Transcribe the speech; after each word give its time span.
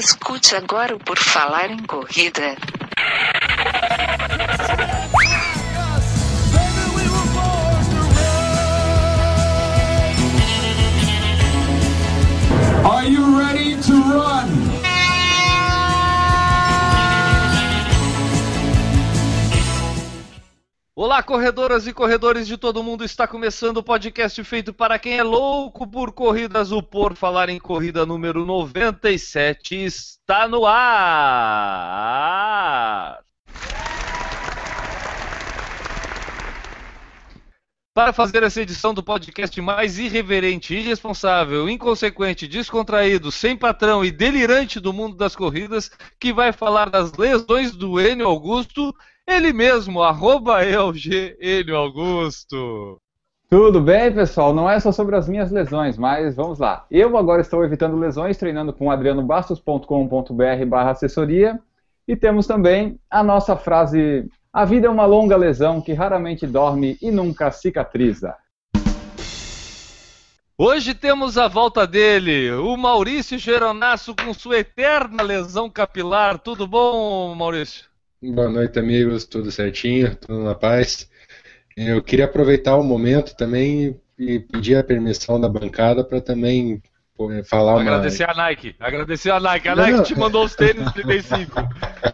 Escute 0.00 0.56
agora 0.56 0.96
o 0.96 0.98
Por 0.98 1.18
Falar 1.18 1.70
em 1.70 1.76
Corrida. 1.80 2.56
Are 12.82 13.06
you 13.06 13.38
ready 13.38 13.76
to 13.82 13.92
run? 13.92 14.59
Olá, 20.94 21.22
corredoras 21.22 21.86
e 21.86 21.92
corredores 21.92 22.48
de 22.48 22.56
todo 22.56 22.82
mundo. 22.82 23.04
Está 23.04 23.26
começando 23.26 23.76
o 23.76 23.82
podcast 23.82 24.42
feito 24.42 24.74
para 24.74 24.98
quem 24.98 25.18
é 25.18 25.22
louco 25.22 25.86
por 25.86 26.10
corridas. 26.12 26.72
O 26.72 26.82
Por 26.82 27.14
Falar 27.14 27.48
em 27.48 27.60
Corrida 27.60 28.04
número 28.04 28.44
97 28.44 29.76
está 29.76 30.48
no 30.48 30.66
ar. 30.66 30.80
Para 37.94 38.12
fazer 38.12 38.42
essa 38.42 38.60
edição 38.60 38.92
do 38.92 39.02
podcast 39.02 39.60
mais 39.60 39.96
irreverente, 39.96 40.74
irresponsável, 40.74 41.68
inconsequente, 41.70 42.48
descontraído, 42.48 43.30
sem 43.30 43.56
patrão 43.56 44.04
e 44.04 44.10
delirante 44.10 44.80
do 44.80 44.92
mundo 44.92 45.16
das 45.16 45.36
corridas, 45.36 45.88
que 46.18 46.32
vai 46.32 46.52
falar 46.52 46.90
das 46.90 47.12
lesões 47.12 47.70
do 47.76 48.00
Enio 48.00 48.26
Augusto, 48.26 48.92
ele 49.30 49.52
mesmo, 49.52 50.02
arroba 50.02 50.64
ELG 50.64 51.36
Augusto. 51.74 52.98
Tudo 53.48 53.80
bem, 53.80 54.12
pessoal? 54.12 54.52
Não 54.52 54.68
é 54.68 54.78
só 54.78 54.92
sobre 54.92 55.16
as 55.16 55.28
minhas 55.28 55.50
lesões, 55.50 55.98
mas 55.98 56.36
vamos 56.36 56.58
lá. 56.58 56.86
Eu 56.90 57.16
agora 57.16 57.40
estou 57.40 57.64
evitando 57.64 57.96
lesões, 57.96 58.36
treinando 58.36 58.72
com 58.72 58.90
adrianobastos.com.br 58.90 60.66
barra 60.68 60.90
assessoria. 60.90 61.58
E 62.06 62.16
temos 62.16 62.46
também 62.46 62.98
a 63.10 63.22
nossa 63.22 63.56
frase 63.56 64.28
a 64.52 64.64
vida 64.64 64.88
é 64.88 64.90
uma 64.90 65.06
longa 65.06 65.36
lesão 65.36 65.80
que 65.80 65.92
raramente 65.92 66.44
dorme 66.44 66.98
e 67.00 67.12
nunca 67.12 67.52
cicatriza. 67.52 68.36
Hoje 70.58 70.92
temos 70.92 71.38
a 71.38 71.46
volta 71.46 71.86
dele, 71.86 72.52
o 72.52 72.76
Maurício 72.76 73.38
Geronasso 73.38 74.14
com 74.14 74.34
sua 74.34 74.58
eterna 74.58 75.22
lesão 75.22 75.70
capilar. 75.70 76.38
Tudo 76.38 76.66
bom, 76.66 77.32
Maurício? 77.34 77.89
Boa 78.22 78.50
noite, 78.50 78.78
amigos. 78.78 79.24
Tudo 79.24 79.50
certinho? 79.50 80.14
Tudo 80.14 80.44
na 80.44 80.54
paz? 80.54 81.08
Eu 81.74 82.02
queria 82.02 82.26
aproveitar 82.26 82.76
o 82.76 82.84
momento 82.84 83.34
também 83.34 83.98
e 84.18 84.38
pedir 84.38 84.76
a 84.76 84.84
permissão 84.84 85.40
da 85.40 85.48
bancada 85.48 86.04
para 86.04 86.20
também 86.20 86.82
falar 87.46 87.76
uma... 87.76 87.80
Agradecer 87.80 88.28
a 88.28 88.34
Nike. 88.34 88.76
Agradecer 88.78 89.30
a 89.30 89.40
Nike. 89.40 89.68
A 89.68 89.74
Nike 89.74 90.02
te 90.02 90.18
mandou 90.18 90.44
os 90.44 90.54
tênis 90.54 90.92
35. 90.92 91.62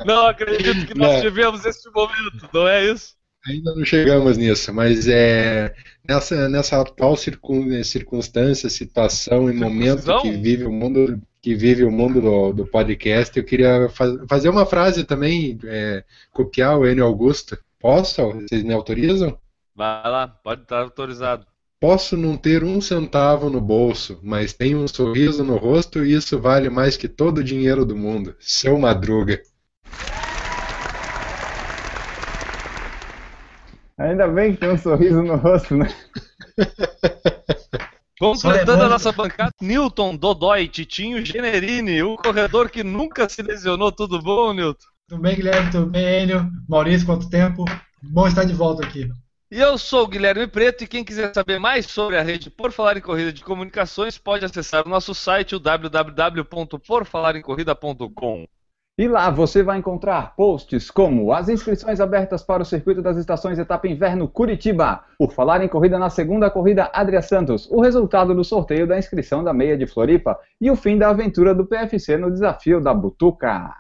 Não 0.07 0.29
acredito 0.29 0.87
que 0.87 0.97
nós 0.97 1.15
não. 1.15 1.21
tivemos 1.23 1.65
esse 1.65 1.91
momento, 1.91 2.49
não 2.55 2.69
é 2.69 2.85
isso? 2.85 3.17
Ainda 3.45 3.75
não 3.75 3.85
chegamos 3.85 4.39
nisso, 4.39 4.73
mas 4.73 5.09
é 5.09 5.75
nessa, 6.09 6.49
nessa 6.49 6.81
atual 6.81 7.17
circun, 7.17 7.83
circunstância, 7.83 8.71
situação 8.71 9.51
e 9.51 9.53
momento 9.53 10.21
que 10.23 10.31
vive 10.31 10.65
o 10.65 10.73
mundo 10.73 11.21
que 11.47 11.55
vive 11.55 11.85
o 11.85 11.93
mundo 11.93 12.21
do, 12.21 12.53
do 12.53 12.67
podcast, 12.67 13.39
eu 13.39 13.45
queria 13.45 13.89
faz, 13.91 14.19
fazer 14.29 14.49
uma 14.49 14.67
frase 14.67 15.05
também, 15.05 15.57
é, 15.63 16.03
copiar 16.33 16.77
o 16.77 16.85
Enio 16.85 17.05
Augusto. 17.05 17.57
Posso? 17.79 18.21
Vocês 18.33 18.65
me 18.65 18.75
autorizam? 18.75 19.39
Vai 19.73 20.11
lá, 20.11 20.27
pode 20.27 20.63
estar 20.63 20.81
autorizado. 20.81 21.47
Posso 21.79 22.17
não 22.17 22.37
ter 22.37 22.65
um 22.65 22.81
centavo 22.81 23.49
no 23.49 23.61
bolso, 23.61 24.19
mas 24.25 24.53
tenho 24.55 24.79
um 24.81 24.89
sorriso 24.89 25.45
no 25.45 25.57
rosto 25.57 26.05
e 26.05 26.15
isso 26.15 26.37
vale 26.41 26.69
mais 26.69 26.97
que 26.97 27.07
todo 27.07 27.39
o 27.39 27.45
dinheiro 27.45 27.85
do 27.85 27.95
mundo. 27.95 28.35
Seu 28.41 28.77
Madruga. 28.77 29.41
Ainda 33.97 34.27
bem 34.27 34.53
que 34.53 34.59
tem 34.59 34.71
um 34.71 34.79
sorriso 34.79 35.23
no 35.23 35.37
rosto, 35.37 35.77
né? 35.77 35.87
Completando 38.19 38.85
a 38.85 38.89
nossa 38.89 39.13
bancada, 39.13 39.53
Newton, 39.61 40.17
Dodói, 40.17 40.69
Titinho, 40.69 41.25
Generini, 41.25 42.03
o 42.03 42.17
corredor 42.17 42.71
que 42.71 42.83
nunca 42.83 43.29
se 43.29 43.43
lesionou. 43.43 43.93
Tudo 43.93 44.23
bom, 44.23 44.55
Newton? 44.55 44.87
Tudo 45.09 45.21
bem, 45.21 45.37
Guilherme? 45.37 45.71
Tudo 45.71 45.87
bem, 45.87 46.23
Enio? 46.23 46.51
Maurício, 46.69 47.07
quanto 47.07 47.29
tempo? 47.29 47.65
Bom 48.03 48.27
estar 48.27 48.45
de 48.45 48.55
volta 48.55 48.87
aqui. 48.87 49.11
E 49.51 49.61
eu 49.61 49.77
sou 49.79 50.05
o 50.05 50.09
Guilherme 50.09 50.47
Preto 50.49 50.83
e 50.83 50.89
quem 50.89 51.05
quiser 51.05 51.33
saber 51.33 51.61
mais 51.61 51.87
sobre 51.87 52.19
a 52.19 52.23
rede 52.23 52.51
Por 52.51 52.73
Falar 52.73 52.97
em 52.97 53.01
Corrida 53.01 53.33
de 53.33 53.45
Comunicações 53.45 54.19
pode 54.19 54.45
acessar 54.45 54.85
o 54.85 54.89
nosso 54.89 55.15
site 55.15 55.55
o 55.55 55.61
www.porfalarencorrida.com. 55.61 58.49
E 58.99 59.07
lá 59.07 59.29
você 59.29 59.63
vai 59.63 59.77
encontrar 59.77 60.35
posts 60.35 60.91
como 60.91 61.31
as 61.31 61.51
inscrições 61.51 62.01
abertas 62.01 62.43
para 62.43 62.63
o 62.63 62.65
Circuito 62.65 63.03
das 63.03 63.19
Estações 63.19 63.59
Etapa 63.59 63.87
Inverno 63.87 64.27
Curitiba, 64.27 65.05
por 65.19 65.33
falar 65.33 65.63
em 65.63 65.69
corrida 65.69 65.99
na 65.99 66.09
segunda 66.09 66.49
corrida 66.49 66.91
Adria 66.95 67.21
Santos, 67.21 67.69
o 67.71 67.83
resultado 67.83 68.35
do 68.35 68.43
sorteio 68.43 68.87
da 68.87 68.99
inscrição 68.99 69.45
da 69.45 69.53
meia 69.53 69.77
de 69.77 69.87
Floripa 69.87 70.41
e 70.59 70.71
o 70.71 70.77
fim 70.77 70.97
da 70.97 71.11
aventura 71.11 71.55
do 71.55 71.67
PFC 71.67 72.17
no 72.17 72.31
desafio 72.31 72.81
da 72.81 72.95
Butuca. 72.95 73.71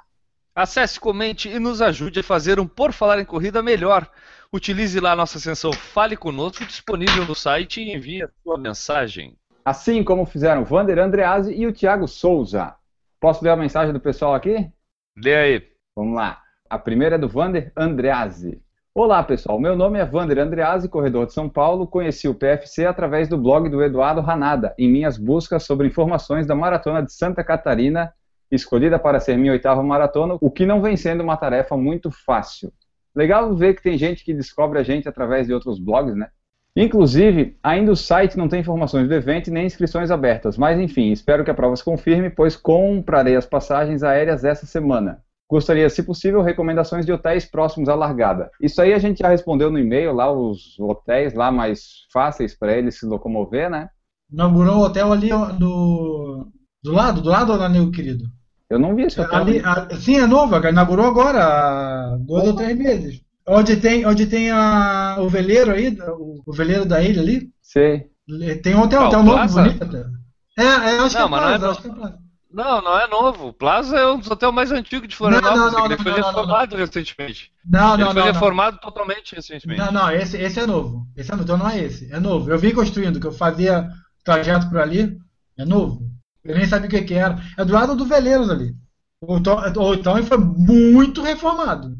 Acesse, 0.55 1.00
comente 1.00 1.49
e 1.49 1.59
nos 1.59 1.81
ajude 1.81 2.21
a 2.21 2.22
fazer 2.22 2.60
um 2.60 2.66
Por 2.66 2.93
Falar 2.93 3.19
em 3.19 3.25
Corrida 3.25 3.62
melhor. 3.62 4.06
Utilize 4.53 5.00
lá 5.00 5.12
a 5.12 5.16
nossa 5.16 5.38
seção 5.38 5.72
Fale 5.72 6.19
Conosco, 6.19 6.62
disponível 6.66 7.25
no 7.25 7.34
site 7.34 7.81
e 7.81 7.94
envie 7.94 8.22
a 8.22 8.28
sua 8.43 8.59
mensagem. 8.59 9.34
Assim 9.65 10.05
como 10.05 10.26
fizeram 10.26 10.62
Vander 10.62 10.99
Andreazzi 10.99 11.55
e 11.55 11.66
o 11.66 11.72
Thiago 11.72 12.06
Souza. 12.06 12.75
Posso 13.19 13.43
ler 13.43 13.50
a 13.50 13.56
mensagem 13.56 13.94
do 13.94 14.00
pessoal 14.00 14.34
aqui? 14.34 14.71
Lê 15.16 15.34
aí. 15.34 15.62
Vamos 15.97 16.15
lá. 16.15 16.43
A 16.69 16.78
primeira 16.78 17.15
é 17.15 17.19
do 17.19 17.27
Vander 17.27 17.72
Andreazzi. 17.75 18.60
Olá, 18.94 19.22
pessoal. 19.22 19.59
Meu 19.59 19.75
nome 19.75 19.99
é 19.99 20.04
Vander 20.04 20.38
Andreazzi, 20.38 20.91
corredor 20.91 21.25
de 21.25 21.32
São 21.32 21.49
Paulo. 21.49 21.87
Conheci 21.87 22.28
o 22.28 22.34
PFC 22.34 22.84
através 22.84 23.26
do 23.26 23.38
blog 23.38 23.71
do 23.71 23.82
Eduardo 23.82 24.21
Ranada, 24.21 24.75
em 24.78 24.91
minhas 24.91 25.16
buscas 25.16 25.62
sobre 25.62 25.87
informações 25.87 26.47
da 26.47 26.55
Maratona 26.55 27.03
de 27.03 27.15
Santa 27.15 27.43
Catarina, 27.43 28.12
escolhida 28.50 28.99
para 28.99 29.19
ser 29.19 29.38
minha 29.38 29.53
oitava 29.53 29.82
maratona, 29.82 30.37
o 30.38 30.50
que 30.50 30.66
não 30.66 30.82
vem 30.82 30.99
sendo 30.99 31.22
uma 31.22 31.38
tarefa 31.38 31.78
muito 31.78 32.10
fácil. 32.10 32.71
Legal 33.15 33.55
ver 33.56 33.75
que 33.75 33.82
tem 33.82 33.97
gente 33.97 34.22
que 34.22 34.34
descobre 34.34 34.78
a 34.78 34.82
gente 34.82 35.09
através 35.09 35.47
de 35.47 35.55
outros 35.55 35.78
blogs, 35.78 36.15
né? 36.15 36.28
Inclusive, 36.76 37.56
ainda 37.62 37.92
o 37.92 37.97
site 37.97 38.37
não 38.37 38.48
tem 38.48 38.60
informações 38.60 39.09
do 39.09 39.14
evento 39.14 39.48
e 39.48 39.50
nem 39.50 39.64
inscrições 39.64 40.10
abertas, 40.10 40.59
mas 40.59 40.78
enfim, 40.78 41.10
espero 41.10 41.42
que 41.42 41.50
a 41.50 41.54
prova 41.54 41.75
se 41.75 41.82
confirme, 41.82 42.28
pois 42.28 42.54
comprarei 42.54 43.34
as 43.34 43.47
passagens 43.47 44.03
aéreas 44.03 44.44
essa 44.44 44.66
semana. 44.66 45.22
Gostaria, 45.48 45.88
se 45.88 46.03
possível, 46.03 46.42
recomendações 46.42 47.06
de 47.06 47.12
hotéis 47.12 47.47
próximos 47.47 47.88
à 47.88 47.94
largada. 47.94 48.50
Isso 48.60 48.82
aí 48.82 48.92
a 48.92 48.98
gente 48.98 49.20
já 49.20 49.28
respondeu 49.28 49.70
no 49.70 49.78
e-mail, 49.78 50.12
lá 50.12 50.31
os 50.31 50.78
hotéis 50.78 51.32
lá 51.32 51.50
mais 51.50 52.04
fáceis 52.12 52.54
para 52.54 52.76
eles 52.76 52.98
se 52.98 53.06
locomover, 53.06 53.70
né? 53.70 53.88
Inaugurou 54.31 54.78
o 54.78 54.82
hotel 54.82 55.12
ali 55.12 55.31
do, 55.31 56.48
do 56.82 56.93
lado, 56.93 57.22
do 57.22 57.31
lado, 57.31 57.70
meu 57.70 57.91
querido? 57.91 58.25
Eu 58.69 58.78
não 58.78 58.94
vi 58.94 59.03
esse 59.03 59.20
hotel. 59.20 59.38
Ali, 59.38 59.62
a, 59.64 59.88
sim, 59.97 60.16
é 60.16 60.26
novo, 60.26 60.56
inaugurou 60.56 61.06
agora, 61.06 61.44
há 61.44 62.16
dois 62.19 62.48
ou 62.48 62.56
três 62.56 62.76
meses. 62.76 63.25
Onde 63.49 63.77
tem, 63.77 64.05
onde 64.05 64.27
tem 64.27 64.51
a, 64.51 65.17
o 65.21 65.29
veleiro 65.29 65.71
aí, 65.71 65.97
o, 66.19 66.43
o 66.45 66.53
veleiro 66.53 66.84
da 66.84 67.01
ilha 67.01 67.23
ali. 67.23 67.49
Sei. 67.62 68.11
Tem 68.62 68.75
um 68.75 68.83
hotel, 68.83 69.05
hotel 69.05 69.23
novo, 69.23 69.55
bonito 69.55 69.84
até. 69.84 70.05
É, 70.59 70.65
é, 70.65 70.99
acho, 70.99 71.19
não, 71.19 71.29
que 71.29 71.34
é 71.34 71.39
Plaza, 71.39 71.59
não 71.59 71.67
é 71.67 71.71
acho 71.71 71.83
que 71.83 71.89
é 71.89 71.93
Plaza. 71.93 72.19
Não, 72.51 72.81
não 72.81 72.99
é 72.99 73.06
novo. 73.06 73.53
Plaza 73.53 73.97
é 73.97 74.06
um 74.11 74.19
dos 74.19 74.31
hotéis 74.31 74.53
mais 74.53 74.73
antigos 74.73 75.09
de 75.09 75.15
Florianópolis. 75.15 75.59
Não, 75.59 75.71
não, 75.71 75.79
não, 75.79 75.87
ele 75.87 75.97
foi 75.99 76.12
não, 76.12 76.19
não, 76.19 76.27
reformado 76.29 76.77
recentemente. 76.77 77.53
Não, 77.65 77.95
ele 77.95 78.05
não, 78.05 78.12
foi 78.12 78.21
não. 78.21 78.33
reformado 78.33 78.79
totalmente 78.79 79.35
recentemente. 79.35 79.81
Não, 79.81 79.93
não, 79.93 80.11
esse, 80.11 80.39
esse 80.39 80.59
é 80.59 80.67
novo. 80.67 81.06
Esse 81.15 81.31
é 81.31 81.35
novo, 81.35 81.45
então 81.45 81.59
não 81.59 81.69
é 81.69 81.79
esse. 81.79 82.12
É 82.12 82.19
novo. 82.19 82.51
Eu 82.51 82.59
vim 82.59 82.73
construindo, 82.73 83.21
que 83.21 83.27
eu 83.27 83.33
fazia 83.33 83.89
trajeto 84.25 84.69
por 84.69 84.79
ali. 84.79 85.17
É 85.59 85.65
novo. 85.65 86.01
Eu 86.43 86.56
nem 86.56 86.67
sabia 86.67 86.88
o 86.88 86.91
que, 86.91 87.03
que 87.03 87.15
era. 87.15 87.38
É 87.59 87.65
do 87.65 87.73
lado 87.73 87.94
do 87.94 88.06
Veleiros 88.06 88.49
ali. 88.49 88.75
Ou 89.20 89.94
então 89.94 90.17
ele 90.17 90.26
foi 90.26 90.38
muito 90.38 91.23
reformado. 91.23 91.97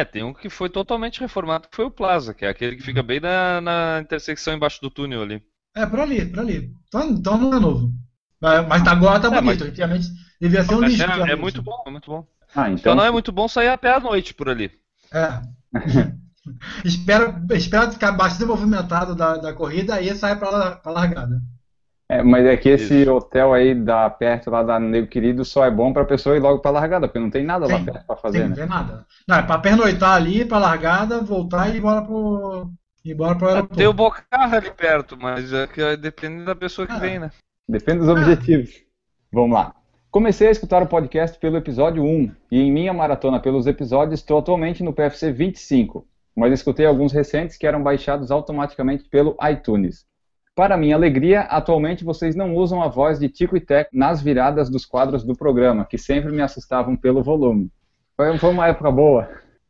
É, 0.00 0.04
tem 0.04 0.22
um 0.22 0.34
que 0.34 0.50
foi 0.50 0.68
totalmente 0.68 1.20
reformado, 1.20 1.68
que 1.68 1.76
foi 1.76 1.86
o 1.86 1.90
Plaza, 1.90 2.34
que 2.34 2.44
é 2.44 2.48
aquele 2.48 2.76
que 2.76 2.82
fica 2.82 3.02
bem 3.02 3.18
na, 3.20 3.60
na 3.60 3.98
intersecção 4.02 4.54
embaixo 4.54 4.80
do 4.82 4.90
túnel 4.90 5.22
ali. 5.22 5.42
É, 5.74 5.86
por 5.86 6.00
ali, 6.00 6.24
por 6.26 6.40
ali. 6.40 6.70
Então, 6.88 7.10
então 7.10 7.38
não 7.38 7.54
é 7.54 7.60
novo. 7.60 7.92
Mas, 8.40 8.86
agora 8.86 9.20
tá 9.20 9.28
É, 9.28 9.40
bonito. 9.40 9.60
mas- 9.60 9.68
Antigamente 9.70 10.06
devia 10.40 10.64
ser 10.64 10.74
um 10.74 10.80
lixo. 10.82 11.02
é, 11.02 11.30
é 11.32 11.36
muito 11.36 11.62
bom, 11.62 11.82
é 11.86 11.90
muito 11.90 12.10
bom. 12.10 12.26
Ah, 12.54 12.70
Então 12.70 12.74
então, 12.74 12.94
não 12.94 13.04
é 13.04 13.10
muito 13.10 13.32
bom 13.32 13.48
sair 13.48 13.68
a 13.68 13.78
pé 13.78 13.94
à 13.94 14.00
noite 14.00 14.34
por 14.34 14.48
ali. 14.48 14.70
É. 15.12 15.40
espera, 16.84 17.42
espera 17.52 17.90
ficar 17.90 18.12
bastante 18.12 18.46
movimentado 18.46 19.14
da, 19.14 19.36
da 19.36 19.52
corrida 19.54 20.00
e 20.00 20.14
sai 20.14 20.38
pra, 20.38 20.76
pra 20.76 20.92
largada. 20.92 21.40
É, 22.08 22.22
mas 22.22 22.46
é 22.46 22.56
que 22.56 22.68
esse 22.68 23.02
Isso. 23.02 23.12
hotel 23.12 23.52
aí 23.52 23.74
da 23.74 24.08
perto 24.10 24.50
lá 24.50 24.62
da 24.62 24.78
Nego 24.78 25.06
Querido 25.08 25.44
só 25.44 25.64
é 25.64 25.70
bom 25.70 25.92
pra 25.92 26.04
pessoa 26.04 26.36
ir 26.36 26.40
logo 26.40 26.60
pra 26.60 26.70
largada, 26.70 27.08
porque 27.08 27.18
não 27.18 27.30
tem 27.30 27.44
nada 27.44 27.66
lá 27.66 27.78
Sim, 27.78 27.84
perto 27.84 28.06
pra 28.06 28.16
Sim, 28.16 28.22
fazer, 28.22 28.38
não 28.42 28.48
né? 28.50 28.54
tem 28.56 28.66
nada. 28.66 29.06
Não, 29.26 29.36
é 29.36 29.42
pra 29.42 29.58
pernoitar 29.58 30.14
ali, 30.14 30.44
pra 30.44 30.58
largada, 30.58 31.20
voltar 31.20 31.68
e 31.68 31.74
ir 31.74 31.78
embora 31.78 32.02
pro. 32.02 32.70
ir 33.04 33.12
embora 33.12 33.34
pro 33.36 33.48
aeroporto. 33.48 33.76
Tem 33.76 33.86
o 33.86 33.92
Bocarra 33.92 34.56
ali 34.56 34.70
perto, 34.70 35.16
mas 35.20 35.52
é 35.52 35.66
que 35.66 35.96
depende 35.96 36.44
da 36.44 36.54
pessoa 36.54 36.86
que 36.86 36.92
Ah. 36.92 36.98
vem, 36.98 37.18
né? 37.18 37.30
Depende 37.68 37.98
dos 38.00 38.08
objetivos. 38.08 38.70
Vamos 39.32 39.52
lá. 39.56 39.74
Comecei 40.10 40.48
a 40.48 40.50
escutar 40.52 40.82
o 40.82 40.86
podcast 40.86 41.38
pelo 41.38 41.56
episódio 41.56 42.02
1 42.02 42.30
e 42.50 42.60
em 42.60 42.72
minha 42.72 42.92
maratona 42.92 43.38
pelos 43.40 43.66
episódios 43.66 44.20
estou 44.20 44.38
atualmente 44.38 44.82
no 44.82 44.92
PFC 44.92 45.30
25, 45.32 46.06
mas 46.34 46.52
escutei 46.52 46.86
alguns 46.86 47.12
recentes 47.12 47.56
que 47.56 47.66
eram 47.66 47.82
baixados 47.82 48.30
automaticamente 48.30 49.04
pelo 49.04 49.36
iTunes. 49.50 50.06
Para 50.56 50.78
minha 50.78 50.96
alegria, 50.96 51.42
atualmente 51.42 52.02
vocês 52.02 52.34
não 52.34 52.54
usam 52.54 52.82
a 52.82 52.88
voz 52.88 53.18
de 53.18 53.28
Tico 53.28 53.58
e 53.58 53.60
Teco 53.60 53.90
nas 53.92 54.22
viradas 54.22 54.70
dos 54.70 54.86
quadros 54.86 55.22
do 55.22 55.36
programa, 55.36 55.84
que 55.84 55.98
sempre 55.98 56.32
me 56.32 56.40
assustavam 56.40 56.96
pelo 56.96 57.22
volume. 57.22 57.70
Foi, 58.16 58.38
foi 58.38 58.50
uma 58.52 58.66
época 58.66 58.90
boa. 58.90 59.28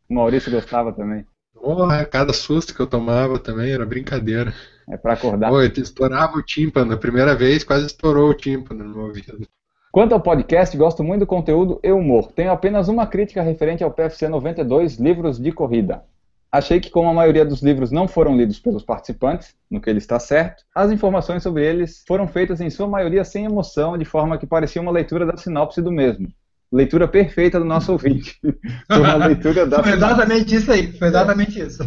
O 0.09 0.15
Maurício 0.15 0.53
gostava 0.53 0.93
também. 0.93 1.27
Porra, 1.53 2.05
cada 2.05 2.33
susto 2.33 2.73
que 2.73 2.79
eu 2.79 2.87
tomava 2.87 3.37
também 3.37 3.73
era 3.73 3.85
brincadeira. 3.85 4.55
É 4.89 4.97
para 4.97 5.15
acordar. 5.15 5.51
Pô, 5.51 5.61
estourava 5.61 6.39
o 6.39 6.43
tímpano. 6.43 6.95
A 6.95 6.97
primeira 6.97 7.35
vez 7.35 7.65
quase 7.65 7.87
estourou 7.87 8.31
o 8.31 8.35
tímpano 8.35 8.85
no 8.85 8.95
meu 8.95 9.07
ouvido. 9.07 9.45
Quanto 9.91 10.13
ao 10.13 10.21
podcast, 10.21 10.77
gosto 10.77 11.03
muito 11.03 11.21
do 11.21 11.27
conteúdo 11.27 11.81
e 11.83 11.91
humor. 11.91 12.31
Tenho 12.31 12.53
apenas 12.53 12.87
uma 12.87 13.09
crítica 13.09 13.43
referente 13.43 13.83
ao 13.83 13.91
PFC 13.91 14.29
92, 14.29 15.01
livros 15.01 15.41
de 15.41 15.51
corrida. 15.51 16.05
Achei 16.51 16.81
que, 16.81 16.91
como 16.91 17.09
a 17.09 17.15
maioria 17.15 17.45
dos 17.45 17.61
livros 17.63 17.91
não 17.91 18.07
foram 18.07 18.37
lidos 18.37 18.59
pelos 18.59 18.83
participantes, 18.83 19.55
no 19.71 19.81
que 19.81 19.91
ele 19.91 19.99
está 19.99 20.19
certo, 20.19 20.65
as 20.75 20.91
informações 20.91 21.43
sobre 21.43 21.65
eles 21.67 22.05
foram 22.07 22.27
feitas 22.27 22.61
em 22.61 22.71
sua 22.71 22.87
maioria 22.87 23.25
sem 23.25 23.45
emoção, 23.45 23.99
de 23.99 24.05
forma 24.05 24.39
que 24.39 24.47
parecia 24.47 24.81
uma 24.81 24.93
leitura 24.93 25.27
da 25.27 25.37
sinopse 25.37 25.83
do 25.83 25.93
mesmo. 25.93 26.29
Leitura 26.73 27.07
perfeita 27.07 27.59
do 27.59 27.65
nosso 27.65 27.93
ouvinte. 27.93 28.39
Foi 28.89 29.01
uma 29.01 29.27
leitura 29.27 29.67
da 29.67 29.83
Foi 29.83 29.93
exatamente 29.93 30.55
isso 30.57 30.73
aí, 30.73 30.93
foi 30.99 31.09
exatamente 31.09 31.61
isso. 31.61 31.83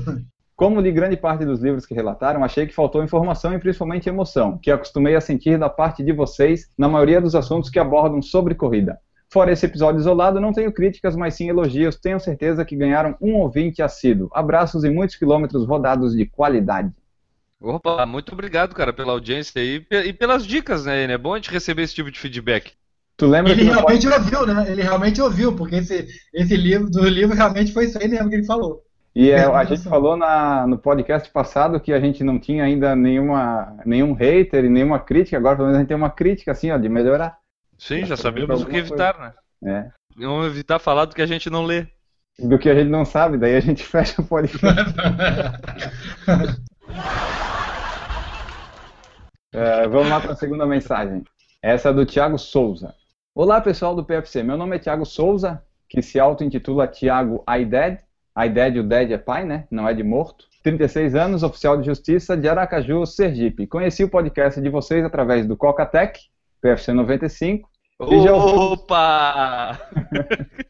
Como 0.56 0.82
li 0.82 0.92
grande 0.92 1.16
parte 1.16 1.46
dos 1.46 1.62
livros 1.62 1.86
que 1.86 1.94
relataram, 1.94 2.44
achei 2.44 2.68
que 2.68 2.74
faltou 2.74 3.02
informação 3.04 3.54
e 3.54 3.60
principalmente 3.60 4.10
emoção, 4.10 4.58
que 4.58 4.70
acostumei 4.70 5.16
a 5.16 5.22
sentir 5.22 5.58
da 5.58 5.70
parte 5.70 6.04
de 6.04 6.12
vocês 6.12 6.70
na 6.78 6.90
maioria 6.90 7.22
dos 7.22 7.34
assuntos 7.34 7.70
que 7.70 7.80
abordam 7.80 8.22
sobre 8.22 8.56
corrida. 8.56 9.00
Fora 9.31 9.52
esse 9.52 9.66
episódio 9.66 10.00
isolado, 10.00 10.40
não 10.40 10.52
tenho 10.52 10.72
críticas, 10.72 11.16
mas 11.16 11.36
sim 11.36 11.48
elogios. 11.48 11.96
Tenho 11.96 12.20
certeza 12.20 12.66
que 12.66 12.76
ganharam 12.76 13.16
um 13.22 13.36
ouvinte 13.36 13.81
assíduo. 13.81 14.30
Abraços 14.34 14.84
e 14.84 14.90
muitos 14.90 15.16
quilômetros 15.16 15.68
rodados 15.68 16.16
de 16.16 16.26
qualidade. 16.26 16.92
Opa, 17.62 18.06
muito 18.06 18.34
obrigado, 18.34 18.74
cara, 18.74 18.94
pela 18.94 19.12
audiência 19.12 19.62
aí 19.62 19.86
e 19.92 20.14
pelas 20.14 20.46
dicas, 20.46 20.86
né? 20.86 21.04
É 21.04 21.18
bom 21.18 21.34
a 21.34 21.38
gente 21.38 21.52
receber 21.52 21.84
esse 21.84 21.94
tipo 21.94 22.10
de 22.10 22.20
feedback. 22.20 22.72
Tu 23.18 23.28
lembra 23.28 23.52
ele 23.52 23.66
realmente 23.66 24.08
pode... 24.08 24.22
ouviu, 24.22 24.48
né? 24.48 24.66
Ele 24.72 24.81
realmente 24.81 25.22
ouviu, 25.22 25.54
porque 25.54 25.75
esse, 25.75 26.08
esse 26.34 26.56
livro 26.56 26.90
do 26.90 27.04
livro 27.08 27.36
realmente 27.36 27.74
foi 27.74 27.86
isso 27.86 27.98
aí 28.02 28.08
mesmo 28.08 28.30
que 28.30 28.36
ele 28.36 28.46
falou. 28.46 28.82
E 29.14 29.30
é, 29.30 29.44
a 29.44 29.64
gente 29.66 29.84
falou 29.84 30.16
na, 30.16 30.66
no 30.66 30.78
podcast 30.78 31.30
passado 31.30 31.80
que 31.82 31.92
a 31.92 32.00
gente 32.00 32.24
não 32.24 32.40
tinha 32.40 32.64
ainda 32.64 32.96
nenhuma, 32.96 33.75
nenhum 33.86 34.14
hater 34.14 34.64
e 34.64 34.70
nenhuma 34.70 35.00
crítica, 35.00 35.36
agora 35.36 35.58
pelo 35.58 35.68
menos 35.68 35.78
a 35.78 35.80
gente 35.82 35.90
tem 35.90 35.98
uma 35.98 36.10
crítica 36.10 36.54
assim, 36.54 36.72
ó, 36.72 36.78
de 36.78 36.88
melhorar. 36.88 37.38
Sim, 37.80 38.06
já 38.06 38.18
sabemos 38.18 38.62
o 38.62 38.66
que 38.66 38.76
evitar, 38.76 39.14
coisa. 39.14 39.36
né? 39.62 39.92
É. 40.18 40.22
Vamos 40.22 40.48
evitar 40.48 40.80
falar 40.80 41.06
do 41.06 41.16
que 41.16 41.22
a 41.22 41.26
gente 41.26 41.50
não 41.50 41.64
lê. 41.64 41.88
Do 42.38 42.60
que 42.60 42.70
a 42.70 42.76
gente 42.76 42.90
não 42.90 43.06
sabe, 43.06 43.38
daí 43.38 43.56
a 43.56 43.60
gente 43.62 43.84
fecha 43.88 44.22
o 44.22 44.26
podcast. 44.26 44.60
é, 49.54 49.88
vamos 49.88 50.10
lá 50.10 50.20
para 50.20 50.34
a 50.34 50.36
segunda 50.36 50.66
mensagem. 50.66 51.24
Essa 51.62 51.90
é 51.90 51.94
do 51.94 52.06
Thiago 52.06 52.38
Souza. 52.38 52.94
Olá, 53.34 53.62
pessoal 53.62 53.96
do 53.96 54.04
PFC. 54.04 54.44
Meu 54.44 54.58
nome 54.58 54.75
é 54.75 54.80
Thiago 54.80 55.06
Souza, 55.06 55.64
que 55.88 56.02
se 56.02 56.20
auto-intitula 56.20 56.88
Thiago 56.88 57.44
iDead. 57.62 58.00
iDead, 58.46 58.80
o 58.80 58.84
Dead 58.84 59.12
é 59.12 59.18
pai, 59.18 59.46
né? 59.46 59.66
Não 59.72 59.88
é 59.88 59.94
de 59.94 60.04
morto. 60.04 60.46
36 60.64 61.16
anos, 61.16 61.44
oficial 61.44 61.78
de 61.78 61.86
justiça 61.86 62.36
de 62.36 62.48
Aracaju, 62.50 63.06
Sergipe. 63.06 63.66
Conheci 63.68 64.04
o 64.04 64.10
podcast 64.10 64.60
de 64.60 64.70
vocês 64.70 65.06
através 65.06 65.46
do 65.48 65.56
Cocatec, 65.56 66.20
PFC 66.62 66.92
95, 66.92 67.69
Opa! 68.01 69.78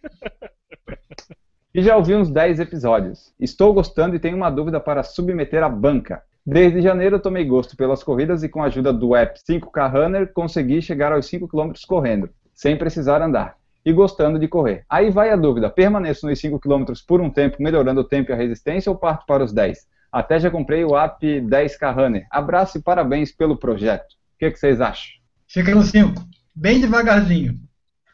e 1.72 1.84
já 1.84 1.96
ouvi 1.96 2.16
uns 2.16 2.28
10 2.32 2.60
episódios. 2.60 3.32
Estou 3.40 3.72
gostando 3.72 4.16
e 4.16 4.20
tenho 4.20 4.36
uma 4.36 4.50
dúvida 4.50 4.80
para 4.80 5.04
submeter 5.04 5.64
à 5.64 5.70
banca. 5.70 6.24
Desde 6.44 6.82
janeiro 6.82 7.18
eu 7.18 7.22
tomei 7.22 7.46
gosto 7.46 7.78
pelas 7.78 8.04
corridas 8.04 8.42
e 8.42 8.50
com 8.50 8.64
a 8.64 8.66
ajuda 8.66 8.92
do 8.92 9.16
app 9.16 9.40
5K 9.40 9.92
Runner 9.92 10.34
consegui 10.34 10.82
chegar 10.82 11.14
aos 11.14 11.28
5 11.28 11.48
km 11.48 11.72
correndo, 11.88 12.32
sem 12.52 12.76
precisar 12.76 13.22
andar. 13.22 13.58
E 13.86 13.94
gostando 13.94 14.40
de 14.40 14.48
correr. 14.48 14.84
Aí 14.90 15.12
vai 15.12 15.30
a 15.30 15.36
dúvida: 15.36 15.70
permaneço 15.70 16.28
nos 16.28 16.40
5 16.40 16.60
km 16.60 16.86
por 17.08 17.22
um 17.22 17.30
tempo, 17.30 17.58
melhorando 17.60 18.02
o 18.02 18.04
tempo 18.04 18.32
e 18.32 18.34
a 18.34 18.38
resistência, 18.38 18.92
ou 18.92 18.98
parto 18.98 19.28
para 19.28 19.44
os 19.44 19.54
10? 19.54 19.88
Até 20.12 20.40
já 20.40 20.50
comprei 20.50 20.84
o 20.84 20.98
app 20.98 21.24
10K 21.24 21.96
Runner. 21.96 22.28
Abraço 22.32 22.80
e 22.80 22.82
parabéns 22.82 23.32
pelo 23.32 23.56
projeto. 23.56 24.14
O 24.36 24.40
que, 24.40 24.50
que 24.50 24.58
vocês 24.58 24.82
acham? 24.82 25.12
Fica 25.48 25.76
no 25.76 25.84
5 25.84 26.30
bem 26.60 26.82
devagarzinho. 26.82 27.58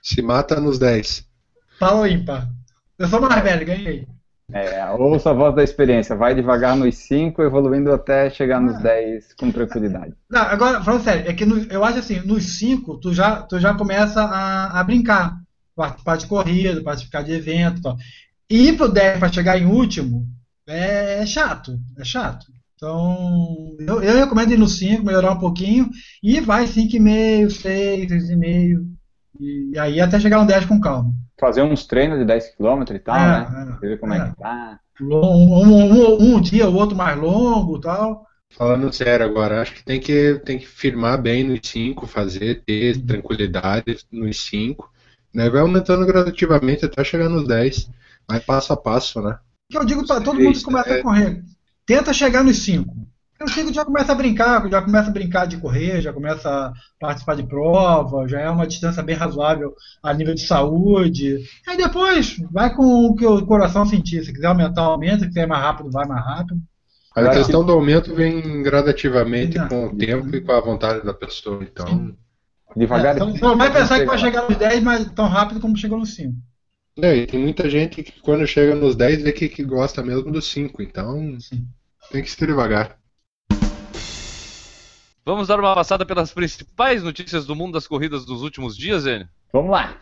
Se 0.04 0.22
mata 0.22 0.62
nos 0.62 0.78
10. 0.78 1.26
Pau 1.80 1.98
ou 1.98 2.08
ímpar? 2.08 2.48
Eu 2.98 3.08
sou 3.08 3.20
mais 3.20 3.44
velho, 3.44 3.66
ganhei. 3.66 4.08
É, 4.54 4.88
ouça 4.92 5.32
a 5.32 5.34
voz 5.34 5.56
da 5.56 5.64
experiência, 5.64 6.16
vai 6.16 6.36
devagar 6.36 6.76
nos 6.76 6.96
5, 6.96 7.42
evoluindo 7.42 7.92
até 7.92 8.30
chegar 8.30 8.62
nos 8.62 8.78
10 8.80 9.26
ah. 9.26 9.34
com 9.40 9.52
tranquilidade. 9.52 10.14
Não, 10.30 10.42
agora, 10.42 10.84
falando 10.84 11.04
sério, 11.04 11.28
é 11.28 11.34
que 11.34 11.44
no, 11.44 11.58
eu 11.64 11.84
acho 11.84 11.98
assim, 11.98 12.20
nos 12.20 12.60
5 12.60 13.00
tu 13.00 13.12
já, 13.12 13.42
tu 13.42 13.60
já 13.60 13.74
começa 13.74 14.22
a, 14.22 14.80
a 14.80 14.84
brincar, 14.84 15.36
participar 15.76 16.18
de 16.18 16.28
corrida, 16.28 16.84
participar 16.84 17.24
de 17.24 17.32
evento 17.32 17.80
e 17.80 17.82
tal. 17.82 17.98
E 18.48 18.68
ir 18.68 18.78
pro 18.78 18.88
10 18.88 19.18
para 19.18 19.34
chegar 19.34 19.58
em 19.58 19.66
último 19.66 20.28
é, 20.68 21.24
é 21.24 21.26
chato, 21.26 21.80
é 21.98 22.06
chato. 22.06 22.46
Então, 22.76 23.76
eu, 23.80 24.04
eu 24.04 24.16
recomendo 24.20 24.52
ir 24.52 24.58
no 24.58 24.68
5, 24.68 25.04
melhorar 25.04 25.32
um 25.32 25.40
pouquinho, 25.40 25.90
e 26.22 26.42
vai 26.42 26.66
5,5, 26.66 27.50
6, 27.50 28.12
6,5, 28.12 28.86
e, 29.40 29.72
e 29.74 29.80
aí 29.80 30.02
até 30.02 30.20
chegar 30.20 30.40
no 30.40 30.48
10 30.48 30.66
com 30.66 30.80
calma. 30.80 31.14
Fazer 31.40 31.62
uns 31.62 31.88
treinos 31.88 32.20
de 32.20 32.26
10 32.26 32.56
km 32.56 32.84
e 32.94 33.00
tal, 33.00 33.16
é, 33.16 33.50
né? 33.50 33.78
É, 33.82 33.88
ver 33.88 34.00
como 34.00 34.14
é, 34.14 34.18
é 34.18 34.30
que 34.30 34.36
tá. 34.38 34.80
Um, 35.02 35.08
um, 35.08 35.94
um, 35.94 36.36
um 36.36 36.42
dia, 36.42 36.70
o 36.70 36.76
outro 36.76 36.98
mais 36.98 37.18
longo 37.18 37.78
e 37.78 37.82
tal. 37.82 38.26
Falando 38.52 38.94
sério 38.94 39.26
agora, 39.26 39.62
acho 39.62 39.74
que 39.74 39.84
tem 39.84 40.00
que, 40.00 40.42
tem 40.46 40.60
que 40.60 40.68
firmar 40.68 41.22
bem 41.22 41.44
nos 41.44 41.60
5, 41.64 42.06
fazer, 42.08 42.64
ter 42.66 42.96
uhum. 42.96 43.06
tranquilidade 43.06 43.98
nos 44.12 44.46
5, 44.46 44.90
né? 45.34 45.50
Vai 45.50 45.62
aumentando 45.62 46.06
gradativamente 46.06 46.86
até 46.86 47.04
chegar 47.04 47.30
nos 47.30 47.48
10. 47.48 47.90
Vai 48.28 48.40
passo 48.40 48.74
a 48.74 48.78
passo, 48.78 49.22
né? 49.22 49.38
Que 49.70 49.78
eu 49.78 49.86
digo 49.86 50.06
para 50.06 50.22
todo 50.22 50.40
mundo 50.40 50.58
que 50.58 50.64
começa 50.64 50.90
é... 50.90 51.00
a 51.00 51.04
correr 51.04 51.44
tenta 51.86 52.14
chegar 52.14 52.44
nos 52.44 52.58
5. 52.60 53.06
O 53.42 53.50
5 53.50 53.74
já 53.74 53.84
começa 53.84 54.14
a 54.14 54.16
brincar, 54.16 54.70
já 54.70 54.82
começa 54.82 55.10
a 55.10 55.14
brincar 55.14 55.46
de 55.46 55.58
correr, 55.58 56.02
já 56.02 56.14
começa 56.14 56.50
a 56.50 56.74
participar 57.00 57.36
de 57.36 57.44
prova, 57.44 58.28
já 58.28 58.40
é 58.40 58.50
uma 58.50 58.66
distância 58.66 59.04
bem 59.04 59.16
razoável 59.16 59.74
a 60.02 60.14
nível 60.14 60.34
de 60.34 60.48
saúde. 60.48 61.44
Aí 61.68 61.76
depois 61.76 62.38
vai 62.50 62.74
com 62.74 63.08
o 63.08 63.14
que 63.14 63.26
o 63.26 63.46
coração 63.46 63.86
sentir. 63.86 64.24
Se 64.24 64.32
quiser 64.32 64.48
aumentar, 64.48 64.84
aumenta. 64.84 65.20
Se 65.20 65.28
quiser 65.28 65.48
mais 65.48 65.62
rápido, 65.62 65.92
vai 65.92 66.08
mais 66.08 66.26
rápido. 66.26 66.62
A 67.14 67.30
questão 67.30 67.64
do 67.64 67.74
aumento 67.74 68.16
vem 68.16 68.64
gradativamente 68.64 69.58
Exato. 69.58 69.70
com 69.70 69.86
o 69.88 69.98
tempo 69.98 70.36
e 70.36 70.42
com 70.42 70.52
a 70.52 70.62
vontade 70.62 71.06
da 71.06 71.14
pessoa. 71.14 71.62
Então, 71.62 71.88
Sim. 71.88 72.16
devagar. 72.76 73.18
É, 73.18 73.24
então, 73.24 73.34
não 73.50 73.58
vai 73.58 73.72
pensar 73.72 74.00
que 74.00 74.06
vai 74.06 74.18
chegar 74.18 74.48
nos 74.48 74.58
10, 74.58 74.84
mas 74.84 75.12
tão 75.12 75.28
rápido 75.28 75.60
como 75.60 75.78
chegou 75.78 75.98
nos 75.98 76.16
5. 76.16 76.34
É, 77.02 77.14
e 77.14 77.28
tem 77.28 77.40
muita 77.40 77.70
gente 77.70 78.02
que 78.02 78.22
quando 78.22 78.48
chega 78.48 78.74
nos 78.74 78.96
10 78.96 79.24
vê 79.24 79.34
que, 79.34 79.50
que 79.50 79.64
gosta 79.64 80.02
mesmo 80.02 80.32
dos 80.32 80.48
5, 80.50 80.82
então 80.82 81.38
Sim. 81.42 81.68
tem 82.10 82.24
que 82.24 82.32
ser 82.32 82.48
devagar. 82.48 82.98
Vamos 85.26 85.48
dar 85.48 85.60
uma 85.60 85.76
passada 85.76 86.06
pelas 86.06 86.32
principais 86.34 87.04
notícias 87.04 87.46
do 87.46 87.56
mundo 87.56 87.74
das 87.74 87.88
corridas 87.88 88.26
dos 88.26 88.44
últimos 88.44 88.78
dias, 88.78 89.06
Enio? 89.06 89.28
Vamos 89.52 89.72
lá. 89.72 89.98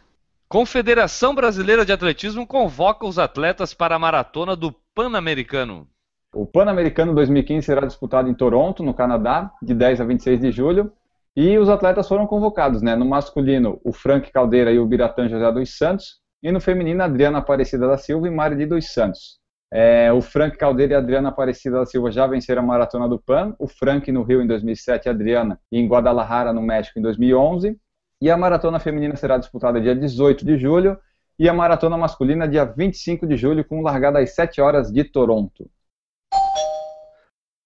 Confederação 0.48 1.34
Brasileira 1.34 1.84
de 1.84 1.92
Atletismo 1.92 2.46
convoca 2.46 3.08
os 3.08 3.18
atletas 3.18 3.74
para 3.74 3.96
a 3.96 4.00
maratona 4.00 4.56
do 4.56 4.72
Pan-Americano. 4.94 5.88
O 6.32 6.46
Pan-Americano 6.46 7.16
2015 7.16 7.66
será 7.66 7.88
disputado 7.88 8.30
em 8.30 8.36
Toronto, 8.36 8.84
no 8.84 8.94
Canadá, 8.94 9.52
de 9.64 9.74
10 9.74 10.02
a 10.02 10.06
26 10.06 10.40
de 10.40 10.52
julho. 10.52 10.92
E 11.36 11.58
os 11.58 11.70
atletas 11.70 12.08
foram 12.08 12.28
convocados, 12.28 12.84
né? 12.84 12.96
No 12.96 13.06
masculino, 13.06 13.80
o 13.84 13.92
Frank 13.92 14.32
Caldeira 14.32 14.72
e 14.72 14.78
o 14.78 14.86
Biratã 14.86 15.28
José 15.28 15.52
dos 15.52 15.76
Santos. 15.76 16.23
E 16.44 16.52
no 16.52 16.60
feminino, 16.60 17.02
Adriana 17.02 17.38
Aparecida 17.38 17.88
da 17.88 17.98
Silva 17.98 18.28
e 18.28 18.30
Mari 18.30 18.66
dos 18.66 18.92
Santos. 18.92 19.40
É, 19.72 20.12
o 20.12 20.22
Frank 20.22 20.58
Caldeira 20.58 20.94
e 20.94 20.96
Adriana 20.98 21.30
Aparecida 21.30 21.80
da 21.80 21.86
Silva 21.86 22.12
já 22.12 22.28
venceram 22.28 22.62
a 22.62 22.66
Maratona 22.66 23.08
do 23.08 23.18
PAN. 23.18 23.56
O 23.58 23.66
Frank 23.66 24.12
no 24.12 24.24
Rio 24.24 24.42
em 24.42 24.46
2007 24.46 25.06
e 25.06 25.10
a 25.10 25.14
Adriana 25.14 25.58
em 25.72 25.88
Guadalajara, 25.88 26.52
no 26.52 26.62
México, 26.62 27.00
em 27.00 27.02
2011. 27.02 27.80
E 28.22 28.30
a 28.30 28.36
Maratona 28.36 28.78
Feminina 28.78 29.16
será 29.16 29.38
disputada 29.38 29.80
dia 29.80 29.96
18 29.96 30.46
de 30.46 30.58
julho 30.58 31.00
e 31.40 31.48
a 31.48 31.54
Maratona 31.54 31.98
Masculina 31.98 32.46
dia 32.46 32.66
25 32.66 33.26
de 33.26 33.38
julho, 33.38 33.64
com 33.64 33.82
largada 33.82 34.20
às 34.20 34.36
7 34.36 34.60
horas 34.60 34.92
de 34.92 35.06
Toronto. 35.06 35.70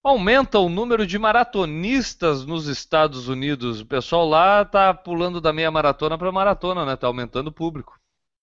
Aumenta 0.04 0.60
o 0.60 0.70
número 0.70 1.06
de 1.06 1.18
maratonistas 1.18 2.46
nos 2.46 2.68
Estados 2.68 3.28
Unidos. 3.28 3.82
O 3.82 3.86
pessoal 3.86 4.30
lá 4.30 4.64
tá 4.64 4.94
pulando 4.94 5.42
da 5.42 5.52
meia 5.52 5.72
maratona 5.72 6.16
para 6.16 6.32
maratona, 6.32 6.86
né? 6.86 6.96
Tá 6.96 7.08
aumentando 7.08 7.48
o 7.48 7.52
público. 7.52 7.98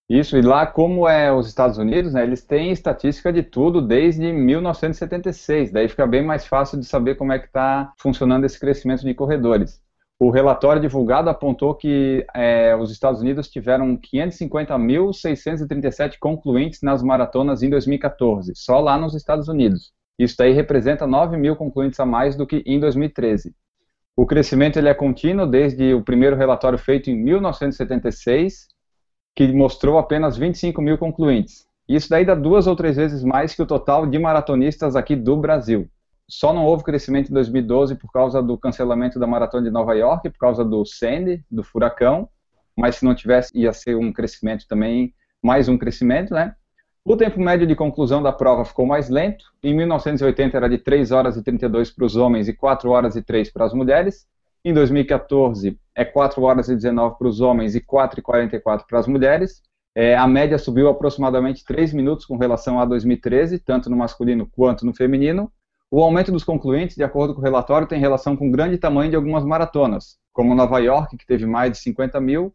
Isso, 0.07 0.37
e 0.37 0.41
lá, 0.41 0.67
como 0.67 1.07
é 1.07 1.33
os 1.33 1.47
Estados 1.47 1.79
Unidos, 1.79 2.13
né, 2.13 2.21
eles 2.21 2.43
têm 2.43 2.71
estatística 2.71 3.33
de 3.33 3.41
tudo 3.41 3.81
desde 3.81 4.31
1976, 4.31 5.71
daí 5.71 5.89
fica 5.89 6.05
bem 6.05 6.23
mais 6.23 6.45
fácil 6.45 6.79
de 6.79 6.85
saber 6.85 7.15
como 7.15 7.33
é 7.33 7.39
que 7.39 7.47
está 7.47 7.91
funcionando 7.97 8.45
esse 8.45 8.59
crescimento 8.59 9.03
de 9.03 9.15
corredores. 9.15 9.81
o 10.19 10.29
relatório 10.29 10.81
divulgado 10.81 11.29
apontou 11.29 11.75
que 11.75 12.25
é, 12.33 12.73
os 12.75 12.91
Estados 12.91 13.19
Unidos 13.19 13.49
tiveram 13.49 13.97
550.637 13.97 16.17
concluintes 16.19 16.81
nas 16.83 17.01
maratonas 17.03 17.63
em 17.63 17.69
2014, 17.69 18.53
só 18.55 18.79
lá 18.79 18.97
nos 18.97 19.15
Estados 19.15 19.47
Unidos. 19.49 19.91
Isso 20.17 20.35
daí 20.37 20.53
representa 20.53 21.05
9 21.07 21.35
mil 21.35 21.55
concluintes 21.55 21.99
a 21.99 22.05
mais 22.05 22.35
do 22.35 22.47
que 22.47 22.63
em 22.65 22.79
2013. 22.79 23.53
O 24.15 24.25
crescimento 24.25 24.77
ele 24.77 24.87
é 24.87 24.93
contínuo 24.93 25.45
desde 25.45 25.93
o 25.93 26.01
primeiro 26.01 26.37
relatório 26.37 26.77
feito 26.77 27.09
em 27.09 27.21
1976, 27.21 28.67
que 29.35 29.51
mostrou 29.51 29.97
apenas 29.97 30.37
25 30.37 30.81
mil 30.81 30.97
concluintes. 30.97 31.67
Isso 31.87 32.09
daí 32.09 32.25
dá 32.25 32.33
duas 32.33 32.65
ou 32.65 32.75
três 32.75 32.95
vezes 32.95 33.23
mais 33.23 33.53
que 33.53 33.61
o 33.61 33.65
total 33.65 34.07
de 34.07 34.17
maratonistas 34.17 34.95
aqui 34.95 35.15
do 35.15 35.35
Brasil. 35.37 35.87
Só 36.27 36.51
não 36.51 36.65
houve 36.65 36.83
crescimento 36.83 37.29
em 37.29 37.33
2012 37.33 37.95
por 37.95 38.11
causa 38.11 38.41
do 38.41 38.57
cancelamento 38.57 39.19
da 39.19 39.27
maratona 39.27 39.65
de 39.65 39.69
Nova 39.69 39.93
York, 39.93 40.29
por 40.31 40.39
causa 40.39 40.65
do 40.65 40.83
Sandy, 40.83 41.43
do 41.51 41.63
furacão, 41.63 42.27
mas 42.75 42.95
se 42.95 43.05
não 43.05 43.13
tivesse, 43.13 43.55
ia 43.55 43.71
ser 43.71 43.95
um 43.95 44.11
crescimento 44.11 44.65
também, 44.67 45.13
mais 45.43 45.69
um 45.69 45.77
crescimento, 45.77 46.33
né? 46.33 46.55
O 47.03 47.15
tempo 47.15 47.39
médio 47.39 47.67
de 47.67 47.75
conclusão 47.75 48.23
da 48.23 48.33
prova 48.33 48.65
ficou 48.65 48.87
mais 48.87 49.09
lento. 49.09 49.45
Em 49.61 49.75
1980 49.75 50.57
era 50.57 50.67
de 50.67 50.79
3 50.79 51.11
horas 51.11 51.37
e 51.37 51.43
32 51.43 51.91
para 51.91 52.05
os 52.05 52.15
homens 52.15 52.47
e 52.47 52.53
4 52.53 52.89
horas 52.89 53.15
e 53.15 53.21
3 53.21 53.51
para 53.51 53.65
as 53.65 53.73
mulheres. 53.73 54.25
Em 54.67 54.73
2014 54.73 55.79
é 55.93 56.03
4 56.03 56.41
horas 56.41 56.69
e 56.69 56.75
19 56.75 57.19
para 57.19 57.27
os 57.27 57.39
homens 57.39 57.75
e 57.75 57.79
4 57.79 58.19
e 58.19 58.23
44 58.23 58.87
para 58.87 58.97
as 58.97 59.05
mulheres. 59.05 59.61
É, 59.93 60.17
a 60.17 60.27
média 60.27 60.57
subiu 60.57 60.89
aproximadamente 60.89 61.63
3 61.63 61.93
minutos 61.93 62.25
com 62.25 62.35
relação 62.35 62.79
a 62.79 62.85
2013, 62.85 63.59
tanto 63.59 63.91
no 63.91 63.95
masculino 63.95 64.49
quanto 64.49 64.83
no 64.83 64.91
feminino. 64.91 65.51
O 65.91 66.01
aumento 66.01 66.31
dos 66.31 66.43
concluintes, 66.43 66.95
de 66.95 67.03
acordo 67.03 67.35
com 67.35 67.41
o 67.41 67.43
relatório, 67.43 67.87
tem 67.87 67.99
relação 67.99 68.35
com 68.35 68.47
o 68.47 68.51
grande 68.51 68.79
tamanho 68.79 69.11
de 69.11 69.15
algumas 69.15 69.45
maratonas, 69.45 70.17
como 70.33 70.55
Nova 70.55 70.79
York, 70.79 71.15
que 71.15 71.27
teve 71.27 71.45
mais 71.45 71.71
de 71.71 71.77
50 71.77 72.19
mil, 72.19 72.51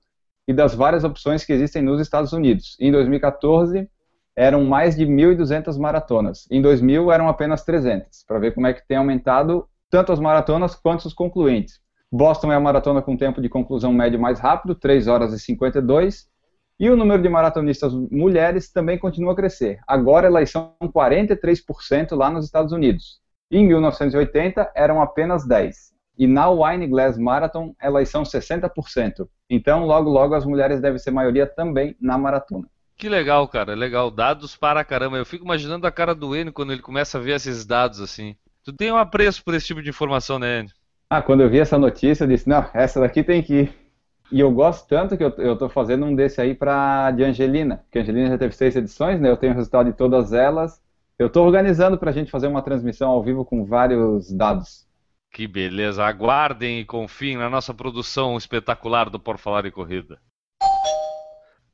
e 0.48 0.52
das 0.52 0.74
várias 0.74 1.04
opções 1.04 1.44
que 1.44 1.52
existem 1.52 1.80
nos 1.80 2.00
Estados 2.00 2.32
Unidos. 2.32 2.76
Em 2.80 2.90
2014, 2.90 3.88
eram 4.34 4.64
mais 4.64 4.96
de 4.96 5.06
1.200 5.06 5.78
maratonas. 5.78 6.48
Em 6.50 6.60
2000 6.60 7.12
eram 7.12 7.28
apenas 7.28 7.62
300, 7.62 8.24
para 8.26 8.40
ver 8.40 8.52
como 8.52 8.66
é 8.66 8.74
que 8.74 8.84
tem 8.84 8.96
aumentado 8.96 9.64
tanto 9.88 10.10
as 10.10 10.18
maratonas 10.18 10.74
quanto 10.74 11.04
os 11.04 11.14
concluintes. 11.14 11.78
Boston 12.12 12.50
é 12.50 12.56
a 12.56 12.60
maratona 12.60 13.00
com 13.00 13.16
tempo 13.16 13.40
de 13.40 13.48
conclusão 13.48 13.92
médio 13.92 14.18
mais 14.18 14.40
rápido, 14.40 14.74
3 14.74 15.06
horas 15.06 15.32
e 15.32 15.38
52, 15.38 16.28
e 16.78 16.90
o 16.90 16.96
número 16.96 17.22
de 17.22 17.28
maratonistas 17.28 17.92
mulheres 18.10 18.72
também 18.72 18.98
continua 18.98 19.32
a 19.32 19.36
crescer. 19.36 19.78
Agora 19.86 20.26
elas 20.26 20.50
são 20.50 20.74
43% 20.82 22.16
lá 22.16 22.30
nos 22.30 22.46
Estados 22.46 22.72
Unidos. 22.72 23.20
Em 23.50 23.66
1980 23.66 24.72
eram 24.74 25.00
apenas 25.02 25.46
10. 25.46 25.90
E 26.18 26.26
na 26.26 26.50
Wine 26.50 26.86
Glass 26.86 27.16
Marathon 27.18 27.74
elas 27.78 28.08
são 28.08 28.22
60%. 28.22 29.28
Então, 29.48 29.84
logo 29.84 30.08
logo 30.10 30.34
as 30.34 30.44
mulheres 30.44 30.80
devem 30.80 30.98
ser 30.98 31.10
maioria 31.10 31.46
também 31.46 31.96
na 32.00 32.16
maratona. 32.16 32.66
Que 32.96 33.08
legal, 33.08 33.46
cara, 33.46 33.74
legal. 33.74 34.10
Dados 34.10 34.56
para 34.56 34.84
caramba. 34.84 35.16
Eu 35.16 35.26
fico 35.26 35.44
imaginando 35.44 35.86
a 35.86 35.92
cara 35.92 36.14
do 36.14 36.34
Enio 36.34 36.52
quando 36.52 36.72
ele 36.72 36.82
começa 36.82 37.18
a 37.18 37.20
ver 37.20 37.36
esses 37.36 37.64
dados 37.64 38.00
assim. 38.00 38.36
Tu 38.64 38.72
tem 38.72 38.92
um 38.92 38.96
apreço 38.96 39.44
por 39.44 39.54
esse 39.54 39.66
tipo 39.66 39.82
de 39.82 39.88
informação, 39.90 40.38
né, 40.38 40.60
Enio? 40.60 40.79
Ah, 41.12 41.20
quando 41.20 41.42
eu 41.42 41.50
vi 41.50 41.58
essa 41.58 41.76
notícia, 41.76 42.22
eu 42.22 42.28
disse, 42.28 42.48
não, 42.48 42.70
essa 42.72 43.00
daqui 43.00 43.24
tem 43.24 43.42
que 43.42 43.62
ir. 43.62 43.74
E 44.30 44.38
eu 44.38 44.52
gosto 44.52 44.86
tanto 44.86 45.16
que 45.16 45.24
eu, 45.24 45.30
eu 45.38 45.58
tô 45.58 45.68
fazendo 45.68 46.06
um 46.06 46.14
desse 46.14 46.40
aí 46.40 46.54
para 46.54 47.10
de 47.10 47.24
Angelina, 47.24 47.78
porque 47.78 47.98
a 47.98 48.02
Angelina 48.02 48.28
já 48.28 48.38
teve 48.38 48.54
seis 48.54 48.76
edições, 48.76 49.20
né? 49.20 49.28
Eu 49.28 49.36
tenho 49.36 49.52
o 49.52 49.56
resultado 49.56 49.90
de 49.90 49.96
todas 49.96 50.32
elas. 50.32 50.80
Eu 51.18 51.26
estou 51.26 51.44
organizando 51.44 51.98
para 51.98 52.10
a 52.10 52.12
gente 52.12 52.30
fazer 52.30 52.46
uma 52.46 52.62
transmissão 52.62 53.10
ao 53.10 53.24
vivo 53.24 53.44
com 53.44 53.64
vários 53.64 54.30
dados. 54.30 54.86
Que 55.32 55.48
beleza. 55.48 56.04
Aguardem 56.04 56.78
e 56.78 56.84
confiem 56.84 57.36
na 57.36 57.50
nossa 57.50 57.74
produção 57.74 58.36
espetacular 58.38 59.10
do 59.10 59.18
Por 59.18 59.36
Falar 59.36 59.66
em 59.66 59.72
Corrida. 59.72 60.20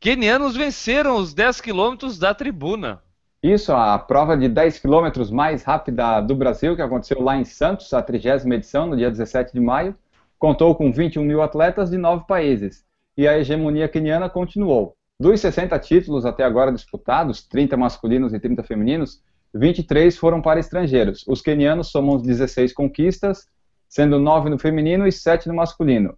Quenianos 0.01 0.57
venceram 0.57 1.17
os 1.17 1.35
10 1.35 1.61
quilômetros 1.61 2.19
da 2.19 2.33
tribuna. 2.33 3.03
Isso, 3.43 3.73
a 3.73 3.99
prova 3.99 4.37
de 4.37 4.49
10 4.49 4.79
quilômetros 4.79 5.31
mais 5.31 5.63
rápida 5.63 6.21
do 6.21 6.35
Brasil, 6.35 6.75
que 6.75 6.83
aconteceu 6.83 7.23
lá 7.23 7.37
em 7.37 7.45
Santos, 7.45 7.93
a 7.93 8.03
30 8.03 8.55
edição, 8.55 8.87
no 8.87 8.97
dia 8.97 9.11
17 9.11 9.53
de 9.53 9.61
maio, 9.61 9.95
contou 10.39 10.75
com 10.75 10.91
21 10.91 11.23
mil 11.23 11.43
atletas 11.43 11.91
de 11.91 11.99
nove 11.99 12.25
países. 12.27 12.85
E 13.17 13.27
a 13.27 13.39
hegemonia 13.39 13.89
queniana 13.89 14.29
continuou. 14.29 14.97
Dos 15.19 15.41
60 15.41 15.79
títulos 15.79 16.27
até 16.27 16.45
agora 16.45 16.73
disputados, 16.73 17.43
30 17.47 17.77
masculinos 17.77 18.35
e 18.35 18.41
30 18.41 18.63
femininos, 18.63 19.23
23 19.55 20.17
foram 20.17 20.43
para 20.43 20.61
estrangeiros. 20.61 21.25
Os 21.27 21.41
quenianos 21.41 21.91
somam 21.91 22.19
16 22.19 22.73
conquistas, 22.73 23.47
sendo 23.89 24.19
9 24.19 24.51
no 24.51 24.59
feminino 24.59 25.07
e 25.07 25.13
7 25.13 25.49
no 25.49 25.55
masculino. 25.55 26.15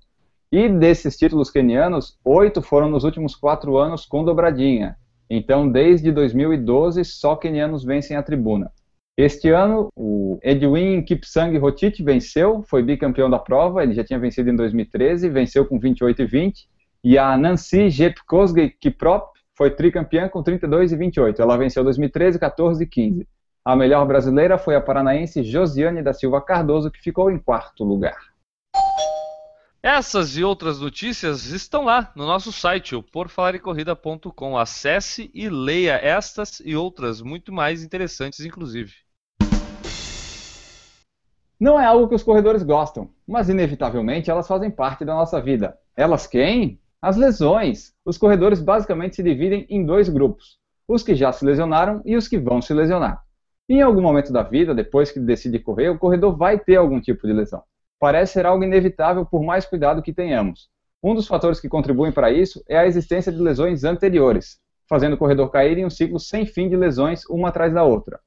E 0.50 0.68
desses 0.68 1.16
títulos 1.16 1.50
quenianos, 1.50 2.18
oito 2.24 2.62
foram 2.62 2.88
nos 2.88 3.04
últimos 3.04 3.36
quatro 3.36 3.76
anos 3.76 4.06
com 4.06 4.24
dobradinha. 4.24 4.96
Então, 5.30 5.70
desde 5.70 6.10
2012, 6.10 7.04
só 7.04 7.36
quenianos 7.36 7.84
vencem 7.84 8.16
a 8.16 8.22
tribuna. 8.22 8.72
Este 9.16 9.50
ano, 9.50 9.88
o 9.96 10.38
Edwin 10.42 11.02
Kipsang 11.02 11.58
Rotich 11.58 12.02
venceu, 12.02 12.62
foi 12.62 12.82
bicampeão 12.82 13.28
da 13.28 13.38
prova, 13.38 13.82
ele 13.82 13.92
já 13.92 14.04
tinha 14.04 14.18
vencido 14.18 14.48
em 14.48 14.54
2013, 14.54 15.28
venceu 15.28 15.66
com 15.66 15.78
28 15.78 16.22
e 16.22 16.24
20. 16.24 16.68
E 17.02 17.18
a 17.18 17.36
Nancy 17.36 17.90
Jepkosgei 17.90 18.70
Kiprop 18.70 19.32
foi 19.56 19.72
tricampeã 19.72 20.28
com 20.28 20.40
32 20.40 20.92
e 20.92 20.96
28. 20.96 21.42
Ela 21.42 21.56
venceu 21.56 21.82
2013, 21.82 22.38
14 22.38 22.84
e 22.84 22.86
15. 22.86 23.26
A 23.64 23.74
melhor 23.74 24.06
brasileira 24.06 24.56
foi 24.56 24.76
a 24.76 24.80
paranaense 24.80 25.42
Josiane 25.42 26.00
da 26.00 26.12
Silva 26.12 26.40
Cardoso, 26.40 26.90
que 26.90 27.00
ficou 27.00 27.28
em 27.28 27.38
quarto 27.38 27.82
lugar. 27.82 28.16
Essas 29.90 30.36
e 30.36 30.44
outras 30.44 30.80
notícias 30.80 31.46
estão 31.46 31.82
lá 31.82 32.12
no 32.14 32.26
nosso 32.26 32.52
site, 32.52 32.94
o 32.94 33.02
porfalarecorrida.com. 33.02 34.58
Acesse 34.58 35.30
e 35.32 35.48
leia 35.48 35.94
estas 35.94 36.60
e 36.62 36.76
outras 36.76 37.22
muito 37.22 37.50
mais 37.50 37.82
interessantes, 37.82 38.44
inclusive. 38.44 38.92
Não 41.58 41.80
é 41.80 41.86
algo 41.86 42.06
que 42.06 42.14
os 42.14 42.22
corredores 42.22 42.62
gostam, 42.62 43.08
mas 43.26 43.48
inevitavelmente 43.48 44.30
elas 44.30 44.46
fazem 44.46 44.70
parte 44.70 45.06
da 45.06 45.14
nossa 45.14 45.40
vida. 45.40 45.78
Elas 45.96 46.26
quem? 46.26 46.78
As 47.00 47.16
lesões. 47.16 47.94
Os 48.04 48.18
corredores 48.18 48.60
basicamente 48.60 49.16
se 49.16 49.22
dividem 49.22 49.66
em 49.70 49.86
dois 49.86 50.10
grupos: 50.10 50.58
os 50.86 51.02
que 51.02 51.14
já 51.14 51.32
se 51.32 51.46
lesionaram 51.46 52.02
e 52.04 52.14
os 52.14 52.28
que 52.28 52.38
vão 52.38 52.60
se 52.60 52.74
lesionar. 52.74 53.24
Em 53.66 53.80
algum 53.80 54.02
momento 54.02 54.34
da 54.34 54.42
vida, 54.42 54.74
depois 54.74 55.10
que 55.10 55.18
decide 55.18 55.58
correr, 55.58 55.88
o 55.88 55.98
corredor 55.98 56.36
vai 56.36 56.58
ter 56.58 56.76
algum 56.76 57.00
tipo 57.00 57.26
de 57.26 57.32
lesão 57.32 57.62
parece 57.98 58.34
ser 58.34 58.46
algo 58.46 58.64
inevitável 58.64 59.26
por 59.26 59.42
mais 59.42 59.66
cuidado 59.66 60.02
que 60.02 60.12
tenhamos. 60.12 60.68
Um 61.02 61.14
dos 61.14 61.26
fatores 61.26 61.60
que 61.60 61.68
contribuem 61.68 62.12
para 62.12 62.30
isso 62.30 62.62
é 62.68 62.76
a 62.76 62.86
existência 62.86 63.30
de 63.30 63.38
lesões 63.38 63.84
anteriores, 63.84 64.58
fazendo 64.88 65.12
o 65.12 65.18
corredor 65.18 65.50
cair 65.50 65.78
em 65.78 65.84
um 65.84 65.90
ciclo 65.90 66.18
sem 66.18 66.44
fim 66.46 66.68
de 66.68 66.76
lesões 66.76 67.22
uma 67.28 67.48
atrás 67.48 67.72
da 67.72 67.84
outra. 67.84 68.18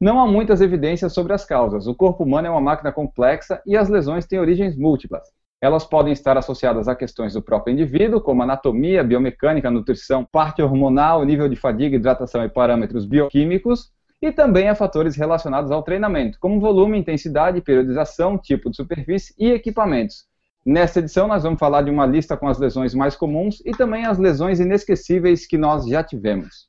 Não 0.00 0.20
há 0.20 0.26
muitas 0.26 0.60
evidências 0.60 1.12
sobre 1.14 1.32
as 1.32 1.44
causas. 1.44 1.86
O 1.86 1.94
corpo 1.94 2.24
humano 2.24 2.48
é 2.48 2.50
uma 2.50 2.60
máquina 2.60 2.92
complexa 2.92 3.62
e 3.64 3.76
as 3.76 3.88
lesões 3.88 4.26
têm 4.26 4.38
origens 4.38 4.76
múltiplas. 4.76 5.22
Elas 5.60 5.86
podem 5.86 6.12
estar 6.12 6.36
associadas 6.36 6.86
a 6.86 6.94
questões 6.94 7.32
do 7.32 7.40
próprio 7.40 7.72
indivíduo, 7.72 8.20
como 8.20 8.42
anatomia, 8.42 9.02
biomecânica, 9.02 9.70
nutrição, 9.70 10.22
parte 10.24 10.60
hormonal, 10.60 11.24
nível 11.24 11.48
de 11.48 11.56
fadiga, 11.56 11.96
hidratação 11.96 12.44
e 12.44 12.48
parâmetros 12.48 13.06
bioquímicos, 13.06 13.90
e 14.20 14.32
também 14.32 14.68
a 14.68 14.74
fatores 14.74 15.16
relacionados 15.16 15.70
ao 15.70 15.82
treinamento, 15.82 16.38
como 16.40 16.60
volume, 16.60 16.98
intensidade, 16.98 17.60
periodização, 17.60 18.38
tipo 18.38 18.70
de 18.70 18.76
superfície 18.76 19.34
e 19.38 19.50
equipamentos. 19.50 20.24
Nesta 20.64 20.98
edição, 20.98 21.28
nós 21.28 21.44
vamos 21.44 21.60
falar 21.60 21.82
de 21.82 21.90
uma 21.90 22.06
lista 22.06 22.36
com 22.36 22.48
as 22.48 22.58
lesões 22.58 22.92
mais 22.92 23.14
comuns 23.14 23.62
e 23.64 23.70
também 23.70 24.04
as 24.04 24.18
lesões 24.18 24.58
inesquecíveis 24.58 25.46
que 25.46 25.56
nós 25.56 25.86
já 25.86 26.02
tivemos. 26.02 26.66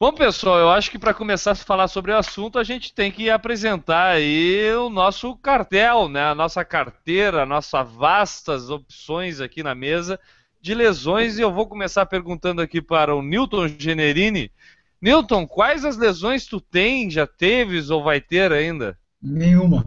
Bom, 0.00 0.12
pessoal, 0.12 0.58
eu 0.58 0.70
acho 0.70 0.92
que 0.92 0.98
para 0.98 1.12
começar 1.12 1.52
a 1.52 1.54
falar 1.56 1.88
sobre 1.88 2.12
o 2.12 2.16
assunto, 2.16 2.56
a 2.56 2.62
gente 2.62 2.94
tem 2.94 3.10
que 3.10 3.28
apresentar 3.28 4.10
aí 4.10 4.72
o 4.74 4.88
nosso 4.88 5.34
cartel, 5.38 6.08
né? 6.08 6.22
a 6.26 6.36
nossa 6.36 6.64
carteira, 6.64 7.44
nossas 7.44 7.90
vastas 7.90 8.70
opções 8.70 9.40
aqui 9.40 9.60
na 9.60 9.74
mesa 9.74 10.20
de 10.60 10.72
lesões. 10.72 11.36
E 11.36 11.42
eu 11.42 11.52
vou 11.52 11.66
começar 11.66 12.06
perguntando 12.06 12.62
aqui 12.62 12.80
para 12.80 13.12
o 13.12 13.22
Newton 13.22 13.66
Generini, 13.66 14.52
Newton, 15.00 15.46
quais 15.46 15.84
as 15.84 15.96
lesões 15.96 16.44
tu 16.44 16.60
tem, 16.60 17.08
já 17.08 17.26
teves 17.26 17.88
ou 17.88 18.02
vai 18.02 18.20
ter 18.20 18.52
ainda? 18.52 18.98
Nenhuma. 19.22 19.84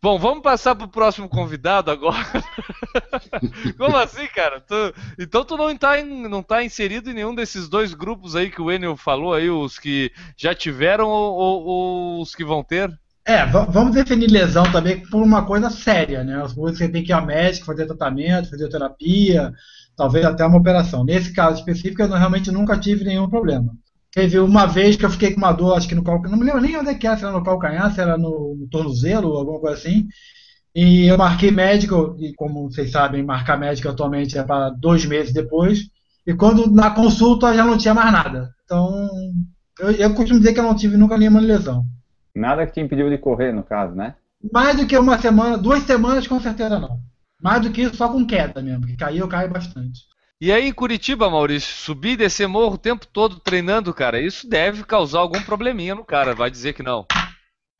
Bom, 0.00 0.18
vamos 0.18 0.42
passar 0.42 0.74
pro 0.74 0.86
próximo 0.86 1.28
convidado 1.28 1.90
agora. 1.90 2.18
Como 3.78 3.96
assim, 3.96 4.26
cara? 4.26 4.60
Tu... 4.60 4.74
Então 5.18 5.44
tu 5.44 5.56
não 5.56 5.70
está 5.70 5.98
em... 5.98 6.28
não 6.28 6.42
tá 6.42 6.62
inserido 6.62 7.10
em 7.10 7.14
nenhum 7.14 7.34
desses 7.34 7.68
dois 7.70 7.94
grupos 7.94 8.36
aí 8.36 8.50
que 8.50 8.60
o 8.60 8.70
Enio 8.70 8.96
falou 8.96 9.32
aí, 9.32 9.48
os 9.48 9.78
que 9.78 10.12
já 10.36 10.54
tiveram 10.54 11.08
ou, 11.08 11.34
ou, 11.34 11.64
ou 11.64 12.22
os 12.22 12.34
que 12.34 12.44
vão 12.44 12.62
ter? 12.62 12.92
É, 13.26 13.46
vamos 13.46 13.94
definir 13.94 14.30
lesão 14.30 14.70
também 14.70 15.00
por 15.08 15.22
uma 15.22 15.46
coisa 15.46 15.70
séria, 15.70 16.22
né? 16.22 16.42
As 16.42 16.52
coisas 16.52 16.78
que 16.78 16.86
tem 16.88 17.02
que 17.02 17.10
ir 17.10 17.14
ao 17.14 17.24
médico, 17.24 17.64
fazer 17.64 17.86
tratamento, 17.86 18.50
fazer 18.50 18.68
terapia, 18.68 19.50
talvez 19.96 20.24
até 20.24 20.44
uma 20.44 20.58
operação. 20.58 21.04
Nesse 21.04 21.32
caso 21.32 21.58
específico, 21.58 22.02
eu 22.02 22.08
realmente 22.08 22.50
nunca 22.50 22.78
tive 22.78 23.04
nenhum 23.04 23.28
problema. 23.28 23.72
Teve 24.12 24.38
uma 24.38 24.66
vez 24.66 24.96
que 24.96 25.04
eu 25.04 25.10
fiquei 25.10 25.32
com 25.32 25.38
uma 25.38 25.52
dor, 25.52 25.76
acho 25.76 25.88
que 25.88 25.94
no 25.94 26.04
calcanhar, 26.04 26.30
não 26.30 26.38
me 26.38 26.44
lembro 26.44 26.60
nem 26.60 26.76
onde 26.76 26.90
é 26.90 26.94
que 26.94 27.06
era, 27.06 27.16
se 27.16 27.24
era 27.24 27.32
no 27.32 27.42
calcanhar, 27.42 27.92
se 27.92 28.00
era 28.00 28.16
no, 28.16 28.56
no 28.58 28.68
tornozelo, 28.68 29.36
alguma 29.36 29.58
coisa 29.58 29.76
assim. 29.76 30.06
E 30.74 31.06
eu 31.06 31.18
marquei 31.18 31.50
médico, 31.50 32.16
e 32.18 32.32
como 32.34 32.70
vocês 32.70 32.90
sabem, 32.90 33.22
marcar 33.22 33.58
médico 33.58 33.88
atualmente 33.88 34.38
é 34.38 34.42
para 34.42 34.70
dois 34.70 35.04
meses 35.04 35.32
depois. 35.32 35.88
E 36.26 36.32
quando 36.34 36.70
na 36.70 36.90
consulta 36.90 37.54
já 37.54 37.64
não 37.64 37.76
tinha 37.76 37.92
mais 37.92 38.12
nada. 38.12 38.50
Então, 38.64 39.08
eu, 39.80 39.90
eu 39.90 40.14
costumo 40.14 40.38
dizer 40.38 40.52
que 40.52 40.60
eu 40.60 40.64
não 40.64 40.76
tive 40.76 40.96
nunca 40.96 41.18
nenhuma 41.18 41.40
lesão. 41.40 41.84
Nada 42.34 42.66
que 42.66 42.72
te 42.72 42.80
impediu 42.80 43.10
de 43.10 43.18
correr, 43.18 43.52
no 43.52 43.62
caso, 43.62 43.94
né? 43.94 44.14
Mais 44.52 44.76
do 44.76 44.86
que 44.86 44.96
uma 44.96 45.18
semana, 45.18 45.56
duas 45.56 45.82
semanas 45.84 46.26
com 46.26 46.40
certeza 46.40 46.78
não. 46.78 46.98
Mais 47.44 47.60
do 47.60 47.70
que 47.70 47.82
isso, 47.82 47.96
só 47.96 48.08
com 48.08 48.26
queda 48.26 48.62
mesmo, 48.62 48.80
porque 48.80 48.96
cair 48.96 49.18
eu 49.18 49.28
caio 49.28 49.50
bastante. 49.50 50.00
E 50.40 50.50
aí 50.50 50.66
em 50.66 50.72
Curitiba, 50.72 51.28
Maurício, 51.28 51.74
subir 51.74 52.12
e 52.12 52.16
descer 52.16 52.48
morro 52.48 52.76
o 52.76 52.78
tempo 52.78 53.06
todo 53.06 53.38
treinando, 53.38 53.92
cara, 53.92 54.18
isso 54.18 54.48
deve 54.48 54.82
causar 54.82 55.18
algum 55.18 55.42
probleminha 55.42 55.94
no 55.94 56.06
cara, 56.06 56.34
vai 56.34 56.50
dizer 56.50 56.72
que 56.72 56.82
não. 56.82 57.04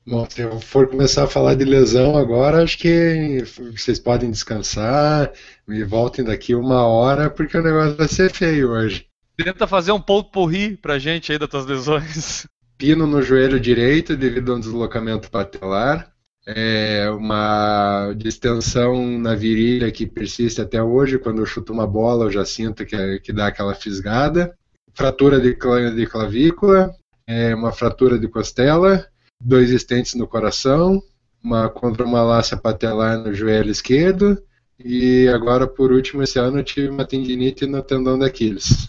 Bom, 0.06 0.26
se 0.28 0.42
eu 0.42 0.61
for 0.61 0.87
começar 0.87 1.25
a 1.25 1.26
falar 1.26 1.54
de 1.54 1.64
lesão 1.64 2.14
agora, 2.14 2.62
acho 2.62 2.76
que 2.76 3.42
vocês 3.73 3.99
podem 3.99 4.30
descansar, 4.30 5.33
me 5.66 5.83
voltem 5.83 6.23
daqui 6.23 6.54
uma 6.54 6.87
hora, 6.87 7.30
porque 7.30 7.56
o 7.56 7.62
negócio 7.62 7.97
vai 7.97 8.06
ser 8.06 8.30
feio 8.30 8.71
hoje. 8.71 9.06
Tenta 9.35 9.66
fazer 9.66 9.92
um 9.92 10.00
ponto 10.00 10.30
porri 10.30 10.76
pra 10.76 10.99
gente 10.99 11.33
aí 11.33 11.38
das 11.38 11.49
tuas 11.49 11.64
lesões. 11.64 12.47
Pino 12.76 13.06
no 13.06 13.23
joelho 13.23 13.59
direito 13.59 14.14
devido 14.14 14.52
a 14.52 14.56
um 14.56 14.61
deslocamento 14.61 15.30
patelar 15.30 16.13
é 16.46 17.08
uma 17.10 18.12
distensão 18.16 19.18
na 19.18 19.34
virilha 19.34 19.90
que 19.90 20.06
persiste 20.06 20.60
até 20.60 20.82
hoje. 20.82 21.18
Quando 21.18 21.40
eu 21.40 21.46
chuto 21.46 21.72
uma 21.72 21.86
bola, 21.86 22.26
eu 22.26 22.30
já 22.30 22.44
sinto 22.44 22.84
que, 22.84 23.20
que 23.20 23.32
dá 23.32 23.46
aquela 23.46 23.74
fisgada. 23.74 24.54
Fratura 24.92 25.40
de, 25.40 25.56
de 25.94 26.06
clavícula, 26.06 26.94
é 27.26 27.54
uma 27.54 27.72
fratura 27.72 28.18
de 28.18 28.28
costela, 28.28 29.06
dois 29.40 29.70
estentes 29.70 30.14
no 30.14 30.26
coração, 30.26 31.02
uma 31.42 31.68
contramalácia 31.68 32.56
patelar 32.56 33.18
no 33.18 33.34
joelho 33.34 33.70
esquerdo. 33.70 34.40
E 34.78 35.28
agora, 35.28 35.66
por 35.66 35.92
último, 35.92 36.22
esse 36.22 36.38
ano 36.38 36.58
eu 36.58 36.64
tive 36.64 36.88
uma 36.88 37.06
tendinite 37.06 37.66
no 37.66 37.82
tendão 37.82 38.18
da 38.18 38.26
Aquiles. 38.26 38.88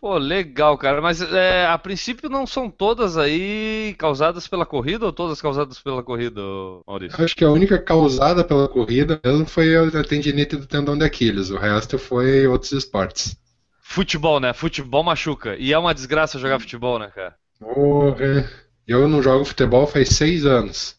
Pô, 0.00 0.16
legal, 0.16 0.78
cara. 0.78 1.02
Mas 1.02 1.20
é, 1.20 1.66
a 1.66 1.76
princípio 1.76 2.30
não 2.30 2.46
são 2.46 2.70
todas 2.70 3.18
aí 3.18 3.94
causadas 3.98 4.48
pela 4.48 4.64
corrida 4.64 5.04
ou 5.04 5.12
todas 5.12 5.42
causadas 5.42 5.78
pela 5.78 6.02
corrida, 6.02 6.40
Maurício? 6.86 7.22
Acho 7.22 7.36
que 7.36 7.44
a 7.44 7.50
única 7.50 7.78
causada 7.78 8.42
pela 8.42 8.66
corrida 8.66 9.20
mesmo 9.22 9.44
foi 9.44 9.76
a 9.76 10.02
tendinite 10.02 10.56
do 10.56 10.66
tendão 10.66 10.96
de 10.96 11.04
Aquiles. 11.04 11.50
O 11.50 11.58
resto 11.58 11.98
foi 11.98 12.46
outros 12.46 12.72
esportes. 12.72 13.36
Futebol, 13.82 14.40
né? 14.40 14.54
Futebol 14.54 15.04
machuca. 15.04 15.54
E 15.56 15.72
é 15.72 15.78
uma 15.78 15.92
desgraça 15.92 16.38
jogar 16.38 16.60
futebol, 16.60 16.98
né, 16.98 17.10
cara? 17.14 17.34
Porra. 17.58 18.48
Eu 18.86 19.06
não 19.06 19.22
jogo 19.22 19.44
futebol 19.44 19.86
faz 19.86 20.08
seis 20.10 20.46
anos. 20.46 20.96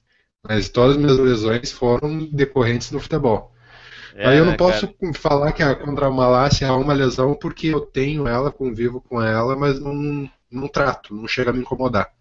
Mas 0.47 0.69
todas 0.69 0.95
as 0.95 1.01
minhas 1.01 1.17
lesões 1.17 1.71
foram 1.71 2.25
decorrentes 2.31 2.91
do 2.91 2.99
futebol. 2.99 3.50
É, 4.15 4.27
Aí 4.27 4.37
eu 4.37 4.45
não 4.45 4.51
né, 4.51 4.57
posso 4.57 4.87
cara? 4.87 5.13
falar 5.13 5.51
que 5.51 5.63
a 5.63 5.75
contramalácia 5.75 6.65
é 6.65 6.71
uma 6.71 6.93
lesão 6.93 7.33
porque 7.33 7.67
eu 7.67 7.81
tenho 7.81 8.27
ela, 8.27 8.51
convivo 8.51 9.01
com 9.01 9.21
ela, 9.21 9.55
mas 9.55 9.79
não, 9.79 10.29
não 10.51 10.67
trato, 10.67 11.15
não 11.15 11.27
chega 11.27 11.51
a 11.51 11.53
me 11.53 11.61
incomodar. 11.61 12.11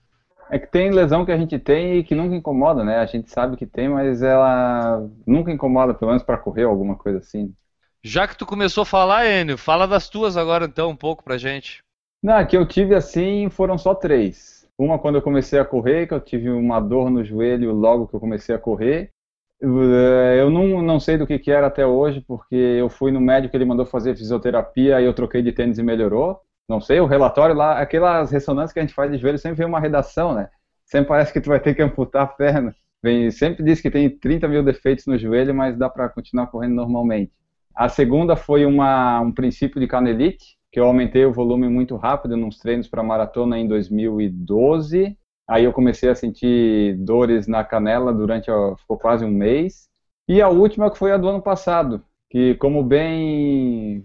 É 0.51 0.59
que 0.59 0.67
tem 0.67 0.91
lesão 0.91 1.25
que 1.25 1.31
a 1.31 1.37
gente 1.37 1.59
tem 1.59 1.99
e 1.99 2.05
que 2.05 2.15
nunca 2.15 2.35
incomoda, 2.35 2.83
né? 2.83 2.99
A 2.99 3.07
gente 3.07 3.31
sabe 3.31 3.57
que 3.57 3.67
tem, 3.67 3.89
mas 3.89 4.21
ela 4.21 5.09
nunca 5.25 5.53
incomoda, 5.53 5.95
pelo 5.95 6.11
menos 6.11 6.25
para 6.25 6.37
correr 6.37 6.65
ou 6.65 6.73
alguma 6.73 6.97
coisa 6.97 7.19
assim. 7.19 7.55
Já 8.03 8.27
que 8.27 8.37
tu 8.37 8.45
começou 8.45 8.83
a 8.83 8.87
falar, 8.87 9.27
Enio, 9.27 9.57
fala 9.57 9.87
das 9.87 10.09
tuas 10.09 10.37
agora 10.37 10.65
então 10.65 10.91
um 10.91 10.97
pouco 10.97 11.23
pra 11.23 11.39
gente. 11.39 11.83
Não, 12.23 12.45
que 12.45 12.57
eu 12.57 12.67
tive 12.67 12.95
assim 12.95 13.49
foram 13.49 13.79
só 13.79 13.95
três. 13.95 14.67
Uma 14.77 14.99
quando 14.99 15.17
eu 15.17 15.23
comecei 15.23 15.59
a 15.59 15.65
correr, 15.65 16.07
que 16.07 16.15
eu 16.15 16.21
tive 16.21 16.51
uma 16.51 16.81
dor 16.81 17.11
no 17.11 17.23
joelho 17.23 17.73
logo 17.73 18.09
que 18.09 18.15
eu 18.15 18.21
comecei 18.21 18.55
a 18.55 18.59
correr. 18.59 19.11
Eu 19.61 20.51
não, 20.51 20.81
não 20.81 20.99
sei 20.99 21.19
do 21.19 21.27
que, 21.27 21.39
que 21.39 21.51
era 21.51 21.67
até 21.67 21.87
hoje, 21.87 22.23
porque 22.27 22.55
eu 22.55 22.89
fui 22.89 23.13
no 23.13 23.21
médico, 23.21 23.55
ele 23.55 23.67
mandou 23.67 23.85
fazer 23.85 24.17
fisioterapia 24.17 25.01
e 25.01 25.05
eu 25.05 25.13
troquei 25.13 25.43
de 25.43 25.53
tênis 25.53 25.79
e 25.79 25.83
melhorou. 25.83 26.41
Não 26.67 26.81
sei, 26.81 27.01
o 27.01 27.07
relatório 27.07 27.55
lá, 27.55 27.79
aquelas 27.79 28.31
ressonâncias 28.31 28.73
que 28.73 28.79
a 28.79 28.83
gente 28.83 28.95
faz 28.95 29.11
de 29.11 29.19
joelho 29.19 29.39
sempre 29.39 29.59
vem 29.59 29.67
uma 29.67 29.81
redação, 29.81 30.35
né? 30.35 30.49
Sempre 30.87 31.09
parece 31.09 31.33
que 31.33 31.41
tu 31.41 31.49
vai 31.49 31.61
ter 31.61 31.75
que 31.75 31.83
amputar 31.83 32.23
a 32.23 32.27
perna. 32.27 32.75
Vem, 33.03 33.31
sempre 33.31 33.63
diz 33.63 33.81
que 33.81 33.91
tem 33.91 34.09
30 34.09 34.49
mil 34.49 34.63
defeitos 34.63 35.07
no 35.07 35.19
joelho, 35.19 35.55
mas 35.55 35.77
dá 35.77 35.91
para 35.91 36.09
continuar 36.09 36.47
correndo 36.47 36.75
normalmente. 36.75 37.33
A 37.75 37.89
segunda 37.89 38.37
foi 38.37 38.65
uma, 38.65 39.21
um 39.21 39.33
princípio 39.33 39.81
de 39.81 39.87
canelite, 39.87 40.57
que 40.73 40.81
eu 40.81 40.85
aumentei 40.85 41.25
o 41.25 41.33
volume 41.33 41.69
muito 41.69 41.97
rápido 41.97 42.37
nos 42.37 42.59
treinos 42.59 42.89
para 42.89 43.03
maratona 43.03 43.59
em 43.59 43.67
2012 43.67 45.17
Aí 45.51 45.65
eu 45.65 45.73
comecei 45.73 46.09
a 46.09 46.15
sentir 46.15 46.95
dores 46.99 47.49
na 47.49 47.65
canela 47.65 48.15
durante, 48.15 48.47
ficou 48.79 48.97
quase 48.97 49.25
um 49.25 49.31
mês. 49.33 49.89
E 50.29 50.41
a 50.41 50.49
última 50.49 50.89
que 50.89 50.97
foi 50.97 51.11
a 51.11 51.17
do 51.17 51.29
ano 51.29 51.43
passado, 51.43 52.05
que 52.31 52.55
como 52.55 52.85
bem 52.85 54.05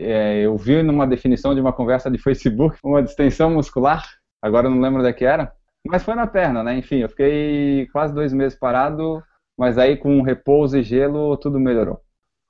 é, 0.00 0.42
eu 0.42 0.54
vi 0.58 0.82
numa 0.82 1.06
definição 1.06 1.54
de 1.54 1.62
uma 1.62 1.72
conversa 1.72 2.10
de 2.10 2.18
Facebook, 2.18 2.76
uma 2.84 3.02
distensão 3.02 3.54
muscular, 3.54 4.04
agora 4.42 4.66
eu 4.66 4.70
não 4.70 4.82
lembro 4.82 5.02
da 5.02 5.14
que 5.14 5.24
era, 5.24 5.50
mas 5.86 6.02
foi 6.02 6.14
na 6.14 6.26
perna, 6.26 6.62
né? 6.62 6.76
Enfim, 6.76 6.96
eu 6.96 7.08
fiquei 7.08 7.88
quase 7.90 8.12
dois 8.12 8.34
meses 8.34 8.58
parado, 8.58 9.22
mas 9.58 9.78
aí 9.78 9.96
com 9.96 10.20
repouso 10.20 10.76
e 10.76 10.82
gelo 10.82 11.38
tudo 11.38 11.58
melhorou. 11.58 12.02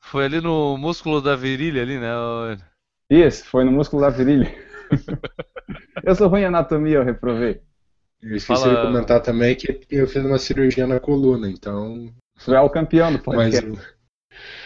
Foi 0.02 0.24
ali 0.24 0.40
no 0.40 0.76
músculo 0.76 1.22
da 1.22 1.36
virilha 1.36 1.80
ali, 1.80 1.96
né? 1.96 2.10
Isso, 3.08 3.46
foi 3.46 3.62
no 3.62 3.70
músculo 3.70 4.02
da 4.02 4.10
virilha. 4.10 4.52
eu 6.02 6.14
sou 6.16 6.26
ruim 6.26 6.40
em 6.40 6.46
anatomia, 6.46 6.96
eu 6.96 7.04
reprovei. 7.04 7.64
Eu 8.22 8.36
esqueci 8.36 8.62
Fala... 8.62 8.74
de 8.74 8.82
comentar 8.82 9.20
também 9.20 9.54
que 9.54 9.80
eu 9.90 10.06
fiz 10.06 10.24
uma 10.24 10.38
cirurgia 10.38 10.86
na 10.86 10.98
coluna, 10.98 11.48
então. 11.48 12.12
Você 12.36 12.52
é 12.52 12.60
o 12.60 12.70
campeão 12.70 13.12
do 13.12 13.18
podcast. 13.18 13.68
Mas... 13.68 13.96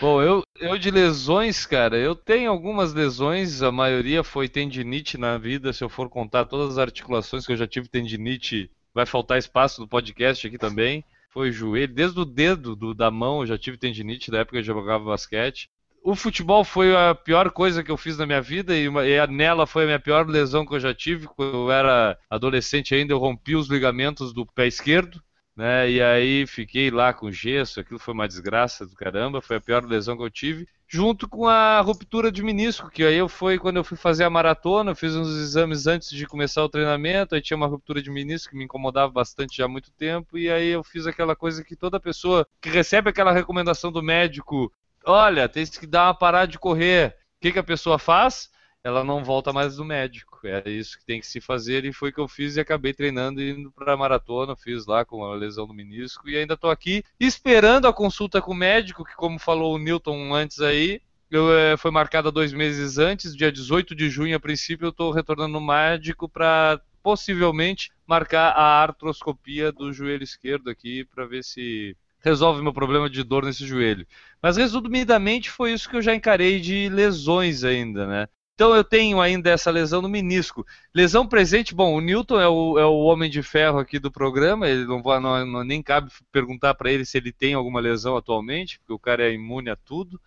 Bom, 0.00 0.20
eu, 0.22 0.42
eu 0.58 0.76
de 0.78 0.90
lesões, 0.90 1.64
cara, 1.64 1.96
eu 1.96 2.14
tenho 2.14 2.50
algumas 2.50 2.92
lesões, 2.92 3.62
a 3.62 3.70
maioria 3.70 4.24
foi 4.24 4.48
tendinite 4.48 5.16
na 5.16 5.38
vida, 5.38 5.72
se 5.72 5.84
eu 5.84 5.88
for 5.88 6.08
contar 6.08 6.46
todas 6.46 6.70
as 6.70 6.78
articulações 6.78 7.46
que 7.46 7.52
eu 7.52 7.56
já 7.56 7.68
tive 7.68 7.88
tendinite, 7.88 8.70
vai 8.92 9.06
faltar 9.06 9.38
espaço 9.38 9.80
no 9.80 9.88
podcast 9.88 10.46
aqui 10.46 10.58
também. 10.58 11.04
Foi 11.32 11.52
joelho, 11.52 11.94
desde 11.94 12.18
o 12.18 12.24
dedo 12.24 12.74
do, 12.74 12.92
da 12.92 13.08
mão 13.08 13.40
eu 13.40 13.46
já 13.46 13.56
tive 13.56 13.76
tendinite 13.76 14.32
da 14.32 14.38
época 14.38 14.56
que 14.56 14.58
eu 14.58 14.74
jogava 14.74 15.04
basquete 15.04 15.68
o 16.02 16.14
futebol 16.14 16.64
foi 16.64 16.94
a 16.94 17.14
pior 17.14 17.50
coisa 17.50 17.82
que 17.82 17.90
eu 17.90 17.96
fiz 17.96 18.16
na 18.16 18.26
minha 18.26 18.40
vida 18.40 18.76
e, 18.76 18.88
uma, 18.88 19.06
e 19.06 19.26
nela 19.26 19.66
foi 19.66 19.84
a 19.84 19.86
minha 19.86 20.00
pior 20.00 20.26
lesão 20.26 20.64
que 20.66 20.74
eu 20.74 20.80
já 20.80 20.94
tive. 20.94 21.26
Quando 21.26 21.56
eu 21.56 21.72
era 21.72 22.18
adolescente 22.28 22.94
ainda, 22.94 23.12
eu 23.12 23.18
rompi 23.18 23.54
os 23.54 23.68
ligamentos 23.68 24.32
do 24.32 24.46
pé 24.46 24.66
esquerdo. 24.66 25.22
Né, 25.56 25.90
e 25.90 26.00
aí 26.00 26.46
fiquei 26.46 26.90
lá 26.90 27.12
com 27.12 27.30
gesso, 27.30 27.80
aquilo 27.80 27.98
foi 27.98 28.14
uma 28.14 28.26
desgraça 28.26 28.86
do 28.86 28.94
caramba, 28.94 29.42
foi 29.42 29.56
a 29.56 29.60
pior 29.60 29.84
lesão 29.84 30.16
que 30.16 30.22
eu 30.22 30.30
tive, 30.30 30.66
junto 30.88 31.28
com 31.28 31.46
a 31.46 31.80
ruptura 31.80 32.32
de 32.32 32.42
menisco, 32.42 32.88
que 32.88 33.04
aí 33.04 33.16
eu 33.16 33.28
fui 33.28 33.58
quando 33.58 33.76
eu 33.76 33.84
fui 33.84 33.96
fazer 33.96 34.24
a 34.24 34.30
maratona, 34.30 34.92
eu 34.92 34.96
fiz 34.96 35.14
uns 35.14 35.28
exames 35.28 35.86
antes 35.86 36.08
de 36.08 36.26
começar 36.26 36.64
o 36.64 36.68
treinamento, 36.68 37.34
aí 37.34 37.42
tinha 37.42 37.56
uma 37.58 37.66
ruptura 37.66 38.00
de 38.00 38.10
menisco 38.10 38.50
que 38.50 38.56
me 38.56 38.64
incomodava 38.64 39.12
bastante 39.12 39.58
já 39.58 39.66
há 39.66 39.68
muito 39.68 39.90
tempo, 39.92 40.38
e 40.38 40.48
aí 40.48 40.68
eu 40.68 40.82
fiz 40.82 41.06
aquela 41.06 41.36
coisa 41.36 41.62
que 41.62 41.76
toda 41.76 42.00
pessoa 42.00 42.46
que 42.60 42.70
recebe 42.70 43.10
aquela 43.10 43.32
recomendação 43.32 43.92
do 43.92 44.02
médico 44.02 44.72
olha, 45.04 45.48
tem 45.48 45.66
que 45.66 45.86
dar 45.86 46.06
uma 46.08 46.14
parada 46.14 46.48
de 46.48 46.58
correr. 46.58 47.16
O 47.38 47.40
que, 47.40 47.52
que 47.52 47.58
a 47.58 47.64
pessoa 47.64 47.98
faz? 47.98 48.50
Ela 48.82 49.04
não 49.04 49.22
volta 49.22 49.52
mais 49.52 49.76
do 49.76 49.84
médico. 49.84 50.40
É 50.44 50.68
isso 50.70 50.98
que 50.98 51.04
tem 51.04 51.20
que 51.20 51.26
se 51.26 51.40
fazer 51.40 51.84
e 51.84 51.92
foi 51.92 52.10
o 52.10 52.12
que 52.12 52.20
eu 52.20 52.28
fiz 52.28 52.56
e 52.56 52.60
acabei 52.60 52.94
treinando 52.94 53.40
e 53.40 53.50
indo 53.50 53.70
para 53.70 53.96
maratona. 53.96 54.56
Fiz 54.56 54.86
lá 54.86 55.04
com 55.04 55.24
a 55.24 55.34
lesão 55.34 55.66
no 55.66 55.74
menisco 55.74 56.28
e 56.28 56.36
ainda 56.36 56.54
estou 56.54 56.70
aqui 56.70 57.04
esperando 57.18 57.86
a 57.86 57.92
consulta 57.92 58.40
com 58.40 58.52
o 58.52 58.56
médico, 58.56 59.04
que, 59.04 59.14
como 59.14 59.38
falou 59.38 59.74
o 59.74 59.78
Newton 59.78 60.34
antes 60.34 60.60
aí, 60.60 61.00
eu, 61.30 61.52
é, 61.56 61.76
foi 61.76 61.90
marcada 61.90 62.32
dois 62.32 62.52
meses 62.52 62.98
antes, 62.98 63.36
dia 63.36 63.52
18 63.52 63.94
de 63.94 64.10
junho, 64.10 64.36
a 64.36 64.40
princípio, 64.40 64.86
eu 64.86 64.90
estou 64.90 65.12
retornando 65.12 65.52
no 65.52 65.60
médico 65.60 66.28
para 66.28 66.80
possivelmente 67.02 67.90
marcar 68.06 68.50
a 68.50 68.82
artroscopia 68.82 69.70
do 69.70 69.92
joelho 69.92 70.24
esquerdo 70.24 70.68
aqui 70.68 71.04
para 71.04 71.26
ver 71.26 71.44
se 71.44 71.96
resolve 72.20 72.62
meu 72.62 72.72
problema 72.72 73.08
de 73.08 73.22
dor 73.22 73.44
nesse 73.44 73.66
joelho. 73.66 74.06
Mas 74.42 74.56
resumidamente 74.56 75.50
foi 75.50 75.72
isso 75.72 75.88
que 75.88 75.96
eu 75.96 76.02
já 76.02 76.14
encarei 76.14 76.60
de 76.60 76.88
lesões 76.88 77.64
ainda, 77.64 78.06
né? 78.06 78.28
Então 78.54 78.74
eu 78.74 78.84
tenho 78.84 79.22
ainda 79.22 79.48
essa 79.48 79.70
lesão 79.70 80.02
no 80.02 80.08
menisco. 80.08 80.66
Lesão 80.94 81.26
presente, 81.26 81.74
bom, 81.74 81.94
o 81.94 82.00
Newton 82.00 82.38
é 82.38 82.46
o, 82.46 82.78
é 82.78 82.84
o 82.84 82.98
homem 82.98 83.30
de 83.30 83.42
ferro 83.42 83.78
aqui 83.78 83.98
do 83.98 84.12
programa, 84.12 84.68
ele 84.68 84.84
não, 84.84 85.00
não, 85.00 85.46
não 85.46 85.64
nem 85.64 85.82
cabe 85.82 86.10
perguntar 86.30 86.74
para 86.74 86.92
ele 86.92 87.06
se 87.06 87.16
ele 87.16 87.32
tem 87.32 87.54
alguma 87.54 87.80
lesão 87.80 88.18
atualmente, 88.18 88.78
porque 88.78 88.92
o 88.92 88.98
cara 88.98 89.24
é 89.24 89.32
imune 89.32 89.70
a 89.70 89.76
tudo. 89.76 90.20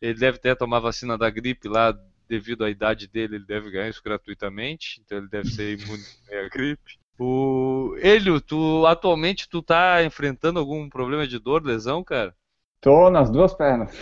Ele 0.00 0.14
deve 0.14 0.36
até 0.36 0.54
tomar 0.54 0.78
vacina 0.78 1.18
da 1.18 1.28
gripe 1.28 1.68
lá, 1.68 1.92
devido 2.28 2.64
à 2.64 2.70
idade 2.70 3.08
dele, 3.08 3.34
ele 3.34 3.44
deve 3.44 3.68
ganhar 3.68 3.88
isso 3.88 4.00
gratuitamente, 4.02 5.02
então 5.04 5.18
ele 5.18 5.28
deve 5.28 5.48
ser 5.50 5.76
imune 5.76 6.04
à 6.30 6.48
gripe. 6.48 7.01
O 7.24 7.94
Elio, 7.98 8.40
tu 8.40 8.84
atualmente 8.84 9.48
tu 9.48 9.62
tá 9.62 10.02
enfrentando 10.02 10.58
algum 10.58 10.88
problema 10.88 11.24
de 11.24 11.38
dor, 11.38 11.62
lesão, 11.62 12.02
cara? 12.02 12.34
Tô 12.80 13.08
nas 13.10 13.30
duas 13.30 13.54
pernas. 13.54 13.96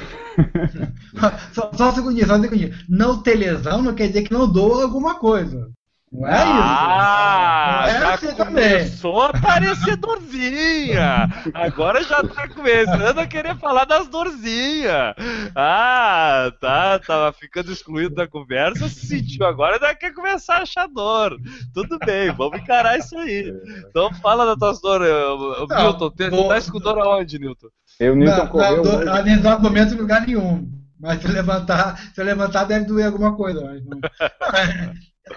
só, 1.53 1.71
só 1.75 1.91
um 1.91 1.93
segundinho, 1.93 2.27
só 2.27 2.37
um 2.37 2.41
segundinho. 2.41 2.75
Não 2.89 3.23
ter 3.23 3.35
lesão 3.35 3.83
não 3.83 3.95
quer 3.95 4.07
dizer 4.07 4.23
que 4.23 4.33
não 4.33 4.51
doa 4.51 4.85
alguma 4.85 5.19
coisa. 5.19 5.71
Não 6.13 6.27
é 6.27 6.33
isso. 6.33 6.43
Ah, 6.43 7.85
é 7.87 8.01
já 8.01 8.15
assim 8.15 8.35
também. 8.35 8.55
começou 8.73 9.23
a 9.23 9.27
aparecer 9.29 9.95
dorzinha. 9.99 11.29
Agora 11.55 12.03
já 12.03 12.21
tá 12.25 12.49
começando 12.49 13.19
a 13.21 13.27
querer 13.29 13.57
falar 13.59 13.85
das 13.85 14.09
dorzinhas. 14.09 15.15
Ah, 15.55 16.51
tá, 16.61 16.99
tava 16.99 17.33
ficando 17.33 17.71
excluído 17.71 18.15
da 18.17 18.27
conversa, 18.27 18.89
se 18.89 19.07
sentiu 19.07 19.47
agora, 19.47 19.79
já 19.81 19.95
quer 19.95 20.13
começar 20.13 20.57
a 20.57 20.63
achar 20.63 20.89
dor. 20.89 21.37
Tudo 21.73 21.97
bem, 22.05 22.33
vamos 22.33 22.59
encarar 22.59 22.99
isso 22.99 23.17
aí. 23.17 23.53
Então 23.89 24.13
fala 24.15 24.45
das 24.47 24.59
tuas 24.59 24.81
dores, 24.81 25.09
Newton. 25.09 26.11
Você 26.19 26.49
tá 26.67 26.73
com 26.73 26.79
dor 26.81 26.99
aonde, 26.99 27.39
Newton? 27.39 27.69
Eu, 28.01 28.17
Na, 28.17 28.25
Newton, 28.25 28.37
na, 28.45 28.47
correu 28.49 28.83
do, 28.83 28.97
hoje. 28.97 29.09
a- 29.09 29.23
nesse 29.23 29.39
exato 29.39 29.63
momento, 29.63 29.95
em 29.95 29.99
lugar 29.99 30.27
nenhum. 30.27 30.69
Mas 31.01 31.23
se 31.23 31.29
levantar, 31.29 31.99
se 32.15 32.23
levantar 32.23 32.65
deve 32.65 32.85
doer 32.85 33.07
alguma 33.07 33.35
coisa. 33.35 33.61
Não... 33.61 34.01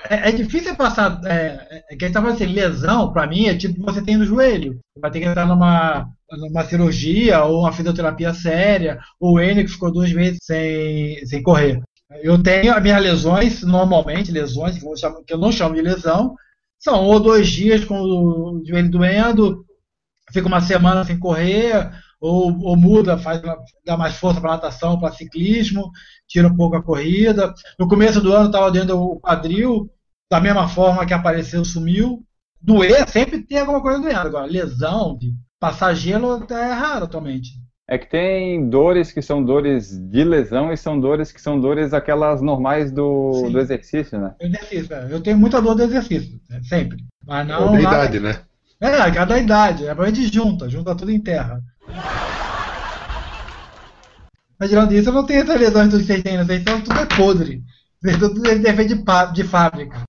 é, 0.10 0.30
é 0.30 0.32
difícil 0.32 0.76
passar. 0.76 1.22
É, 1.26 1.84
é, 1.90 1.96
que 1.96 2.04
a 2.04 2.08
gente 2.08 2.14
tá 2.14 2.28
assim, 2.28 2.46
lesão, 2.46 3.14
pra 3.14 3.26
mim, 3.26 3.46
é 3.48 3.56
tipo 3.56 3.82
você 3.82 4.02
tem 4.02 4.18
no 4.18 4.26
joelho. 4.26 4.80
Vai 5.00 5.10
ter 5.10 5.20
que 5.20 5.26
entrar 5.26 5.46
numa, 5.46 6.10
numa 6.30 6.66
cirurgia 6.66 7.44
ou 7.44 7.62
uma 7.62 7.72
fisioterapia 7.72 8.34
séria. 8.34 9.00
O 9.20 9.40
Enio 9.40 9.66
que 9.66 9.72
ficou 9.72 9.92
dois 9.92 10.12
meses 10.12 10.40
sem, 10.42 11.26
sem 11.26 11.42
correr. 11.42 11.82
Eu 12.22 12.42
tenho 12.44 12.74
as 12.74 12.84
minhas 12.84 13.02
lesões, 13.02 13.64
normalmente, 13.64 14.32
lesões 14.32 14.78
que 14.78 14.86
eu 14.86 15.24
que 15.24 15.34
eu 15.34 15.38
não 15.38 15.52
chamo 15.52 15.76
de 15.76 15.82
lesão, 15.82 16.36
são 16.78 17.06
ou 17.06 17.20
dois 17.20 17.48
dias 17.48 17.86
com 17.86 18.00
o 18.00 18.62
joelho 18.66 18.92
doendo, 18.92 19.66
fica 20.32 20.48
uma 20.48 20.62
semana 20.62 21.04
sem 21.06 21.18
correr, 21.18 21.90
ou, 22.24 22.58
ou 22.62 22.78
muda, 22.78 23.18
faz 23.18 23.42
dá 23.86 23.98
mais 23.98 24.16
força 24.16 24.40
para 24.40 24.52
natação, 24.52 24.98
para 24.98 25.12
ciclismo, 25.12 25.92
tira 26.26 26.48
um 26.48 26.56
pouco 26.56 26.78
a 26.78 26.82
corrida. 26.82 27.54
No 27.78 27.86
começo 27.86 28.22
do 28.22 28.32
ano 28.32 28.46
estava 28.46 28.72
doendo 28.72 28.98
o 28.98 29.20
quadril, 29.20 29.90
da 30.32 30.40
mesma 30.40 30.70
forma 30.70 31.06
que 31.06 31.14
apareceu, 31.14 31.66
sumiu. 31.66 32.24
Doer, 32.62 33.10
sempre 33.10 33.42
tem 33.42 33.60
alguma 33.60 33.82
coisa 33.82 34.00
doendo. 34.00 34.20
Agora, 34.20 34.46
lesão, 34.46 35.18
de 35.18 35.34
passar 35.60 35.94
gelo, 35.94 36.48
é 36.50 36.72
raro 36.72 37.04
atualmente. 37.04 37.50
É 37.90 37.98
que 37.98 38.10
tem 38.10 38.70
dores 38.70 39.12
que 39.12 39.22
são 39.22 39.44
dores 39.44 39.92
de 39.92 40.24
lesão 40.24 40.72
e 40.72 40.78
são 40.78 40.98
dores 40.98 41.30
que 41.30 41.42
são 41.42 41.60
dores 41.60 41.94
aquelas 41.94 42.42
normais 42.42 42.90
do, 42.90 43.34
Sim. 43.34 43.52
do 43.52 43.60
exercício, 43.60 44.18
né? 44.18 44.34
Exercício, 44.40 44.96
é. 44.96 45.08
eu 45.12 45.22
tenho 45.22 45.38
muita 45.38 45.62
dor 45.62 45.76
do 45.76 45.84
exercício, 45.84 46.40
é, 46.50 46.64
sempre. 46.64 47.04
Mas 47.28 47.46
não. 47.46 47.64
Ou 47.68 47.74
da 47.74 47.82
nada- 47.82 47.96
idade, 48.06 48.20
né? 48.22 48.40
É, 48.80 49.12
cada 49.12 49.38
idade. 49.38 49.86
É 49.86 49.94
pra 49.94 50.06
gente 50.06 50.34
junta, 50.34 50.70
junta 50.70 50.96
tudo 50.96 51.12
em 51.12 51.20
terra. 51.20 51.62
Mas 54.60 54.70
tirando 54.70 54.94
isso, 54.94 55.10
eu 55.10 55.14
não 55.14 55.26
tenho 55.26 55.42
essas 55.42 55.60
lesões 55.60 55.94
que 55.94 56.04
vocês 56.04 56.24
têm? 56.24 56.38
Vocês 56.38 56.64
são 56.64 56.82
tudo 56.82 57.00
é 57.00 57.06
podre. 57.06 57.64
Vocês 58.02 58.18
tudo 58.18 58.48
é 58.48 58.56
defeito 58.56 58.96
de, 58.96 59.34
de 59.34 59.44
fábrica. 59.44 60.04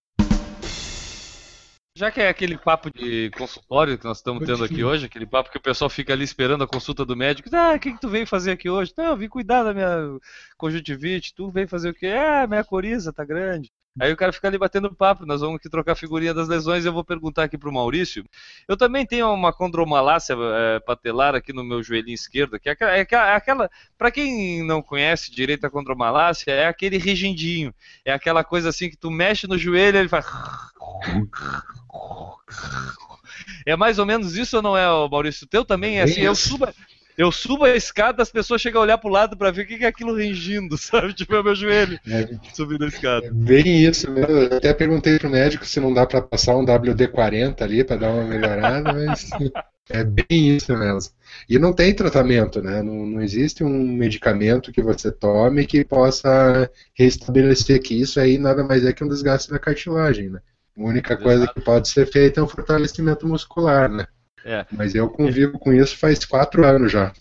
Já 1.97 2.11
que 2.11 2.21
é 2.21 2.29
aquele 2.29 2.59
papo 2.59 2.91
de 2.91 3.31
consultório 3.39 3.97
que 3.97 4.05
nós 4.05 4.17
estamos 4.17 4.45
tendo 4.45 4.65
aqui 4.65 4.83
hoje, 4.83 5.07
aquele 5.07 5.27
papo 5.27 5.49
que 5.49 5.59
o 5.59 5.63
pessoal 5.63 5.89
fica 5.89 6.13
ali 6.13 6.25
esperando 6.25 6.65
a 6.65 6.67
consulta 6.67 7.05
do 7.05 7.17
médico. 7.17 7.49
Ah, 7.53 7.75
o 7.75 7.79
que, 7.79 7.93
que 7.93 8.01
tu 8.01 8.09
veio 8.09 8.27
fazer 8.27 8.51
aqui 8.51 8.69
hoje? 8.69 8.93
Não, 8.97 9.07
eu 9.07 9.17
vim 9.17 9.29
cuidar 9.29 9.63
da 9.63 9.73
minha 9.73 10.19
conjuntivite. 10.57 11.33
Tu 11.35 11.49
veio 11.53 11.69
fazer 11.69 11.91
o 11.91 11.95
quê? 11.95 12.09
Ah, 12.09 12.49
minha 12.49 12.65
coriza 12.65 13.13
tá 13.13 13.25
grande. 13.25 13.71
Aí 14.01 14.13
o 14.13 14.17
cara 14.17 14.33
fica 14.33 14.49
ali 14.49 14.59
batendo 14.59 14.93
papo, 14.93 15.25
nós 15.25 15.41
vamos 15.41 15.57
aqui 15.57 15.69
trocar 15.69 15.95
figurinha 15.95 16.35
das 16.35 16.49
lesões 16.49 16.85
e 16.85 16.89
eu 16.89 16.93
vou 16.93 17.05
perguntar 17.05 17.45
aqui 17.45 17.57
pro 17.57 17.73
Maurício. 17.73 18.25
Eu 18.67 18.77
também 18.77 19.07
tenho 19.07 19.33
uma 19.33 19.53
condromalácia 19.53 20.35
eh, 20.37 20.81
patelar 20.81 21.37
aqui 21.37 21.53
no 21.53 21.63
meu 21.63 21.81
joelhinho 21.81 22.15
esquerdo, 22.15 22.59
que 22.59 22.69
é 22.69 22.73
aquela, 22.73 22.91
é 22.91 23.01
aquela, 23.37 23.65
é 23.67 23.71
para 23.97 24.11
quem 24.11 24.67
não 24.67 24.83
conhece 24.83 25.31
direito 25.31 25.65
a 25.65 25.71
condromalácia, 25.71 26.51
é 26.51 26.67
aquele 26.67 26.99
regendinho. 26.99 27.73
É 28.05 28.13
aquela 28.13 28.43
coisa 28.43 28.71
assim 28.71 28.91
que 28.91 28.97
tu 28.97 29.13
mexe 29.13 29.47
no 29.47 29.57
joelho 29.57 29.97
e 29.97 30.01
ele 30.01 30.09
faz 30.09 30.27
é 33.65 33.77
mais 33.77 34.01
ou 34.01 34.07
menos 34.07 34.37
isso 34.37 34.57
ou 34.57 34.63
não 34.63 34.77
é, 34.77 34.87
Maurício? 35.09 35.45
O 35.45 35.49
teu 35.49 35.65
também 35.65 36.01
é 36.01 36.03
assim, 36.03 36.21
eu 36.21 36.33
isso. 36.33 36.59
Eu 37.17 37.31
subo 37.33 37.65
a 37.65 37.77
escada, 37.77 38.23
as 38.23 38.31
pessoas 38.31 38.61
chegam 38.61 38.81
a 38.81 38.85
olhar 38.85 38.99
pro 38.99 39.09
lado 39.11 39.37
pra 39.37 39.51
ver 39.51 39.63
o 39.63 39.67
que 39.67 39.85
é 39.85 39.87
aquilo 39.87 40.15
rangindo, 40.17 40.77
sabe? 40.79 41.15
Tipo, 41.15 41.35
é 41.35 41.41
o 41.41 41.45
meu 41.45 41.55
joelho 41.55 41.99
É, 42.07 42.29
subindo 42.53 42.85
a 42.85 42.89
escada. 42.89 43.27
é 43.27 43.31
bem 43.31 43.85
isso 43.85 44.11
mesmo. 44.11 44.31
Eu 44.33 44.57
até 44.57 44.73
perguntei 44.75 45.19
pro 45.19 45.31
médico 45.31 45.65
se 45.65 45.81
não 45.81 45.93
dá 45.93 46.07
pra 46.07 46.23
passar 46.23 46.57
um 46.57 46.65
WD-40 46.65 47.63
ali 47.63 47.85
pra 47.85 47.97
dar 47.97 48.11
uma 48.13 48.25
melhorada, 48.25 48.93
mas 48.93 49.29
é 49.89 50.05
bem 50.05 50.57
isso 50.57 50.77
mesmo. 50.77 51.13
E 51.49 51.59
não 51.59 51.73
tem 51.73 51.95
tratamento, 51.95 52.63
né? 52.63 52.83
Não, 52.83 53.07
não 53.07 53.23
existe 53.23 53.63
um 53.65 53.71
medicamento 53.97 54.73
que 54.73 54.83
você 54.83 55.11
tome 55.13 55.67
que 55.67 55.85
possa 55.85 56.71
restabelecer 56.95 57.81
que 57.83 57.95
isso 58.01 58.21
aí 58.21 58.39
nada 58.39 58.65
mais 58.65 58.85
é 58.85 58.93
que 58.93 59.05
um 59.05 59.09
desgaste 59.09 59.51
da 59.51 59.59
cartilagem, 59.59 60.31
né? 60.31 60.41
A 60.77 60.83
única 60.83 61.17
coisa 61.17 61.47
que 61.47 61.61
pode 61.61 61.89
ser 61.89 62.07
feita 62.07 62.41
é 62.41 62.43
um 62.43 62.49
fortalecimento 62.49 63.27
muscular, 63.29 63.89
né? 63.91 64.07
É. 64.45 64.67
Mas 64.71 64.95
eu 64.95 65.09
convivo 65.09 65.59
com 65.59 65.73
isso 65.73 65.97
faz 65.97 66.25
quatro 66.25 66.65
anos 66.65 66.93
já. 66.93 67.13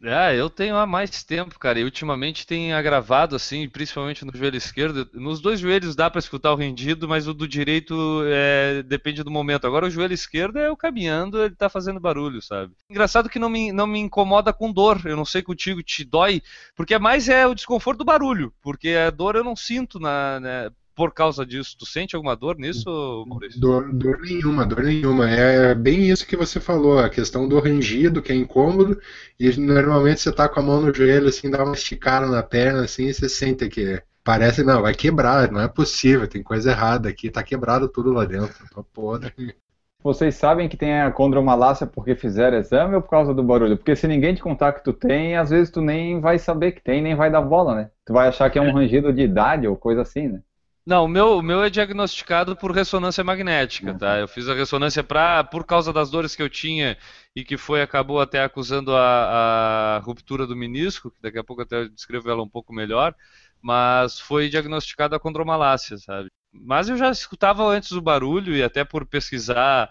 Ah, 0.00 0.32
eu 0.32 0.48
tenho 0.48 0.76
há 0.76 0.86
mais 0.86 1.24
tempo, 1.24 1.58
cara, 1.58 1.80
e 1.80 1.82
ultimamente 1.82 2.46
tem 2.46 2.72
agravado, 2.72 3.34
assim, 3.34 3.68
principalmente 3.68 4.24
no 4.24 4.30
joelho 4.32 4.56
esquerdo. 4.56 5.10
Nos 5.12 5.40
dois 5.40 5.58
joelhos 5.58 5.96
dá 5.96 6.08
pra 6.08 6.20
escutar 6.20 6.52
o 6.52 6.56
rendido, 6.56 7.08
mas 7.08 7.26
o 7.26 7.34
do 7.34 7.48
direito 7.48 8.22
é, 8.26 8.84
depende 8.84 9.24
do 9.24 9.30
momento. 9.30 9.66
Agora 9.66 9.86
o 9.86 9.90
joelho 9.90 10.14
esquerdo 10.14 10.56
é 10.56 10.68
eu 10.68 10.76
caminhando, 10.76 11.42
ele 11.42 11.56
tá 11.56 11.68
fazendo 11.68 11.98
barulho, 11.98 12.40
sabe? 12.40 12.72
Engraçado 12.88 13.28
que 13.28 13.40
não 13.40 13.48
me, 13.48 13.72
não 13.72 13.88
me 13.88 13.98
incomoda 13.98 14.52
com 14.52 14.72
dor, 14.72 15.00
eu 15.04 15.16
não 15.16 15.24
sei 15.24 15.42
contigo, 15.42 15.82
te 15.82 16.04
dói, 16.04 16.42
porque 16.76 16.94
é 16.94 16.98
mais 16.98 17.28
é 17.28 17.44
o 17.44 17.54
desconforto 17.54 17.98
do 17.98 18.04
barulho, 18.04 18.54
porque 18.62 18.90
a 18.90 19.10
dor 19.10 19.34
eu 19.34 19.42
não 19.42 19.56
sinto 19.56 19.98
na, 19.98 20.38
né, 20.38 20.70
por 20.98 21.14
causa 21.14 21.46
disso. 21.46 21.76
Tu 21.78 21.86
sente 21.86 22.16
alguma 22.16 22.34
dor 22.34 22.58
nisso, 22.58 23.24
Maurício? 23.28 23.60
Dor, 23.60 23.92
dor 23.92 24.18
nenhuma, 24.20 24.66
dor 24.66 24.82
nenhuma. 24.82 25.30
É 25.30 25.72
bem 25.72 26.10
isso 26.10 26.26
que 26.26 26.36
você 26.36 26.58
falou, 26.58 26.98
a 26.98 27.08
questão 27.08 27.48
do 27.48 27.60
rangido, 27.60 28.20
que 28.20 28.32
é 28.32 28.34
incômodo, 28.34 29.00
e 29.38 29.56
normalmente 29.56 30.20
você 30.20 30.32
tá 30.32 30.48
com 30.48 30.58
a 30.58 30.62
mão 30.64 30.80
no 30.80 30.92
joelho, 30.92 31.28
assim, 31.28 31.48
dá 31.48 31.62
uma 31.62 31.74
esticada 31.74 32.26
na 32.26 32.42
perna, 32.42 32.82
assim, 32.82 33.06
e 33.06 33.14
você 33.14 33.28
sente 33.28 33.68
que 33.68 34.02
parece, 34.24 34.64
não, 34.64 34.82
vai 34.82 34.92
quebrar, 34.92 35.52
não 35.52 35.60
é 35.60 35.68
possível, 35.68 36.26
tem 36.26 36.42
coisa 36.42 36.72
errada 36.72 37.08
aqui, 37.08 37.30
tá 37.30 37.44
quebrado 37.44 37.88
tudo 37.88 38.12
lá 38.12 38.24
dentro, 38.24 38.56
tá 38.74 38.82
podre. 38.92 39.54
Vocês 40.02 40.34
sabem 40.34 40.68
que 40.68 40.76
tem 40.76 41.00
a 41.00 41.12
condromalácia 41.12 41.86
porque 41.86 42.16
fizeram 42.16 42.58
exame 42.58 42.96
ou 42.96 43.02
por 43.02 43.10
causa 43.10 43.32
do 43.32 43.42
barulho? 43.42 43.76
Porque 43.76 43.94
se 43.94 44.08
ninguém 44.08 44.34
te 44.34 44.42
contar 44.42 44.72
que 44.72 44.82
tu 44.82 44.92
tem, 44.92 45.36
às 45.36 45.50
vezes 45.50 45.70
tu 45.70 45.80
nem 45.80 46.20
vai 46.20 46.38
saber 46.38 46.72
que 46.72 46.82
tem, 46.82 47.00
nem 47.00 47.14
vai 47.14 47.30
dar 47.30 47.42
bola, 47.42 47.74
né? 47.74 47.90
Tu 48.04 48.12
vai 48.12 48.26
achar 48.26 48.50
que 48.50 48.58
é 48.58 48.62
um 48.62 48.72
rangido 48.72 49.12
de 49.12 49.22
idade 49.22 49.66
ou 49.66 49.76
coisa 49.76 50.02
assim, 50.02 50.28
né? 50.28 50.40
Não, 50.88 51.04
o 51.04 51.08
meu, 51.08 51.36
o 51.36 51.42
meu 51.42 51.62
é 51.62 51.68
diagnosticado 51.68 52.56
por 52.56 52.72
ressonância 52.72 53.22
magnética, 53.22 53.92
tá? 53.92 54.18
Eu 54.20 54.26
fiz 54.26 54.48
a 54.48 54.54
ressonância 54.54 55.04
pra, 55.04 55.44
por 55.44 55.66
causa 55.66 55.92
das 55.92 56.10
dores 56.10 56.34
que 56.34 56.42
eu 56.42 56.48
tinha 56.48 56.96
e 57.36 57.44
que 57.44 57.58
foi, 57.58 57.82
acabou 57.82 58.18
até 58.18 58.42
acusando 58.42 58.96
a, 58.96 59.96
a 59.96 59.98
ruptura 59.98 60.46
do 60.46 60.56
menisco, 60.56 61.10
que 61.10 61.20
daqui 61.20 61.38
a 61.38 61.44
pouco 61.44 61.60
eu 61.60 61.66
até 61.66 61.88
descrevo 61.90 62.30
ela 62.30 62.42
um 62.42 62.48
pouco 62.48 62.72
melhor, 62.72 63.14
mas 63.60 64.18
foi 64.18 64.48
diagnosticada 64.48 65.14
a 65.14 65.20
condromalácia, 65.20 65.98
sabe? 65.98 66.30
Mas 66.50 66.88
eu 66.88 66.96
já 66.96 67.10
escutava 67.10 67.62
antes 67.64 67.90
o 67.90 68.00
barulho 68.00 68.56
e 68.56 68.62
até 68.62 68.82
por 68.82 69.04
pesquisar 69.04 69.90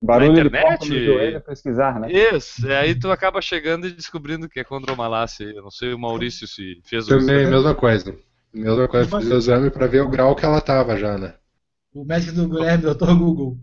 Barulho 0.00 0.32
de 0.32 0.40
internet? 0.42 0.62
porta 0.62 0.84
no 0.86 1.04
joelho, 1.04 1.40
pesquisar, 1.40 1.98
né? 1.98 2.12
isso, 2.12 2.68
e 2.68 2.72
aí 2.72 2.94
tu 2.94 3.10
acaba 3.10 3.42
chegando 3.42 3.88
e 3.88 3.90
descobrindo 3.90 4.48
que 4.48 4.60
é 4.60 4.64
condromalácia. 4.64 5.42
Eu 5.42 5.64
não 5.64 5.72
sei 5.72 5.92
o 5.92 5.98
Maurício 5.98 6.46
se 6.46 6.80
fez 6.84 7.08
o 7.08 7.18
Também, 7.18 7.50
mesma 7.50 7.74
coisa. 7.74 8.16
Mesma 8.56 8.88
coisa, 8.88 9.18
fiz 9.18 9.30
o 9.30 9.36
exame 9.36 9.70
pra 9.70 9.86
ver 9.86 10.00
o 10.00 10.08
grau 10.08 10.34
que 10.34 10.44
ela 10.44 10.60
tava 10.60 10.96
já, 10.96 11.18
né? 11.18 11.34
O 11.94 12.04
médico 12.04 12.34
do 12.34 12.48
Guilherme, 12.48 12.82
doutor 12.84 13.16
Google. 13.18 13.58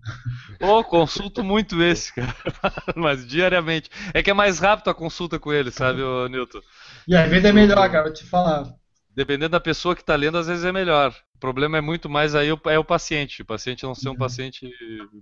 Pô, 0.60 0.84
consulto 0.84 1.44
muito 1.44 1.82
esse, 1.84 2.14
cara. 2.14 2.34
Mas 2.96 3.28
diariamente. 3.28 3.90
É 4.14 4.24
que 4.24 4.32
é 4.32 4.34
mais 4.34 4.60
rápido 4.60 4.90
a 4.90 4.94
consulta 4.94 5.40
com 5.40 5.52
ele, 5.54 5.72
sabe, 5.72 6.02
ô, 6.02 6.28
Newton? 6.28 6.60
E 7.08 7.16
às 7.16 7.30
vezes 7.30 7.46
é 7.46 7.52
melhor, 7.52 7.90
cara, 7.92 8.04
vou 8.04 8.14
te 8.14 8.26
falar. 8.26 8.74
Dependendo 9.16 9.50
da 9.50 9.60
pessoa 9.60 9.96
que 9.96 10.04
tá 10.04 10.16
lendo, 10.16 10.38
às 10.38 10.48
vezes 10.48 10.66
é 10.66 10.72
melhor. 10.72 11.14
O 11.36 11.40
problema 11.40 11.78
é 11.78 11.82
muito 11.82 12.10
mais 12.10 12.34
aí 12.34 12.52
o- 12.52 12.60
é 12.66 12.80
o 12.80 12.84
paciente. 12.86 13.42
O 13.42 13.46
paciente 13.46 13.84
não 13.84 13.94
ser 13.94 14.10
um 14.10 14.16
paciente 14.16 14.68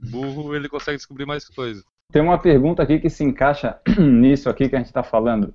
burro, 0.10 0.56
ele 0.56 0.70
consegue 0.70 0.98
descobrir 0.98 1.26
mais 1.26 1.46
coisas. 1.50 1.84
Tem 2.12 2.22
uma 2.22 2.38
pergunta 2.38 2.84
aqui 2.84 3.00
que 3.00 3.10
se 3.10 3.24
encaixa 3.24 3.80
nisso 4.00 4.50
aqui 4.50 4.70
que 4.70 4.76
a 4.76 4.80
gente 4.80 4.88
está 4.88 5.04
falando. 5.04 5.54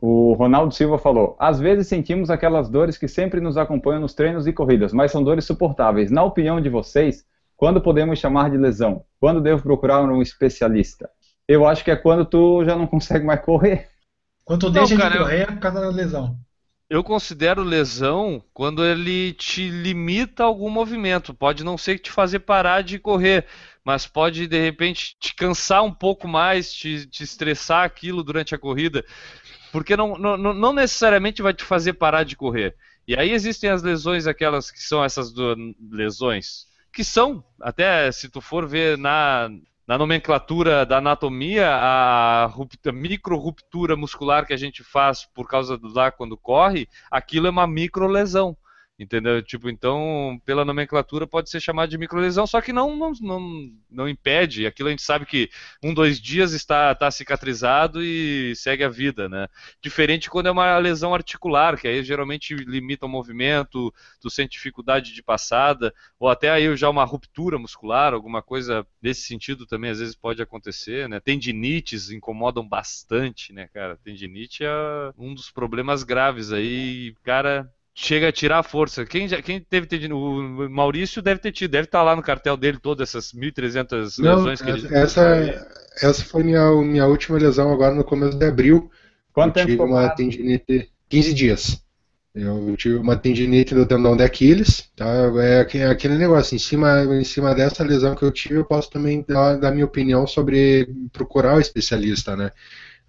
O 0.00 0.32
Ronaldo 0.34 0.74
Silva 0.74 0.98
falou: 0.98 1.36
às 1.38 1.58
vezes 1.58 1.88
sentimos 1.88 2.30
aquelas 2.30 2.68
dores 2.68 2.96
que 2.96 3.08
sempre 3.08 3.40
nos 3.40 3.56
acompanham 3.56 4.00
nos 4.00 4.14
treinos 4.14 4.46
e 4.46 4.52
corridas, 4.52 4.92
mas 4.92 5.10
são 5.10 5.22
dores 5.22 5.44
suportáveis. 5.44 6.10
Na 6.10 6.22
opinião 6.22 6.60
de 6.60 6.68
vocês, 6.68 7.24
quando 7.56 7.80
podemos 7.80 8.18
chamar 8.18 8.50
de 8.50 8.56
lesão? 8.56 9.04
Quando 9.18 9.40
devo 9.40 9.62
procurar 9.62 10.02
um 10.02 10.22
especialista? 10.22 11.10
Eu 11.46 11.66
acho 11.66 11.82
que 11.82 11.90
é 11.90 11.96
quando 11.96 12.24
tu 12.24 12.64
já 12.64 12.76
não 12.76 12.86
consegue 12.86 13.24
mais 13.24 13.40
correr. 13.40 13.88
Quando 14.44 14.60
tu 14.60 14.66
Não, 14.66 14.72
deixa 14.72 14.96
cara, 14.96 15.10
de 15.10 15.18
correr 15.18 15.40
é 15.40 15.46
por 15.46 15.58
causa 15.58 15.80
da 15.80 15.88
lesão. 15.88 16.36
Eu 16.88 17.04
considero 17.04 17.62
lesão 17.62 18.42
quando 18.54 18.82
ele 18.82 19.34
te 19.34 19.68
limita 19.68 20.44
algum 20.44 20.70
movimento. 20.70 21.34
Pode 21.34 21.62
não 21.62 21.76
ser 21.76 21.96
que 21.96 22.04
te 22.04 22.10
fazer 22.10 22.38
parar 22.38 22.82
de 22.82 22.98
correr, 22.98 23.44
mas 23.88 24.06
pode 24.06 24.46
de 24.46 24.60
repente 24.60 25.16
te 25.18 25.34
cansar 25.34 25.82
um 25.82 25.94
pouco 25.94 26.28
mais, 26.28 26.70
te, 26.70 27.06
te 27.06 27.22
estressar 27.22 27.84
aquilo 27.86 28.22
durante 28.22 28.54
a 28.54 28.58
corrida, 28.58 29.02
porque 29.72 29.96
não, 29.96 30.18
não, 30.18 30.36
não- 30.36 30.52
necessariamente 30.74 31.40
vai 31.40 31.54
te 31.54 31.64
fazer 31.64 31.94
parar 31.94 32.22
de 32.22 32.36
correr. 32.36 32.76
E 33.06 33.16
aí 33.16 33.30
existem 33.30 33.70
as 33.70 33.82
lesões, 33.82 34.26
aquelas 34.26 34.70
que 34.70 34.78
são 34.82 35.02
essas 35.02 35.32
do- 35.32 35.56
lesões 35.90 36.66
que 36.92 37.02
são, 37.02 37.42
até 37.62 38.12
se 38.12 38.28
tu 38.28 38.42
for 38.42 38.66
ver 38.68 38.98
na, 38.98 39.48
na 39.86 39.96
nomenclatura 39.96 40.84
da 40.84 40.98
anatomia, 40.98 41.70
a, 41.70 42.52
micro 42.92 43.38
ruptura 43.38 43.96
muscular 43.96 44.46
que 44.46 44.52
a 44.52 44.56
gente 44.58 44.84
faz 44.84 45.24
por 45.24 45.48
causa 45.48 45.78
do 45.78 45.88
lá 45.94 46.10
quando 46.10 46.36
corre, 46.36 46.86
aquilo 47.10 47.46
é 47.46 47.50
uma 47.50 47.66
micro 47.66 48.06
lesão. 48.06 48.54
Entendeu? 48.98 49.40
Tipo, 49.40 49.70
então, 49.70 50.40
pela 50.44 50.64
nomenclatura 50.64 51.24
pode 51.24 51.48
ser 51.48 51.60
chamado 51.60 51.88
de 51.88 51.96
microlesão, 51.96 52.48
só 52.48 52.60
que 52.60 52.72
não, 52.72 52.96
não, 52.96 53.12
não, 53.20 53.72
não 53.88 54.08
impede. 54.08 54.66
Aquilo 54.66 54.88
a 54.88 54.90
gente 54.90 55.02
sabe 55.02 55.24
que 55.24 55.48
um, 55.80 55.94
dois 55.94 56.20
dias 56.20 56.52
está, 56.52 56.90
está 56.90 57.08
cicatrizado 57.08 58.02
e 58.02 58.56
segue 58.56 58.82
a 58.82 58.88
vida, 58.88 59.28
né? 59.28 59.46
Diferente 59.80 60.28
quando 60.28 60.46
é 60.46 60.50
uma 60.50 60.76
lesão 60.78 61.14
articular, 61.14 61.78
que 61.78 61.86
aí 61.86 62.02
geralmente 62.02 62.56
limita 62.56 63.06
o 63.06 63.08
movimento, 63.08 63.94
tu 64.20 64.28
sente 64.28 64.56
dificuldade 64.56 65.14
de 65.14 65.22
passada, 65.22 65.94
ou 66.18 66.28
até 66.28 66.50
aí 66.50 66.76
já 66.76 66.90
uma 66.90 67.04
ruptura 67.04 67.56
muscular, 67.56 68.12
alguma 68.12 68.42
coisa 68.42 68.84
desse 69.00 69.22
sentido 69.22 69.64
também 69.64 69.92
às 69.92 70.00
vezes 70.00 70.16
pode 70.16 70.42
acontecer, 70.42 71.08
né? 71.08 71.20
Tendinites 71.20 72.10
incomodam 72.10 72.68
bastante, 72.68 73.52
né, 73.52 73.68
cara? 73.72 73.96
Tendinite 73.96 74.64
é 74.64 74.72
um 75.16 75.32
dos 75.34 75.52
problemas 75.52 76.02
graves 76.02 76.52
aí, 76.52 77.14
cara 77.22 77.72
chega 78.00 78.28
a 78.28 78.32
tirar 78.32 78.60
a 78.60 78.62
força. 78.62 79.04
Quem, 79.04 79.26
já, 79.26 79.42
quem 79.42 79.60
teve 79.60 79.86
ter, 79.86 80.12
o 80.12 80.70
Maurício 80.70 81.20
deve 81.20 81.40
ter 81.40 81.50
tido, 81.50 81.72
deve 81.72 81.86
estar 81.86 82.00
lá 82.02 82.14
no 82.14 82.22
cartel 82.22 82.56
dele 82.56 82.78
todas 82.80 83.08
essas 83.08 83.32
1.300 83.32 84.22
lesões 84.22 84.62
que 84.62 84.70
essa, 84.70 84.86
ele 84.86 84.94
essa, 84.94 85.66
essa 86.00 86.24
foi 86.24 86.44
minha, 86.44 86.70
minha 86.76 87.06
última 87.06 87.36
lesão 87.36 87.72
agora 87.72 87.92
no 87.92 88.04
começo 88.04 88.38
de 88.38 88.46
abril. 88.46 88.88
Quanto 89.32 89.58
eu 89.58 89.66
tive 89.66 89.82
uma 89.82 90.08
tendinite 90.10 90.88
15 91.08 91.34
dias. 91.34 91.82
Eu 92.32 92.76
tive 92.76 92.94
uma 92.94 93.16
tendinite 93.16 93.74
do 93.74 93.84
tendão 93.84 94.16
de 94.16 94.22
Aquiles, 94.22 94.88
tá? 94.94 95.08
É 95.40 95.88
aquele 95.90 96.16
negócio, 96.16 96.54
em 96.54 96.58
cima, 96.58 97.02
em 97.02 97.24
cima 97.24 97.52
dessa 97.52 97.82
lesão 97.82 98.14
que 98.14 98.22
eu 98.22 98.30
tive, 98.30 98.54
eu 98.54 98.64
posso 98.64 98.88
também 98.90 99.24
dar, 99.26 99.56
dar 99.56 99.72
minha 99.72 99.84
opinião 99.84 100.24
sobre 100.24 100.88
procurar 101.12 101.56
o 101.56 101.60
especialista, 101.60 102.36
né? 102.36 102.52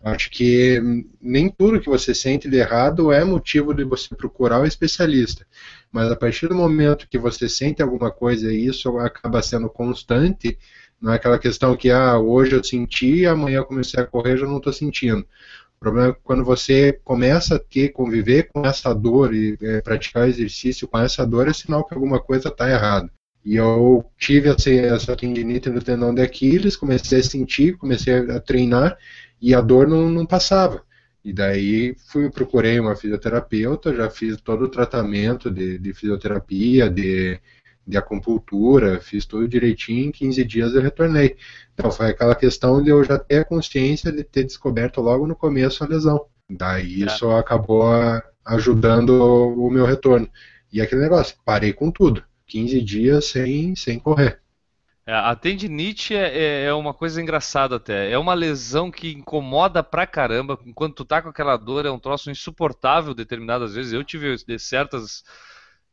Acho 0.02 0.32
que 0.32 0.82
nem 1.22 1.50
tudo 1.50 1.80
que 1.82 1.90
você 1.90 2.16
sente 2.16 2.50
de 2.50 2.58
errado 2.58 3.12
é 3.12 3.26
motivo 3.26 3.74
de 3.74 3.84
você 3.84 4.16
procurar 4.16 4.62
o 4.62 4.66
especialista. 4.66 5.46
Mas 5.92 6.10
a 6.10 6.16
partir 6.16 6.48
do 6.48 6.56
momento 6.56 7.08
que 7.10 7.18
você 7.18 7.50
sente 7.50 7.82
alguma 7.82 8.10
coisa 8.10 8.52
e 8.52 8.66
isso 8.66 8.98
acaba 8.98 9.42
sendo 9.42 9.70
constante, 9.70 10.58
não 11.02 11.12
é 11.12 11.16
aquela 11.16 11.38
questão 11.38 11.76
que 11.76 11.90
ah, 11.90 12.18
hoje 12.18 12.54
eu 12.54 12.64
senti, 12.64 13.26
amanhã 13.26 13.58
eu 13.58 13.66
comecei 13.66 14.02
a 14.02 14.06
correr 14.06 14.38
já 14.38 14.46
não 14.46 14.58
estou 14.58 14.72
sentindo. 14.72 15.26
O 15.78 15.80
problema 15.80 16.10
é 16.10 16.16
quando 16.24 16.44
você 16.44 16.94
começa 17.04 17.56
a 17.56 17.60
ter, 17.60 17.90
conviver 17.90 18.50
com 18.54 18.66
essa 18.66 18.94
dor 18.94 19.34
e 19.34 19.58
é, 19.62 19.82
praticar 19.82 20.28
exercício 20.28 20.88
com 20.88 21.00
essa 21.00 21.26
dor, 21.26 21.48
é 21.48 21.54
sinal 21.54 21.86
que 21.86 21.94
alguma 21.94 22.20
coisa 22.20 22.50
está 22.50 22.70
errada. 22.70 23.10
E 23.46 23.56
eu 23.56 24.06
tive 24.18 24.50
essa, 24.50 24.70
essa 24.70 25.16
tendinite 25.16 25.70
no 25.70 25.82
tendão 25.82 26.14
de 26.14 26.22
Aquiles, 26.22 26.76
comecei 26.76 27.20
a 27.20 27.24
sentir, 27.24 27.78
comecei 27.78 28.14
a 28.14 28.40
treinar 28.42 28.98
e 29.42 29.54
a 29.54 29.62
dor 29.62 29.88
não, 29.88 30.10
não 30.10 30.26
passava. 30.26 30.84
E 31.24 31.34
daí 31.34 31.96
fui 32.08 32.30
procurei 32.30 32.80
uma 32.80 32.96
fisioterapeuta, 32.96 33.94
já 33.94 34.10
fiz 34.10 34.40
todo 34.42 34.66
o 34.66 34.70
tratamento 34.70 35.52
de, 35.52 35.78
de 35.78 35.94
fisioterapia, 35.94 36.90
de, 36.90 37.40
de 37.86 37.98
acupuntura, 37.98 39.00
fiz 39.00 39.26
tudo 39.26 39.48
direitinho, 39.48 40.10
em 40.10 40.12
15 40.12 40.46
dias 40.46 40.74
eu 40.74 40.82
retornei. 40.82 41.36
Então 41.74 41.92
foi 41.92 42.08
aquela 42.08 42.36
questão 42.36 42.82
de 42.82 42.90
eu 42.90 43.04
já 43.04 43.20
ter 43.20 43.40
a 43.40 43.46
consciência 43.46 44.12
de 44.12 44.24
ter 44.24 44.44
descoberto 44.44 45.02
logo 45.02 45.28
no 45.28 45.36
começo 45.36 45.84
a 45.84 45.88
lesão. 45.88 46.26
Daí 46.50 47.04
é. 47.04 47.06
isso 47.06 47.30
acabou 47.32 47.84
ajudando 48.46 49.10
o 49.12 49.70
meu 49.70 49.86
retorno. 49.86 50.30
E 50.72 50.82
aquele 50.82 51.02
negócio, 51.02 51.36
parei 51.46 51.74
com 51.74 51.92
tudo. 51.92 52.24
15 52.48 52.82
dias 52.82 53.26
sem, 53.26 53.76
sem 53.76 54.00
correr. 54.00 54.40
É, 55.10 55.12
a 55.12 55.36
tendinite 55.36 56.14
é, 56.14 56.38
é, 56.38 56.64
é, 56.66 56.74
uma 56.76 56.94
coisa 56.94 57.20
engraçada 57.20 57.78
até. 57.78 58.12
É 58.12 58.18
uma 58.20 58.36
lesão 58.36 58.92
que 58.92 59.12
incomoda 59.14 59.82
pra 59.84 60.06
caramba. 60.06 60.60
Enquanto 60.64 60.98
tu 60.98 61.06
tá 61.06 61.20
com 61.20 61.30
aquela 61.30 61.58
dor, 61.58 61.84
é 61.88 61.90
um 61.90 61.98
troço 61.98 62.30
insuportável 62.30 63.16
determinadas 63.16 63.74
vezes. 63.74 63.92
Eu 63.92 64.04
tive 64.04 64.38
certas 64.60 65.24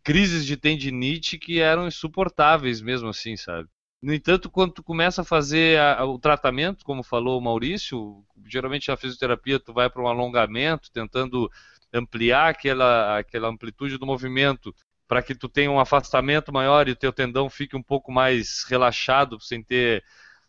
crises 0.05 0.45
de 0.45 0.55
tendinite 0.59 1.39
que 1.39 1.61
eram 1.61 1.87
insuportáveis 1.87 2.83
mesmo 2.83 3.09
assim, 3.09 3.39
sabe? 3.39 3.67
No 4.03 4.13
entanto, 4.13 4.51
quando 4.51 4.75
tu 4.75 4.83
começa 4.83 5.23
a 5.23 5.25
fazer 5.25 5.81
a, 5.81 6.05
o 6.05 6.19
tratamento, 6.19 6.85
como 6.85 7.03
falou 7.03 7.39
o 7.39 7.43
Maurício, 7.43 8.23
geralmente 8.45 8.89
na 8.89 8.99
fisioterapia 8.99 9.59
tu 9.59 9.73
vai 9.73 9.89
para 9.89 10.03
um 10.03 10.09
alongamento, 10.09 10.91
tentando 10.93 11.51
ampliar 11.91 12.51
aquela, 12.51 13.19
aquela 13.19 13.49
amplitude 13.49 13.97
do 13.97 14.05
movimento 14.05 14.75
para 15.09 15.23
que 15.23 15.35
tu 15.35 15.49
tenha 15.49 15.71
um 15.71 15.79
afastamento 15.79 16.53
maior 16.53 16.89
e 16.89 16.93
o 16.93 16.97
teu 16.97 17.13
tendão 17.13 17.49
fique 17.49 17.77
um 17.77 17.83
pouco 17.83 18.11
mais 18.11 18.65
relaxado, 18.69 19.41
sem 19.41 19.63
ter 19.63 20.05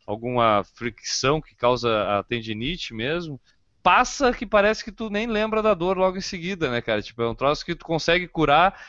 alguma 0.06 0.64
fricção 0.76 1.42
que 1.42 1.56
causa 1.56 2.18
a 2.18 2.24
tendinite 2.24 2.94
mesmo. 2.94 3.40
Passa 3.84 4.34
que 4.34 4.46
parece 4.46 4.84
que 4.84 4.92
tu 4.92 5.10
nem 5.10 5.28
lembra 5.28 5.62
da 5.62 5.74
dor 5.74 5.98
logo 5.98 6.18
em 6.18 6.22
seguida, 6.22 6.70
né, 6.70 6.82
cara? 6.82 7.02
Tipo, 7.02 7.22
é 7.22 7.30
um 7.30 7.36
troço 7.36 7.66
que 7.66 7.76
tu 7.76 7.86
consegue 7.86 8.28
curar 8.28 8.80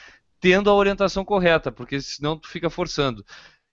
tendo 0.41 0.71
a 0.71 0.75
orientação 0.75 1.25
correta, 1.25 1.71
porque 1.71 2.01
senão 2.01 2.39
tu 2.39 2.49
fica 2.49 2.71
forçando. 2.71 3.25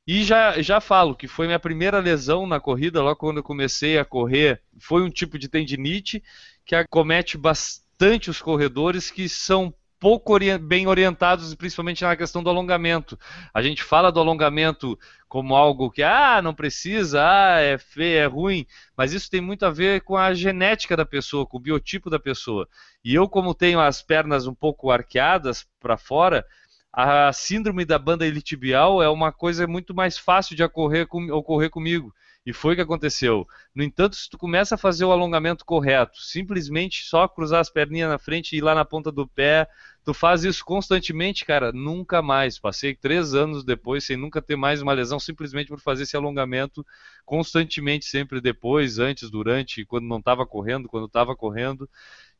E 0.08 0.24
já, 0.24 0.62
já 0.62 0.80
falo 0.80 1.16
que 1.16 1.28
foi 1.28 1.48
minha 1.48 1.60
primeira 1.60 2.00
lesão 2.00 2.46
na 2.46 2.60
corrida, 2.60 3.02
logo 3.02 3.16
quando 3.16 3.38
eu 3.38 3.44
comecei 3.44 3.98
a 3.98 4.06
correr, 4.06 4.62
foi 4.80 5.02
um 5.02 5.10
tipo 5.10 5.40
de 5.40 5.48
tendinite 5.48 6.24
que 6.64 6.76
acomete 6.76 7.38
bastante 7.38 8.30
os 8.30 8.42
corredores 8.42 9.10
que 9.10 9.28
são 9.28 9.74
pouco 10.00 10.38
bem 10.62 10.88
orientados, 10.88 11.54
principalmente 11.56 12.04
na 12.04 12.16
questão 12.16 12.44
do 12.44 12.50
alongamento. 12.50 13.18
A 13.54 13.62
gente 13.62 13.84
fala 13.84 14.12
do 14.12 14.20
alongamento 14.20 14.98
como 15.28 15.56
algo 15.56 15.90
que, 15.92 16.04
ah, 16.04 16.42
não 16.42 16.54
precisa, 16.54 17.22
ah, 17.22 17.60
é 17.60 17.78
feio, 17.78 18.20
é 18.20 18.26
ruim, 18.26 18.66
mas 18.96 19.14
isso 19.14 19.30
tem 19.30 19.42
muito 19.42 19.66
a 19.66 19.70
ver 19.70 20.02
com 20.02 20.16
a 20.16 20.34
genética 20.34 20.96
da 20.96 21.06
pessoa, 21.06 21.46
com 21.46 21.58
o 21.58 21.60
biotipo 21.60 22.10
da 22.10 22.20
pessoa. 22.20 22.68
E 23.04 23.14
eu, 23.16 23.28
como 23.28 23.54
tenho 23.54 23.80
as 23.80 24.02
pernas 24.02 24.48
um 24.48 24.54
pouco 24.54 24.92
arqueadas 24.92 25.68
para 25.80 25.98
fora, 25.98 26.46
a 26.92 27.34
síndrome 27.34 27.84
da 27.84 28.00
banda 28.00 28.26
iliotibial 28.26 29.04
é 29.04 29.10
uma 29.10 29.32
coisa 29.32 29.68
muito 29.68 29.94
mais 29.94 30.18
fácil 30.18 30.56
de 30.56 30.64
ocorrer, 30.64 31.06
com, 31.08 31.30
ocorrer 31.32 31.70
comigo. 31.70 32.14
E 32.46 32.54
foi 32.54 32.74
o 32.74 32.76
que 32.76 32.82
aconteceu. 32.82 33.48
No 33.74 33.84
entanto, 33.84 34.16
se 34.16 34.30
tu 34.30 34.38
começa 34.38 34.76
a 34.76 34.78
fazer 34.78 35.04
o 35.04 35.12
alongamento 35.12 35.66
correto, 35.66 36.22
simplesmente 36.22 37.04
só 37.04 37.28
cruzar 37.28 37.60
as 37.60 37.72
perninhas 37.72 38.10
na 38.10 38.20
frente 38.20 38.54
e 38.54 38.60
ir 38.60 38.62
lá 38.62 38.76
na 38.76 38.86
ponta 38.86 39.12
do 39.12 39.28
pé, 39.28 39.68
tu 40.04 40.14
faz 40.14 40.44
isso 40.44 40.64
constantemente, 40.64 41.44
cara, 41.44 41.72
nunca 41.72 42.22
mais. 42.22 42.60
Passei 42.60 42.94
três 42.94 43.34
anos 43.34 43.64
depois 43.64 44.04
sem 44.04 44.16
nunca 44.16 44.44
ter 44.44 44.56
mais 44.56 44.80
uma 44.80 44.94
lesão, 44.94 45.20
simplesmente 45.20 45.70
por 45.70 45.80
fazer 45.80 46.04
esse 46.04 46.16
alongamento 46.16 46.86
constantemente, 47.26 48.06
sempre 48.06 48.40
depois, 48.40 49.00
antes, 49.00 49.32
durante, 49.32 49.84
quando 49.84 50.06
não 50.06 50.20
estava 50.20 50.46
correndo, 50.46 50.88
quando 50.88 51.08
estava 51.08 51.36
correndo. 51.36 51.90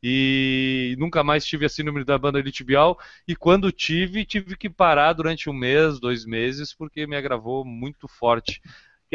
E 0.00 0.94
nunca 0.98 1.24
mais 1.24 1.44
tive 1.44 1.66
a 1.66 1.68
síndrome 1.68 2.04
da 2.04 2.16
banda 2.16 2.38
iliotibial. 2.38 2.96
E 3.26 3.34
quando 3.34 3.72
tive, 3.72 4.24
tive 4.24 4.56
que 4.56 4.70
parar 4.70 5.12
durante 5.14 5.50
um 5.50 5.52
mês, 5.52 5.98
dois 5.98 6.24
meses, 6.24 6.72
porque 6.72 7.06
me 7.08 7.16
agravou 7.16 7.64
muito 7.64 8.06
forte. 8.06 8.62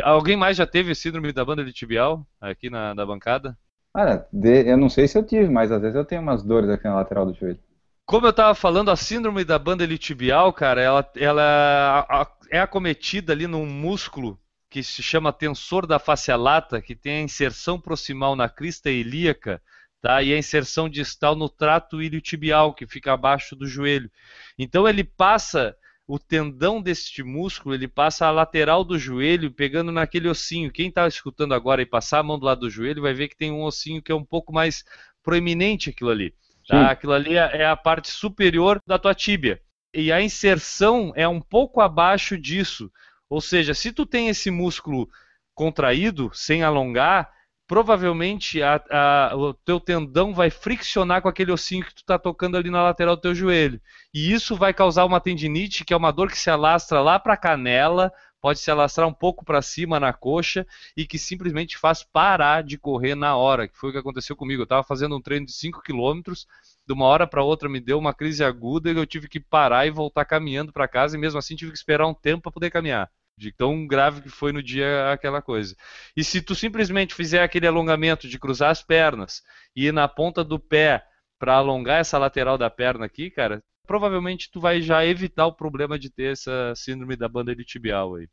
Alguém 0.01 0.37
mais 0.37 0.57
já 0.57 0.65
teve 0.65 0.95
síndrome 0.95 1.33
da 1.33 1.43
banda 1.43 1.69
tibial 1.71 2.25
aqui 2.39 2.69
na, 2.69 2.95
na 2.95 3.05
bancada? 3.05 3.57
Cara, 3.93 4.27
de, 4.31 4.69
eu 4.69 4.77
não 4.77 4.89
sei 4.89 5.07
se 5.07 5.17
eu 5.17 5.23
tive, 5.23 5.49
mas 5.49 5.71
às 5.71 5.81
vezes 5.81 5.95
eu 5.95 6.05
tenho 6.05 6.21
umas 6.21 6.43
dores 6.43 6.69
aqui 6.69 6.85
na 6.85 6.95
lateral 6.95 7.25
do 7.25 7.33
joelho. 7.33 7.59
Como 8.05 8.25
eu 8.25 8.31
estava 8.31 8.55
falando, 8.55 8.91
a 8.91 8.95
síndrome 8.95 9.43
da 9.43 9.59
banda 9.59 9.87
tibial, 9.97 10.51
cara, 10.51 10.81
ela, 10.81 11.11
ela 11.15 12.27
é 12.49 12.59
acometida 12.59 13.33
ali 13.33 13.47
num 13.47 13.65
músculo 13.65 14.39
que 14.69 14.81
se 14.81 15.03
chama 15.03 15.33
tensor 15.33 15.85
da 15.85 15.99
face 15.99 16.33
lata, 16.33 16.81
que 16.81 16.95
tem 16.95 17.19
a 17.19 17.21
inserção 17.21 17.79
proximal 17.79 18.35
na 18.35 18.47
crista 18.47 18.89
ilíaca, 18.89 19.61
tá? 20.01 20.21
E 20.21 20.33
a 20.33 20.37
inserção 20.37 20.89
distal 20.89 21.35
no 21.35 21.49
trato 21.49 22.01
iliotibial, 22.01 22.73
que 22.73 22.87
fica 22.87 23.13
abaixo 23.13 23.55
do 23.55 23.67
joelho. 23.67 24.09
Então 24.57 24.87
ele 24.87 25.03
passa 25.03 25.75
o 26.07 26.19
tendão 26.19 26.81
deste 26.81 27.23
músculo 27.23 27.75
ele 27.75 27.87
passa 27.87 28.25
a 28.25 28.31
lateral 28.31 28.83
do 28.83 28.97
joelho, 28.99 29.51
pegando 29.51 29.91
naquele 29.91 30.27
ossinho. 30.27 30.71
Quem 30.71 30.89
está 30.89 31.07
escutando 31.07 31.53
agora 31.53 31.81
e 31.81 31.85
passar 31.85 32.19
a 32.19 32.23
mão 32.23 32.37
do 32.37 32.45
lado 32.45 32.61
do 32.61 32.69
joelho 32.69 33.01
vai 33.01 33.13
ver 33.13 33.29
que 33.29 33.37
tem 33.37 33.51
um 33.51 33.63
ossinho 33.63 34.01
que 34.01 34.11
é 34.11 34.15
um 34.15 34.25
pouco 34.25 34.51
mais 34.51 34.83
proeminente 35.23 35.89
aquilo 35.89 36.09
ali. 36.09 36.33
Tá? 36.67 36.91
Aquilo 36.91 37.13
ali 37.13 37.37
é, 37.37 37.61
é 37.61 37.65
a 37.65 37.75
parte 37.75 38.09
superior 38.09 38.81
da 38.85 38.99
tua 38.99 39.13
tíbia. 39.13 39.61
E 39.93 40.11
a 40.11 40.21
inserção 40.21 41.11
é 41.15 41.27
um 41.27 41.41
pouco 41.41 41.81
abaixo 41.81 42.37
disso. 42.37 42.91
Ou 43.29 43.41
seja, 43.41 43.73
se 43.73 43.91
tu 43.91 44.05
tem 44.05 44.29
esse 44.29 44.49
músculo 44.49 45.09
contraído, 45.53 46.31
sem 46.33 46.63
alongar, 46.63 47.31
provavelmente 47.71 48.61
a, 48.61 48.83
a, 48.91 49.33
o 49.33 49.53
teu 49.53 49.79
tendão 49.79 50.33
vai 50.33 50.49
friccionar 50.49 51.21
com 51.21 51.29
aquele 51.29 51.53
ossinho 51.53 51.85
que 51.85 51.95
tu 51.95 51.99
está 51.99 52.19
tocando 52.19 52.57
ali 52.57 52.69
na 52.69 52.83
lateral 52.83 53.15
do 53.15 53.21
teu 53.21 53.33
joelho. 53.33 53.79
E 54.13 54.33
isso 54.33 54.57
vai 54.57 54.73
causar 54.73 55.05
uma 55.05 55.21
tendinite, 55.21 55.85
que 55.85 55.93
é 55.93 55.95
uma 55.95 56.11
dor 56.11 56.29
que 56.29 56.37
se 56.37 56.49
alastra 56.49 56.99
lá 56.99 57.17
para 57.17 57.31
a 57.31 57.37
canela, 57.37 58.11
pode 58.41 58.59
se 58.59 58.69
alastrar 58.69 59.07
um 59.07 59.13
pouco 59.13 59.45
para 59.45 59.61
cima 59.61 60.01
na 60.01 60.11
coxa 60.11 60.67
e 60.97 61.07
que 61.07 61.17
simplesmente 61.17 61.77
faz 61.77 62.03
parar 62.03 62.61
de 62.61 62.77
correr 62.77 63.15
na 63.15 63.37
hora, 63.37 63.69
que 63.69 63.77
foi 63.77 63.91
o 63.91 63.93
que 63.93 63.99
aconteceu 63.99 64.35
comigo. 64.35 64.63
Eu 64.63 64.65
estava 64.65 64.83
fazendo 64.83 65.15
um 65.15 65.21
treino 65.21 65.45
de 65.45 65.53
5 65.53 65.81
km, 65.81 66.33
de 66.85 66.91
uma 66.93 67.05
hora 67.05 67.25
para 67.25 67.41
outra 67.41 67.69
me 67.69 67.79
deu 67.79 67.97
uma 67.97 68.13
crise 68.13 68.43
aguda 68.43 68.91
e 68.91 68.97
eu 68.97 69.05
tive 69.05 69.29
que 69.29 69.39
parar 69.39 69.87
e 69.87 69.91
voltar 69.91 70.25
caminhando 70.25 70.73
para 70.73 70.89
casa 70.89 71.15
e 71.15 71.19
mesmo 71.19 71.39
assim 71.39 71.55
tive 71.55 71.71
que 71.71 71.77
esperar 71.77 72.05
um 72.05 72.13
tempo 72.13 72.41
para 72.43 72.51
poder 72.51 72.69
caminhar. 72.69 73.09
De 73.37 73.51
tão 73.51 73.87
grave 73.87 74.21
que 74.21 74.29
foi 74.29 74.51
no 74.51 74.61
dia 74.61 75.11
aquela 75.11 75.41
coisa. 75.41 75.75
E 76.15 76.23
se 76.23 76.41
tu 76.41 76.53
simplesmente 76.53 77.15
fizer 77.15 77.41
aquele 77.41 77.67
alongamento 77.67 78.27
de 78.27 78.39
cruzar 78.39 78.69
as 78.69 78.83
pernas 78.83 79.41
e 79.75 79.87
ir 79.87 79.93
na 79.93 80.07
ponta 80.07 80.43
do 80.43 80.59
pé 80.59 81.03
para 81.39 81.55
alongar 81.55 81.99
essa 81.99 82.17
lateral 82.17 82.57
da 82.57 82.69
perna 82.69 83.05
aqui, 83.05 83.31
cara, 83.31 83.63
provavelmente 83.87 84.49
tu 84.51 84.59
vai 84.59 84.81
já 84.81 85.05
evitar 85.05 85.47
o 85.47 85.55
problema 85.55 85.97
de 85.97 86.09
ter 86.09 86.33
essa 86.33 86.73
síndrome 86.75 87.15
da 87.15 87.27
banda 87.27 87.55
tibial 87.55 88.15
aí. 88.15 88.27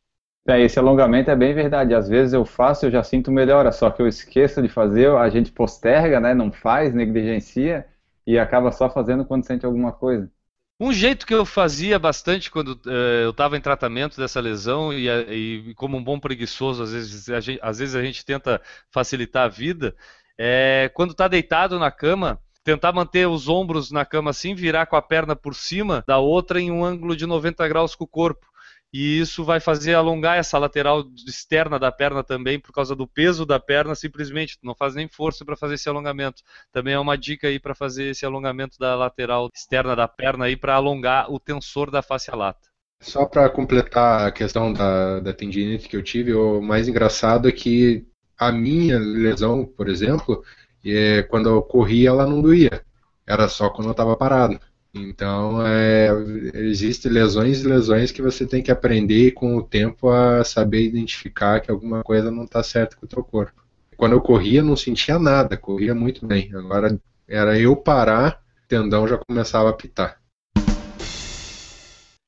É, 0.46 0.60
esse 0.62 0.78
alongamento 0.78 1.30
é 1.30 1.36
bem 1.36 1.54
verdade. 1.54 1.94
Às 1.94 2.08
vezes 2.08 2.32
eu 2.32 2.44
faço, 2.44 2.86
eu 2.86 2.90
já 2.90 3.02
sinto 3.02 3.30
melhora, 3.30 3.70
só 3.70 3.90
que 3.90 4.00
eu 4.00 4.06
esqueço 4.06 4.62
de 4.62 4.68
fazer, 4.68 5.10
a 5.10 5.28
gente 5.28 5.52
posterga, 5.52 6.20
né? 6.20 6.32
Não 6.32 6.50
faz, 6.50 6.94
negligencia 6.94 7.86
e 8.26 8.38
acaba 8.38 8.72
só 8.72 8.88
fazendo 8.88 9.24
quando 9.24 9.44
sente 9.44 9.66
alguma 9.66 9.92
coisa. 9.92 10.30
Um 10.80 10.92
jeito 10.92 11.26
que 11.26 11.34
eu 11.34 11.44
fazia 11.44 11.98
bastante 11.98 12.50
quando 12.52 12.80
uh, 12.86 12.90
eu 13.24 13.30
estava 13.30 13.56
em 13.56 13.60
tratamento 13.60 14.16
dessa 14.16 14.40
lesão 14.40 14.92
e, 14.92 15.08
e, 15.08 15.74
como 15.74 15.96
um 15.96 16.04
bom 16.04 16.20
preguiçoso, 16.20 16.84
às 16.84 16.92
vezes 16.92 17.28
a 17.28 17.40
gente, 17.40 17.58
às 17.60 17.78
vezes 17.80 17.94
a 17.96 18.02
gente 18.02 18.24
tenta 18.24 18.62
facilitar 18.88 19.46
a 19.46 19.48
vida, 19.48 19.96
é 20.38 20.88
quando 20.94 21.10
está 21.10 21.26
deitado 21.26 21.80
na 21.80 21.90
cama, 21.90 22.40
tentar 22.62 22.92
manter 22.92 23.26
os 23.26 23.48
ombros 23.48 23.90
na 23.90 24.04
cama 24.04 24.30
assim, 24.30 24.54
virar 24.54 24.86
com 24.86 24.94
a 24.94 25.02
perna 25.02 25.34
por 25.34 25.52
cima 25.52 26.04
da 26.06 26.18
outra 26.18 26.60
em 26.60 26.70
um 26.70 26.84
ângulo 26.84 27.16
de 27.16 27.26
90 27.26 27.66
graus 27.66 27.96
com 27.96 28.04
o 28.04 28.08
corpo. 28.08 28.46
E 28.92 29.20
isso 29.20 29.44
vai 29.44 29.60
fazer 29.60 29.94
alongar 29.94 30.38
essa 30.38 30.58
lateral 30.58 31.04
externa 31.26 31.78
da 31.78 31.92
perna 31.92 32.24
também, 32.24 32.58
por 32.58 32.72
causa 32.72 32.96
do 32.96 33.06
peso 33.06 33.44
da 33.44 33.60
perna, 33.60 33.94
simplesmente. 33.94 34.56
Não 34.62 34.74
faz 34.74 34.94
nem 34.94 35.06
força 35.06 35.44
para 35.44 35.56
fazer 35.56 35.74
esse 35.74 35.88
alongamento. 35.88 36.42
Também 36.72 36.94
é 36.94 36.98
uma 36.98 37.16
dica 37.16 37.48
aí 37.48 37.60
para 37.60 37.74
fazer 37.74 38.10
esse 38.10 38.24
alongamento 38.24 38.78
da 38.78 38.94
lateral 38.94 39.50
externa 39.54 39.94
da 39.94 40.08
perna 40.08 40.46
aí 40.46 40.56
para 40.56 40.74
alongar 40.74 41.30
o 41.30 41.38
tensor 41.38 41.90
da 41.90 42.00
face 42.00 42.30
lata. 42.30 42.68
Só 43.00 43.26
para 43.26 43.48
completar 43.50 44.26
a 44.26 44.32
questão 44.32 44.72
da, 44.72 45.20
da 45.20 45.32
tendinite 45.32 45.88
que 45.88 45.96
eu 45.96 46.02
tive, 46.02 46.34
o 46.34 46.60
mais 46.60 46.88
engraçado 46.88 47.48
é 47.48 47.52
que 47.52 48.06
a 48.36 48.50
minha 48.50 48.98
lesão, 48.98 49.64
por 49.64 49.88
exemplo, 49.88 50.42
e 50.84 51.22
quando 51.28 51.48
eu 51.48 51.62
corria 51.62 52.08
ela 52.08 52.26
não 52.26 52.40
doía. 52.40 52.82
Era 53.26 53.48
só 53.48 53.68
quando 53.68 53.88
eu 53.88 53.92
estava 53.92 54.16
parado. 54.16 54.58
Então, 55.02 55.66
é, 55.66 56.08
existem 56.54 57.10
lesões 57.10 57.60
e 57.60 57.68
lesões 57.68 58.10
que 58.10 58.22
você 58.22 58.46
tem 58.46 58.62
que 58.62 58.70
aprender 58.70 59.32
com 59.32 59.56
o 59.56 59.62
tempo 59.62 60.10
a 60.10 60.44
saber 60.44 60.82
identificar 60.82 61.60
que 61.60 61.70
alguma 61.70 62.02
coisa 62.02 62.30
não 62.30 62.44
está 62.44 62.62
certa 62.62 62.96
com 62.96 63.06
o 63.06 63.08
teu 63.08 63.22
corpo. 63.22 63.64
Quando 63.96 64.12
eu 64.12 64.20
corria, 64.20 64.62
não 64.62 64.76
sentia 64.76 65.18
nada, 65.18 65.56
corria 65.56 65.94
muito 65.94 66.26
bem. 66.26 66.50
Agora, 66.54 66.98
era 67.26 67.58
eu 67.58 67.74
parar, 67.74 68.40
o 68.64 68.68
tendão 68.68 69.08
já 69.08 69.18
começava 69.18 69.70
a 69.70 69.72
pitar. 69.72 70.20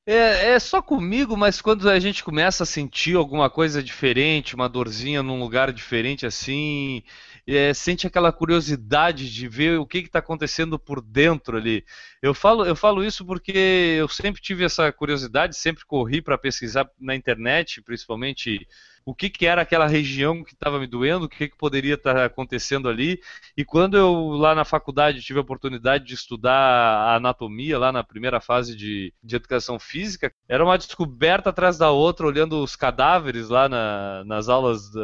É, 0.03 0.53
é, 0.53 0.59
só 0.59 0.81
comigo, 0.81 1.37
mas 1.37 1.61
quando 1.61 1.87
a 1.87 1.99
gente 1.99 2.23
começa 2.23 2.63
a 2.63 2.65
sentir 2.65 3.15
alguma 3.15 3.51
coisa 3.51 3.83
diferente, 3.83 4.55
uma 4.55 4.67
dorzinha 4.67 5.21
num 5.21 5.39
lugar 5.39 5.71
diferente 5.71 6.25
assim, 6.25 7.03
é, 7.45 7.71
sente 7.71 8.07
aquela 8.07 8.31
curiosidade 8.33 9.31
de 9.31 9.47
ver 9.47 9.79
o 9.79 9.85
que 9.85 9.99
está 9.99 10.17
acontecendo 10.17 10.79
por 10.79 11.01
dentro 11.01 11.55
ali. 11.57 11.85
Eu 12.19 12.33
falo, 12.33 12.65
eu 12.65 12.75
falo 12.75 13.03
isso 13.03 13.23
porque 13.23 13.51
eu 13.99 14.07
sempre 14.07 14.41
tive 14.41 14.65
essa 14.65 14.91
curiosidade, 14.91 15.55
sempre 15.55 15.85
corri 15.85 16.19
para 16.19 16.37
pesquisar 16.37 16.89
na 16.99 17.15
internet, 17.15 17.79
principalmente 17.83 18.67
o 19.05 19.15
que, 19.15 19.29
que 19.29 19.45
era 19.45 19.61
aquela 19.61 19.87
região 19.87 20.43
que 20.43 20.53
estava 20.53 20.79
me 20.79 20.87
doendo, 20.87 21.25
o 21.25 21.29
que, 21.29 21.49
que 21.49 21.57
poderia 21.57 21.95
estar 21.95 22.13
tá 22.13 22.25
acontecendo 22.25 22.87
ali. 22.87 23.19
E 23.57 23.65
quando 23.65 23.97
eu, 23.97 24.29
lá 24.31 24.53
na 24.53 24.63
faculdade, 24.63 25.21
tive 25.21 25.39
a 25.39 25.41
oportunidade 25.41 26.05
de 26.05 26.13
estudar 26.13 26.53
a 26.53 27.15
anatomia, 27.15 27.79
lá 27.79 27.91
na 27.91 28.03
primeira 28.03 28.39
fase 28.39 28.75
de, 28.75 29.13
de 29.23 29.35
educação 29.35 29.79
física, 29.79 30.31
era 30.47 30.63
uma 30.63 30.77
descoberta 30.77 31.49
atrás 31.49 31.77
da 31.77 31.89
outra, 31.89 32.27
olhando 32.27 32.61
os 32.63 32.75
cadáveres 32.75 33.49
lá 33.49 33.67
na, 33.67 34.23
nas 34.25 34.49
aulas 34.49 34.91
da, 34.91 35.01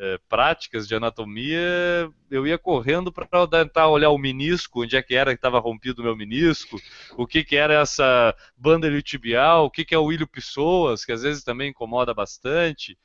é, 0.00 0.18
práticas 0.28 0.86
de 0.88 0.94
anatomia. 0.94 2.10
Eu 2.30 2.46
ia 2.46 2.58
correndo 2.58 3.12
para 3.12 3.26
tentar 3.46 3.88
olhar 3.88 4.10
o 4.10 4.18
menisco, 4.18 4.82
onde 4.82 4.96
é 4.96 5.02
que 5.02 5.14
era 5.14 5.30
que 5.30 5.38
estava 5.38 5.58
rompido 5.58 6.02
o 6.02 6.04
meu 6.04 6.16
menisco, 6.16 6.78
o 7.16 7.26
que, 7.26 7.44
que 7.44 7.56
era 7.56 7.74
essa 7.74 8.34
banda 8.56 8.86
iliotibial, 8.86 9.66
o 9.66 9.70
que, 9.70 9.84
que 9.84 9.94
é 9.94 9.98
o 9.98 10.12
ilho 10.12 10.26
pessoas, 10.26 11.04
que 11.04 11.12
às 11.12 11.22
vezes 11.22 11.44
também 11.44 11.70
incomoda 11.70 12.12
bastante. 12.12 12.98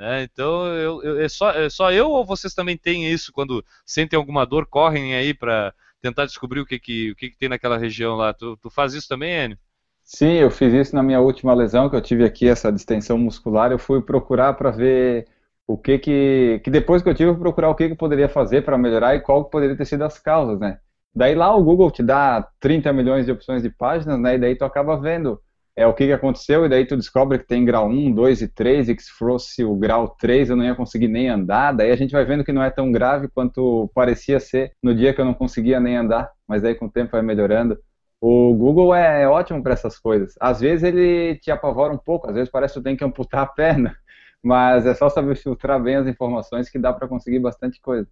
Né? 0.00 0.22
Então, 0.22 0.64
eu, 0.68 1.02
eu, 1.02 1.20
é, 1.20 1.28
só, 1.28 1.50
é 1.50 1.68
só 1.68 1.92
eu 1.92 2.08
ou 2.08 2.24
vocês 2.24 2.54
também 2.54 2.74
têm 2.74 3.06
isso 3.12 3.30
quando 3.34 3.62
sentem 3.84 4.16
alguma 4.16 4.46
dor, 4.46 4.64
correm 4.64 5.14
aí 5.14 5.34
para 5.34 5.74
tentar 6.00 6.24
descobrir 6.24 6.58
o 6.60 6.64
que, 6.64 6.78
que, 6.78 7.10
o 7.10 7.14
que, 7.14 7.28
que 7.28 7.36
tem 7.36 7.50
naquela 7.50 7.76
região 7.76 8.16
lá? 8.16 8.32
Tu, 8.32 8.56
tu 8.56 8.70
faz 8.70 8.94
isso 8.94 9.06
também, 9.06 9.30
Enio? 9.30 9.58
Sim, 10.02 10.32
eu 10.36 10.50
fiz 10.50 10.72
isso 10.72 10.96
na 10.96 11.02
minha 11.02 11.20
última 11.20 11.52
lesão, 11.52 11.90
que 11.90 11.94
eu 11.96 12.00
tive 12.00 12.24
aqui, 12.24 12.48
essa 12.48 12.72
distensão 12.72 13.18
muscular. 13.18 13.70
Eu 13.70 13.78
fui 13.78 14.00
procurar 14.00 14.54
para 14.54 14.70
ver 14.70 15.28
o 15.66 15.76
que 15.76 15.98
que, 15.98 16.62
que 16.64 16.70
depois 16.70 17.02
que 17.02 17.10
eu 17.10 17.14
tive, 17.14 17.28
eu 17.28 17.38
procurar 17.38 17.68
o 17.68 17.74
que 17.74 17.90
que 17.90 17.94
poderia 17.94 18.28
fazer 18.28 18.64
para 18.64 18.78
melhorar 18.78 19.14
e 19.14 19.20
qual 19.20 19.44
poderia 19.44 19.76
ter 19.76 19.84
sido 19.84 20.02
as 20.02 20.18
causas, 20.18 20.58
né? 20.58 20.80
Daí 21.14 21.34
lá 21.34 21.54
o 21.54 21.62
Google 21.62 21.90
te 21.90 22.02
dá 22.02 22.48
30 22.58 22.90
milhões 22.94 23.26
de 23.26 23.32
opções 23.32 23.62
de 23.62 23.68
páginas, 23.68 24.18
né? 24.18 24.36
E 24.36 24.38
daí 24.38 24.56
tu 24.56 24.64
acaba 24.64 24.96
vendo 24.96 25.38
é 25.76 25.86
o 25.86 25.94
que, 25.94 26.06
que 26.06 26.12
aconteceu, 26.12 26.64
e 26.64 26.68
daí 26.68 26.86
tu 26.86 26.96
descobre 26.96 27.38
que 27.38 27.46
tem 27.46 27.64
grau 27.64 27.88
1, 27.88 28.12
2 28.12 28.42
e 28.42 28.48
3, 28.48 28.88
e 28.88 28.94
que 28.94 29.02
se 29.02 29.10
fosse 29.12 29.64
o 29.64 29.74
grau 29.76 30.08
3 30.18 30.50
eu 30.50 30.56
não 30.56 30.64
ia 30.64 30.74
conseguir 30.74 31.08
nem 31.08 31.28
andar, 31.28 31.72
daí 31.72 31.90
a 31.90 31.96
gente 31.96 32.12
vai 32.12 32.24
vendo 32.24 32.44
que 32.44 32.52
não 32.52 32.62
é 32.62 32.70
tão 32.70 32.90
grave 32.92 33.28
quanto 33.28 33.90
parecia 33.94 34.40
ser 34.40 34.72
no 34.82 34.94
dia 34.94 35.14
que 35.14 35.20
eu 35.20 35.24
não 35.24 35.34
conseguia 35.34 35.80
nem 35.80 35.96
andar, 35.96 36.30
mas 36.46 36.64
aí 36.64 36.74
com 36.74 36.86
o 36.86 36.90
tempo 36.90 37.12
vai 37.12 37.22
melhorando. 37.22 37.78
O 38.20 38.54
Google 38.54 38.94
é, 38.94 39.22
é 39.22 39.28
ótimo 39.28 39.62
para 39.62 39.72
essas 39.72 39.98
coisas. 39.98 40.34
Às 40.38 40.60
vezes 40.60 40.82
ele 40.82 41.36
te 41.36 41.50
apavora 41.50 41.92
um 41.92 41.98
pouco, 41.98 42.28
às 42.28 42.34
vezes 42.34 42.50
parece 42.50 42.74
que 42.74 42.80
tu 42.80 42.84
tem 42.84 42.96
que 42.96 43.04
amputar 43.04 43.42
a 43.44 43.46
perna, 43.46 43.96
mas 44.42 44.84
é 44.84 44.94
só 44.94 45.08
saber 45.08 45.36
filtrar 45.36 45.82
bem 45.82 45.96
as 45.96 46.06
informações 46.06 46.68
que 46.68 46.78
dá 46.78 46.92
para 46.92 47.08
conseguir 47.08 47.38
bastante 47.38 47.80
coisa. 47.80 48.08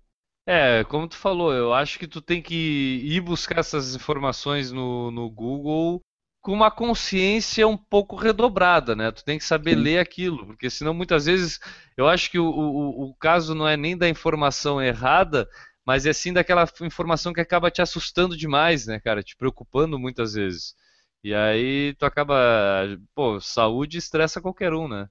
É, 0.47 0.83
como 0.85 1.07
tu 1.07 1.17
falou, 1.17 1.53
eu 1.53 1.75
acho 1.75 1.99
que 1.99 2.07
tu 2.07 2.23
tem 2.23 2.41
que 2.41 3.03
ir 3.05 3.21
buscar 3.21 3.59
essas 3.59 3.95
informações 3.95 4.73
no, 4.73 5.11
no 5.11 5.29
Google 5.29 6.01
com 6.41 6.53
uma 6.53 6.71
consciência 6.71 7.67
um 7.67 7.77
pouco 7.77 8.17
redobrada, 8.17 8.95
né? 8.95 9.11
Tu 9.11 9.25
tem 9.25 9.39
que 9.39 9.45
saber 9.45 9.77
Sim. 9.77 9.83
ler 9.83 9.99
aquilo, 9.99 10.47
porque 10.47 10.71
senão 10.71 10.95
muitas 10.95 11.27
vezes 11.27 11.59
eu 11.97 12.09
acho 12.09 12.31
que 12.31 12.39
o, 12.39 12.47
o, 12.47 13.11
o 13.11 13.15
caso 13.17 13.55
não 13.55 13.67
é 13.69 13.77
nem 13.77 13.97
da 13.97 14.09
informação 14.09 14.81
errada, 14.81 15.49
mas 15.85 16.07
é 16.07 16.13
sim 16.13 16.33
daquela 16.33 16.69
informação 16.83 17.33
que 17.33 17.41
acaba 17.41 17.71
te 17.71 17.83
assustando 17.83 18.37
demais, 18.37 18.87
né, 18.87 19.01
cara? 19.01 19.23
Te 19.23 19.37
preocupando 19.37 19.99
muitas 19.99 20.35
vezes. 20.35 20.75
E 21.25 21.35
aí 21.35 21.95
tu 21.99 22.05
acaba, 22.07 22.37
pô, 23.15 23.41
saúde 23.41 23.99
estressa 23.99 24.41
qualquer 24.41 24.73
um, 24.73 24.87
né? 24.89 25.09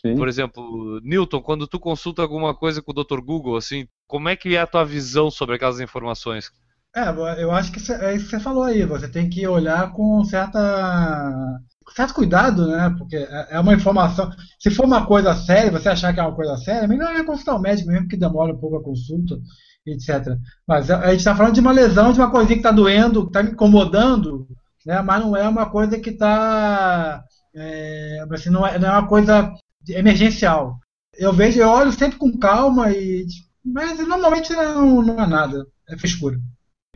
Sim. 0.00 0.14
Por 0.14 0.28
exemplo, 0.28 1.00
Newton, 1.02 1.40
quando 1.40 1.66
tu 1.66 1.80
consulta 1.80 2.22
alguma 2.22 2.54
coisa 2.54 2.82
com 2.82 2.90
o 2.92 2.94
Dr. 2.94 3.20
Google, 3.20 3.56
assim, 3.56 3.88
como 4.06 4.28
é 4.28 4.36
que 4.36 4.54
é 4.54 4.60
a 4.60 4.66
tua 4.66 4.84
visão 4.84 5.30
sobre 5.30 5.56
aquelas 5.56 5.80
informações? 5.80 6.50
É, 6.96 7.42
eu 7.42 7.52
acho 7.52 7.70
que 7.70 7.92
é 7.92 8.14
isso 8.14 8.24
que 8.24 8.30
você 8.30 8.40
falou 8.40 8.62
aí. 8.64 8.82
Você 8.86 9.06
tem 9.06 9.28
que 9.28 9.46
olhar 9.46 9.92
com 9.92 10.24
certa 10.24 11.60
certo 11.94 12.14
cuidado, 12.14 12.66
né? 12.66 12.94
Porque 12.98 13.16
é, 13.16 13.48
é 13.50 13.60
uma 13.60 13.74
informação. 13.74 14.30
Se 14.58 14.70
for 14.70 14.86
uma 14.86 15.06
coisa 15.06 15.34
séria, 15.34 15.70
você 15.70 15.90
achar 15.90 16.12
que 16.14 16.20
é 16.20 16.22
uma 16.22 16.34
coisa 16.34 16.56
séria, 16.56 16.88
melhor 16.88 17.14
é 17.14 17.22
consultar 17.22 17.54
o 17.56 17.60
médico 17.60 17.90
mesmo, 17.90 18.08
que 18.08 18.16
demora 18.16 18.54
um 18.54 18.58
pouco 18.58 18.76
a 18.76 18.82
consulta, 18.82 19.36
etc. 19.86 20.36
Mas 20.66 20.90
a 20.90 21.10
gente 21.10 21.18
está 21.18 21.36
falando 21.36 21.54
de 21.54 21.60
uma 21.60 21.72
lesão, 21.72 22.12
de 22.12 22.18
uma 22.18 22.30
coisinha 22.30 22.56
que 22.56 22.60
está 22.60 22.70
doendo, 22.72 23.24
que 23.24 23.28
está 23.28 23.42
me 23.42 23.50
incomodando, 23.50 24.48
né? 24.86 25.02
Mas 25.02 25.20
não 25.22 25.36
é 25.36 25.46
uma 25.48 25.70
coisa 25.70 25.98
que 26.00 26.10
está. 26.10 27.22
É, 27.54 28.24
assim, 28.30 28.50
não, 28.50 28.66
é, 28.66 28.78
não 28.78 28.88
é 28.88 28.92
uma 28.92 29.08
coisa 29.08 29.52
emergencial. 29.88 30.78
Eu 31.14 31.32
vejo, 31.32 31.60
eu 31.60 31.68
olho 31.68 31.92
sempre 31.92 32.18
com 32.18 32.38
calma 32.38 32.90
e. 32.92 33.26
Mas 33.64 33.98
normalmente 33.98 34.52
não, 34.54 35.02
não 35.02 35.22
é 35.22 35.26
nada, 35.26 35.66
é 35.90 35.98
frescura 35.98 36.38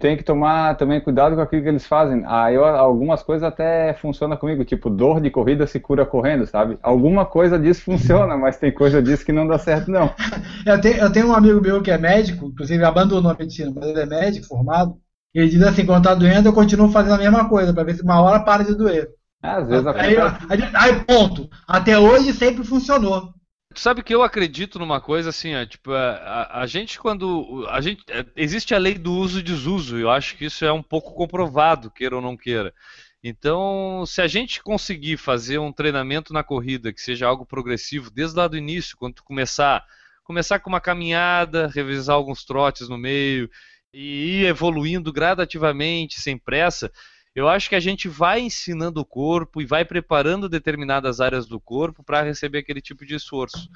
tem 0.00 0.16
que 0.16 0.24
tomar 0.24 0.76
também 0.76 0.98
cuidado 0.98 1.36
com 1.36 1.42
aquilo 1.42 1.62
que 1.62 1.68
eles 1.68 1.86
fazem. 1.86 2.24
Ah, 2.26 2.50
eu, 2.50 2.64
algumas 2.64 3.22
coisas 3.22 3.46
até 3.46 3.92
funcionam 3.92 4.36
comigo, 4.36 4.64
tipo, 4.64 4.88
dor 4.88 5.20
de 5.20 5.30
corrida 5.30 5.66
se 5.66 5.78
cura 5.78 6.06
correndo, 6.06 6.46
sabe? 6.46 6.78
Alguma 6.82 7.26
coisa 7.26 7.58
disso 7.58 7.82
funciona, 7.84 8.34
mas 8.36 8.56
tem 8.56 8.72
coisa 8.72 9.02
disso 9.02 9.24
que 9.24 9.32
não 9.32 9.46
dá 9.46 9.58
certo, 9.58 9.90
não. 9.90 10.10
eu, 10.66 10.80
tenho, 10.80 10.96
eu 10.96 11.12
tenho 11.12 11.28
um 11.28 11.34
amigo 11.34 11.60
meu 11.60 11.82
que 11.82 11.90
é 11.90 11.98
médico, 11.98 12.46
inclusive 12.46 12.82
abandonou 12.82 13.30
a 13.30 13.36
medicina, 13.36 13.70
mas 13.76 13.84
ele 13.84 14.00
é 14.00 14.06
médico, 14.06 14.46
formado, 14.46 14.96
e 15.34 15.40
ele 15.40 15.50
diz 15.50 15.62
assim, 15.62 15.84
quando 15.84 16.04
tá 16.04 16.14
doendo, 16.14 16.48
eu 16.48 16.52
continuo 16.54 16.90
fazendo 16.90 17.14
a 17.14 17.18
mesma 17.18 17.48
coisa, 17.48 17.74
para 17.74 17.84
ver 17.84 17.94
se 17.94 18.02
uma 18.02 18.22
hora 18.22 18.40
para 18.40 18.64
de 18.64 18.74
doer. 18.74 19.10
Às 19.42 19.68
vezes 19.68 19.86
aí, 19.86 20.16
aí, 20.18 20.70
aí, 20.74 21.04
ponto. 21.04 21.48
Até 21.66 21.98
hoje 21.98 22.32
sempre 22.32 22.64
funcionou. 22.64 23.32
Tu 23.72 23.80
sabe 23.80 24.02
que 24.02 24.12
eu 24.12 24.22
acredito 24.22 24.80
numa 24.80 25.00
coisa 25.00 25.30
assim, 25.30 25.54
ó, 25.54 25.64
tipo, 25.64 25.92
a, 25.92 26.60
a, 26.60 26.66
gente 26.66 26.98
quando 26.98 27.64
a 27.68 27.80
gente 27.80 28.02
é, 28.08 28.26
existe 28.34 28.74
a 28.74 28.78
lei 28.78 28.94
do 28.94 29.12
uso 29.12 29.38
e 29.38 29.42
desuso, 29.42 29.96
eu 29.96 30.10
acho 30.10 30.36
que 30.36 30.46
isso 30.46 30.64
é 30.64 30.72
um 30.72 30.82
pouco 30.82 31.14
comprovado, 31.14 31.90
queira 31.90 32.16
ou 32.16 32.22
não 32.22 32.36
queira. 32.36 32.74
Então, 33.22 34.04
se 34.06 34.20
a 34.20 34.26
gente 34.26 34.60
conseguir 34.62 35.16
fazer 35.18 35.58
um 35.58 35.72
treinamento 35.72 36.32
na 36.32 36.42
corrida 36.42 36.92
que 36.92 37.00
seja 37.00 37.28
algo 37.28 37.46
progressivo, 37.46 38.10
desde 38.10 38.36
lá 38.36 38.48
do 38.48 38.56
início, 38.56 38.96
quando 38.96 39.14
tu 39.14 39.24
começar, 39.24 39.84
começar 40.24 40.58
com 40.58 40.68
uma 40.68 40.80
caminhada, 40.80 41.68
revisar 41.68 42.16
alguns 42.16 42.44
trotes 42.44 42.88
no 42.88 42.98
meio 42.98 43.48
e 43.92 44.40
ir 44.40 44.46
evoluindo 44.46 45.12
gradativamente, 45.12 46.20
sem 46.20 46.36
pressa, 46.36 46.90
eu 47.34 47.48
acho 47.48 47.68
que 47.68 47.74
a 47.74 47.80
gente 47.80 48.08
vai 48.08 48.40
ensinando 48.40 49.00
o 49.00 49.04
corpo 49.04 49.60
e 49.60 49.66
vai 49.66 49.84
preparando 49.84 50.48
determinadas 50.48 51.20
áreas 51.20 51.46
do 51.46 51.60
corpo 51.60 52.02
para 52.02 52.22
receber 52.22 52.58
aquele 52.58 52.80
tipo 52.80 53.06
de 53.06 53.14
esforço. 53.14 53.70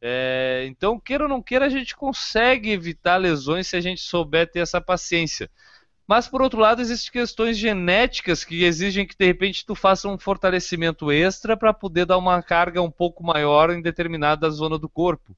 É, 0.00 0.64
então, 0.68 1.00
queira 1.00 1.24
ou 1.24 1.28
não 1.28 1.42
queira, 1.42 1.66
a 1.66 1.70
gente 1.70 1.96
consegue 1.96 2.70
evitar 2.70 3.16
lesões 3.16 3.66
se 3.66 3.76
a 3.76 3.80
gente 3.80 4.00
souber 4.00 4.50
ter 4.50 4.60
essa 4.60 4.80
paciência. 4.80 5.50
Mas 6.06 6.26
por 6.26 6.40
outro 6.40 6.60
lado, 6.60 6.80
existem 6.80 7.12
questões 7.12 7.58
genéticas 7.58 8.42
que 8.42 8.64
exigem 8.64 9.06
que 9.06 9.14
de 9.16 9.26
repente 9.26 9.66
tu 9.66 9.74
faça 9.74 10.08
um 10.08 10.18
fortalecimento 10.18 11.12
extra 11.12 11.54
para 11.54 11.74
poder 11.74 12.06
dar 12.06 12.16
uma 12.16 12.42
carga 12.42 12.80
um 12.80 12.90
pouco 12.90 13.22
maior 13.22 13.70
em 13.70 13.82
determinada 13.82 14.48
zona 14.48 14.78
do 14.78 14.88
corpo. 14.88 15.36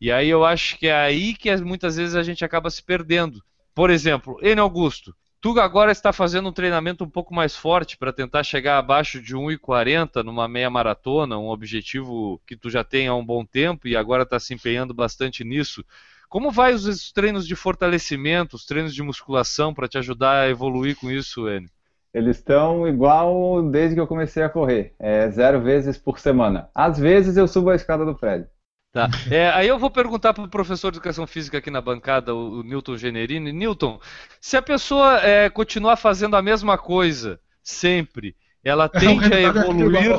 E 0.00 0.10
aí 0.10 0.28
eu 0.28 0.44
acho 0.44 0.76
que 0.78 0.88
é 0.88 0.94
aí 0.94 1.34
que 1.34 1.54
muitas 1.58 1.96
vezes 1.96 2.16
a 2.16 2.24
gente 2.24 2.44
acaba 2.44 2.70
se 2.70 2.82
perdendo. 2.82 3.40
Por 3.72 3.88
exemplo, 3.88 4.36
N 4.42 4.60
Augusto, 4.60 5.14
tu 5.40 5.58
agora 5.58 5.90
está 5.90 6.12
fazendo 6.12 6.48
um 6.48 6.52
treinamento 6.52 7.02
um 7.02 7.08
pouco 7.08 7.34
mais 7.34 7.56
forte 7.56 7.96
para 7.96 8.12
tentar 8.12 8.42
chegar 8.42 8.78
abaixo 8.78 9.20
de 9.22 9.34
1,40 9.34 10.22
numa 10.22 10.46
meia 10.46 10.68
maratona, 10.68 11.38
um 11.38 11.48
objetivo 11.48 12.40
que 12.46 12.56
tu 12.56 12.68
já 12.68 12.84
tem 12.84 13.08
há 13.08 13.14
um 13.14 13.24
bom 13.24 13.44
tempo 13.44 13.88
e 13.88 13.96
agora 13.96 14.24
está 14.24 14.38
se 14.38 14.52
empenhando 14.52 14.92
bastante 14.92 15.42
nisso. 15.42 15.84
Como 16.28 16.50
vai 16.50 16.74
os 16.74 17.10
treinos 17.10 17.46
de 17.46 17.56
fortalecimento, 17.56 18.54
os 18.54 18.64
treinos 18.64 18.94
de 18.94 19.02
musculação 19.02 19.74
para 19.74 19.88
te 19.88 19.98
ajudar 19.98 20.42
a 20.42 20.48
evoluir 20.48 20.96
com 20.96 21.10
isso, 21.10 21.48
Enio? 21.48 21.70
Eles 22.12 22.36
estão 22.38 22.86
igual 22.86 23.62
desde 23.62 23.94
que 23.94 24.00
eu 24.00 24.06
comecei 24.06 24.42
a 24.42 24.48
correr, 24.48 24.94
é 24.98 25.30
zero 25.30 25.60
vezes 25.60 25.96
por 25.96 26.18
semana. 26.18 26.68
Às 26.74 26.98
vezes 26.98 27.36
eu 27.36 27.46
subo 27.46 27.70
a 27.70 27.76
escada 27.76 28.04
do 28.04 28.16
prédio. 28.16 28.48
Tá. 28.92 29.08
É, 29.30 29.50
aí 29.50 29.68
eu 29.68 29.78
vou 29.78 29.88
perguntar 29.88 30.34
para 30.34 30.42
o 30.42 30.48
professor 30.48 30.90
de 30.90 30.98
educação 30.98 31.24
física 31.24 31.58
aqui 31.58 31.70
na 31.70 31.80
bancada, 31.80 32.34
o, 32.34 32.62
Newton 32.64 32.96
Generini. 32.96 33.52
Newton, 33.52 34.00
se 34.40 34.56
a 34.56 34.62
pessoa 34.62 35.20
é, 35.20 35.48
continuar 35.48 35.96
fazendo 35.96 36.34
a 36.34 36.42
mesma 36.42 36.76
coisa 36.76 37.38
sempre, 37.62 38.34
ela 38.64 38.88
tende 38.90 39.32
a 39.32 39.38
é 39.38 39.44
evoluir. 39.44 40.10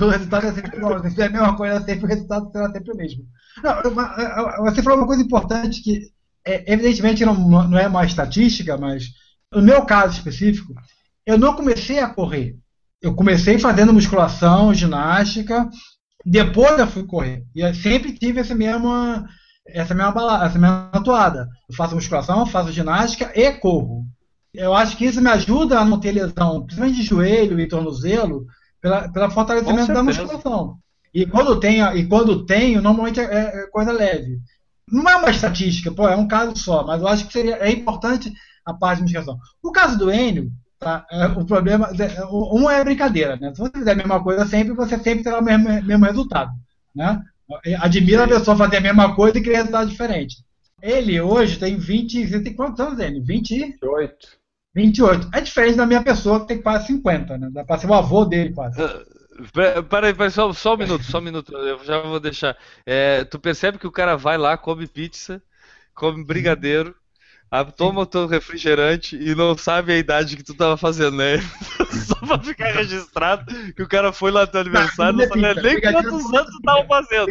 o 0.00 0.08
resultado 0.08 0.46
é 0.46 0.52
sempre 0.52 0.76
igual. 0.76 1.02
Se 1.02 1.10
fizer 1.10 1.26
a 1.26 1.30
mesma 1.30 1.56
coisa 1.56 1.80
sempre, 1.80 2.04
o 2.04 2.08
resultado 2.08 2.52
será 2.52 2.70
sempre 2.70 2.92
o 2.92 2.96
mesmo. 2.96 3.24
Não, 3.62 4.64
você 4.64 4.82
falou 4.82 4.98
uma 4.98 5.06
coisa 5.06 5.22
importante 5.22 5.82
que, 5.82 6.12
é, 6.44 6.70
evidentemente, 6.70 7.24
não, 7.24 7.34
não 7.34 7.78
é 7.78 7.88
uma 7.88 8.04
estatística, 8.04 8.76
mas 8.76 9.04
no 9.50 9.62
meu 9.62 9.86
caso 9.86 10.18
específico, 10.18 10.74
eu 11.24 11.38
não 11.38 11.56
comecei 11.56 12.00
a 12.00 12.08
correr. 12.08 12.54
Eu 13.00 13.14
comecei 13.14 13.58
fazendo 13.58 13.94
musculação, 13.94 14.74
ginástica, 14.74 15.66
depois 16.24 16.78
eu 16.78 16.86
fui 16.86 17.04
correr. 17.04 17.44
E 17.54 17.60
eu 17.60 17.74
sempre 17.74 18.12
tive 18.12 18.40
essa 18.40 18.54
mesma, 18.54 19.26
essa 19.66 19.94
mesma, 19.94 20.12
balada, 20.12 20.46
essa 20.46 20.58
mesma 20.58 20.90
atuada. 20.92 21.48
Eu 21.68 21.76
faço 21.76 21.94
musculação, 21.94 22.46
faço 22.46 22.72
ginástica 22.72 23.32
e 23.34 23.52
corro. 23.52 24.04
Eu 24.52 24.74
acho 24.74 24.96
que 24.96 25.04
isso 25.04 25.20
me 25.20 25.30
ajuda 25.30 25.78
a 25.78 25.84
não 25.84 26.00
ter 26.00 26.12
lesão, 26.12 26.64
principalmente 26.64 26.96
de 26.96 27.02
joelho 27.02 27.60
e 27.60 27.68
tornozelo, 27.68 28.44
pela, 28.80 29.08
pela 29.08 29.30
fortalecimento 29.30 29.92
da 29.92 30.02
musculação. 30.02 30.76
E 31.12 31.26
quando 31.26 31.58
tenho, 31.58 31.96
e 31.96 32.06
quando 32.06 32.44
tenho 32.44 32.80
normalmente 32.80 33.20
é, 33.20 33.24
é, 33.24 33.66
coisa 33.68 33.92
leve. 33.92 34.38
Não 34.88 35.08
é 35.08 35.16
uma 35.16 35.30
estatística, 35.30 35.92
pô, 35.92 36.08
é 36.08 36.16
um 36.16 36.26
caso 36.26 36.56
só, 36.56 36.84
mas 36.84 37.00
eu 37.00 37.06
acho 37.06 37.26
que 37.26 37.32
seria, 37.32 37.56
é 37.56 37.70
importante 37.70 38.32
a 38.66 38.74
parte 38.74 38.98
de 38.98 39.02
investigação. 39.02 39.38
O 39.62 39.70
caso 39.70 39.96
do 39.96 40.10
Enio, 40.10 40.50
tá, 40.80 41.06
é, 41.10 41.26
o 41.26 41.44
problema. 41.44 41.90
É, 41.98 42.24
um 42.24 42.68
é 42.68 42.82
brincadeira, 42.82 43.36
né? 43.36 43.52
Se 43.54 43.60
você 43.60 43.70
fizer 43.70 43.92
a 43.92 43.96
mesma 43.96 44.22
coisa 44.22 44.46
sempre, 44.46 44.72
você 44.74 44.98
sempre 44.98 45.22
terá 45.22 45.38
o 45.38 45.44
mesmo, 45.44 45.68
mesmo 45.84 46.04
resultado. 46.04 46.50
Né? 46.94 47.22
Admira 47.80 48.24
a 48.24 48.28
pessoa 48.28 48.56
fazer 48.56 48.78
a 48.78 48.80
mesma 48.80 49.14
coisa 49.14 49.38
e 49.38 49.42
criar 49.42 49.58
resultado 49.58 49.90
diferente. 49.90 50.36
Ele 50.82 51.20
hoje 51.20 51.58
tem 51.58 51.76
20. 51.76 52.26
Você 52.26 52.42
tem 52.42 52.54
quantos 52.54 52.80
anos, 52.80 52.98
Enio? 52.98 53.22
28. 53.22 54.40
28. 54.74 55.28
É 55.34 55.40
diferente 55.40 55.76
da 55.76 55.86
minha 55.86 56.02
pessoa 56.02 56.40
que 56.40 56.48
tem 56.48 56.62
quase 56.62 56.86
50, 56.86 57.36
né? 57.36 57.50
Dá 57.52 57.64
pra 57.64 57.78
ser 57.78 57.86
o 57.86 57.94
avô 57.94 58.24
dele 58.24 58.52
quase. 58.52 58.80
Peraí, 59.88 60.12
pera 60.12 60.30
só, 60.30 60.52
só 60.52 60.74
um 60.74 60.76
minuto, 60.76 61.02
só 61.02 61.18
um 61.18 61.22
minuto, 61.22 61.56
eu 61.56 61.82
já 61.82 61.98
vou 62.02 62.20
deixar. 62.20 62.58
É, 62.84 63.24
tu 63.24 63.38
percebe 63.38 63.78
que 63.78 63.86
o 63.86 63.92
cara 63.92 64.14
vai 64.14 64.36
lá, 64.36 64.58
come 64.58 64.86
pizza, 64.86 65.42
come 65.94 66.22
brigadeiro, 66.22 66.94
toma 67.76 68.02
o 68.02 68.06
teu 68.06 68.26
refrigerante 68.26 69.16
e 69.16 69.34
não 69.34 69.56
sabe 69.56 69.92
a 69.92 69.98
idade 69.98 70.36
que 70.36 70.42
tu 70.42 70.54
tava 70.54 70.76
fazendo, 70.76 71.16
né? 71.16 71.38
Só 72.06 72.14
pra 72.14 72.38
ficar 72.38 72.72
registrado 72.72 73.44
que 73.74 73.82
o 73.82 73.88
cara 73.88 74.12
foi 74.12 74.30
lá 74.30 74.42
no 74.42 74.46
teu 74.46 74.60
aniversário, 74.60 75.18
não, 75.18 75.24
não 75.24 75.28
sabia 75.28 75.54
nem 75.54 75.80
quantos 75.80 76.34
anos 76.34 76.50
tu 76.52 76.62
tava 76.64 76.86
fazendo. 76.86 77.26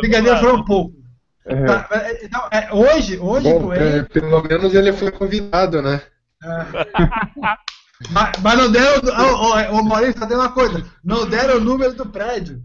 Brigadeiro 0.00 0.38
foi 0.38 0.52
um 0.52 0.64
pouco. 0.64 0.96
É. 1.44 1.64
Tá, 1.64 1.88
então, 2.22 2.48
é, 2.52 2.68
hoje, 2.72 3.18
hoje 3.18 3.52
Bom, 3.52 3.72
ele... 3.74 3.98
É, 3.98 4.02
pelo 4.02 4.42
menos 4.42 4.74
ele 4.74 4.92
foi 4.92 5.10
convidado, 5.10 5.82
né? 5.82 6.02
É. 6.42 7.58
Mas, 8.12 8.30
mas 8.40 8.56
não 8.56 8.70
deram. 8.70 9.00
Ô, 9.08 9.48
oh, 9.48 9.78
oh, 9.78 9.82
Maurício, 9.82 10.26
tem 10.26 10.36
uma 10.36 10.52
coisa. 10.52 10.84
Não 11.02 11.28
deram 11.28 11.56
o 11.56 11.60
número 11.60 11.94
do 11.94 12.06
prédio. 12.06 12.62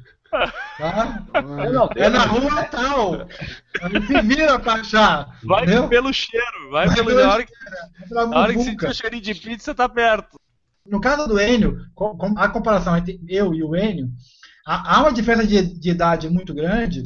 Tá? 0.78 1.24
É, 1.96 2.10
na 2.10 2.26
rua 2.26 2.64
tal. 2.64 3.28
Se 4.08 4.22
vira 4.22 4.60
pra 4.60 4.74
achar. 4.74 5.38
Vai 5.44 5.64
entendeu? 5.64 5.88
pelo 5.88 6.12
cheiro. 6.12 6.72
Vai, 6.72 6.88
vai 6.88 6.96
pelo. 6.96 7.14
Na 7.14 7.34
hora 7.34 7.46
que, 7.46 7.54
na 8.10 8.40
hora 8.40 8.54
que 8.54 8.64
sentir 8.64 8.88
o 8.88 8.94
cheirinho 8.94 9.22
de 9.22 9.36
pizza, 9.36 9.76
tá 9.76 9.88
perto. 9.88 10.40
No 10.86 11.00
caso 11.00 11.28
do 11.28 11.40
Enio, 11.40 11.78
a 12.38 12.50
comparação 12.50 12.98
entre 12.98 13.20
eu 13.28 13.54
e 13.54 13.64
o 13.64 13.76
Enio, 13.76 14.10
há 14.66 15.02
uma 15.02 15.14
diferença 15.14 15.48
de, 15.48 15.62
de 15.62 15.90
idade 15.92 16.30
muito 16.30 16.54
grande 16.54 17.04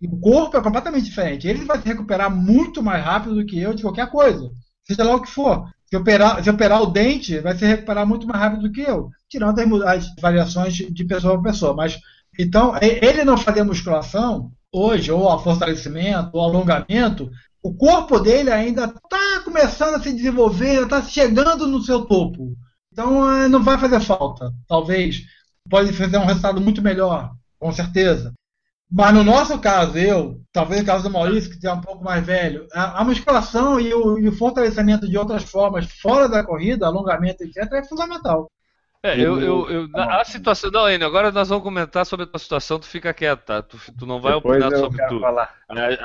e 0.00 0.06
o 0.06 0.18
corpo 0.18 0.56
é 0.56 0.62
completamente 0.62 1.04
diferente. 1.04 1.46
Ele 1.46 1.64
vai 1.64 1.80
se 1.80 1.86
recuperar 1.86 2.34
muito 2.34 2.82
mais 2.82 3.04
rápido 3.04 3.36
do 3.36 3.46
que 3.46 3.60
eu 3.60 3.72
de 3.74 3.82
qualquer 3.82 4.10
coisa, 4.10 4.50
seja 4.84 5.04
lá 5.04 5.14
o 5.14 5.22
que 5.22 5.30
for. 5.30 5.68
Se 5.86 5.96
operar, 5.96 6.42
se 6.42 6.48
operar 6.48 6.82
o 6.82 6.86
dente, 6.86 7.38
vai 7.38 7.54
se 7.54 7.66
recuperar 7.66 8.06
muito 8.06 8.26
mais 8.26 8.40
rápido 8.40 8.62
do 8.62 8.72
que 8.72 8.80
eu, 8.80 9.10
tirando 9.28 9.86
as, 9.86 10.12
variações 10.20 10.74
de 10.74 11.04
pessoa 11.04 11.34
para 11.34 11.52
pessoa. 11.52 11.74
Mas 11.74 12.00
então, 12.38 12.74
ele 12.80 13.24
não 13.24 13.36
fazer 13.36 13.62
musculação 13.62 14.52
hoje, 14.72 15.12
ou 15.12 15.38
fortalecimento, 15.38 16.30
ou 16.32 16.42
alongamento, 16.42 17.30
o 17.62 17.74
corpo 17.74 18.18
dele 18.18 18.50
ainda 18.50 18.84
está 18.84 19.40
começando 19.44 19.94
a 19.94 20.02
se 20.02 20.12
desenvolver, 20.12 20.82
está 20.82 21.02
chegando 21.02 21.66
no 21.66 21.82
seu 21.82 22.04
topo. 22.06 22.56
Então, 22.92 23.30
eh, 23.36 23.48
não 23.48 23.62
vai 23.62 23.78
fazer 23.78 24.00
falta. 24.00 24.52
Talvez 24.66 25.22
pode 25.68 25.92
fazer 25.92 26.18
um 26.18 26.24
resultado 26.24 26.60
muito 26.60 26.82
melhor, 26.82 27.32
com 27.58 27.70
certeza. 27.70 28.32
Mas 28.90 29.14
no 29.14 29.24
nosso 29.24 29.58
caso, 29.58 29.96
eu, 29.96 30.42
talvez 30.52 30.82
no 30.82 30.86
caso 30.86 31.04
do 31.04 31.10
Maurício, 31.10 31.58
que 31.58 31.66
é 31.66 31.72
um 31.72 31.80
pouco 31.80 32.04
mais 32.04 32.24
velho, 32.26 32.66
a, 32.74 33.00
a 33.00 33.04
musculação 33.04 33.80
e 33.80 33.92
o, 33.94 34.18
e 34.18 34.28
o, 34.28 34.36
fortalecimento 34.36 35.08
de 35.08 35.16
outras 35.16 35.44
formas 35.44 35.86
fora 35.86 36.28
da 36.28 36.44
corrida, 36.44 36.86
alongamento, 36.86 37.42
etc., 37.42 37.72
é 37.72 37.84
fundamental. 37.84 38.50
É, 39.04 39.20
eu, 39.20 39.40
eu, 39.40 39.68
eu 39.68 39.88
a 39.94 40.24
situação. 40.24 40.70
Não, 40.70 40.88
Enio, 40.88 41.06
agora 41.06 41.32
nós 41.32 41.48
vamos 41.48 41.64
comentar 41.64 42.06
sobre 42.06 42.22
a 42.24 42.26
tua 42.26 42.38
situação, 42.38 42.78
tu 42.78 42.86
fica 42.86 43.12
quieto, 43.12 43.40
tá? 43.40 43.60
Tu, 43.60 43.76
tu 43.98 44.06
não 44.06 44.20
vai 44.20 44.34
Depois 44.34 44.62
opinar 44.62 44.78
sobre 44.78 45.06
tudo. 45.08 45.20
Falar. 45.20 45.54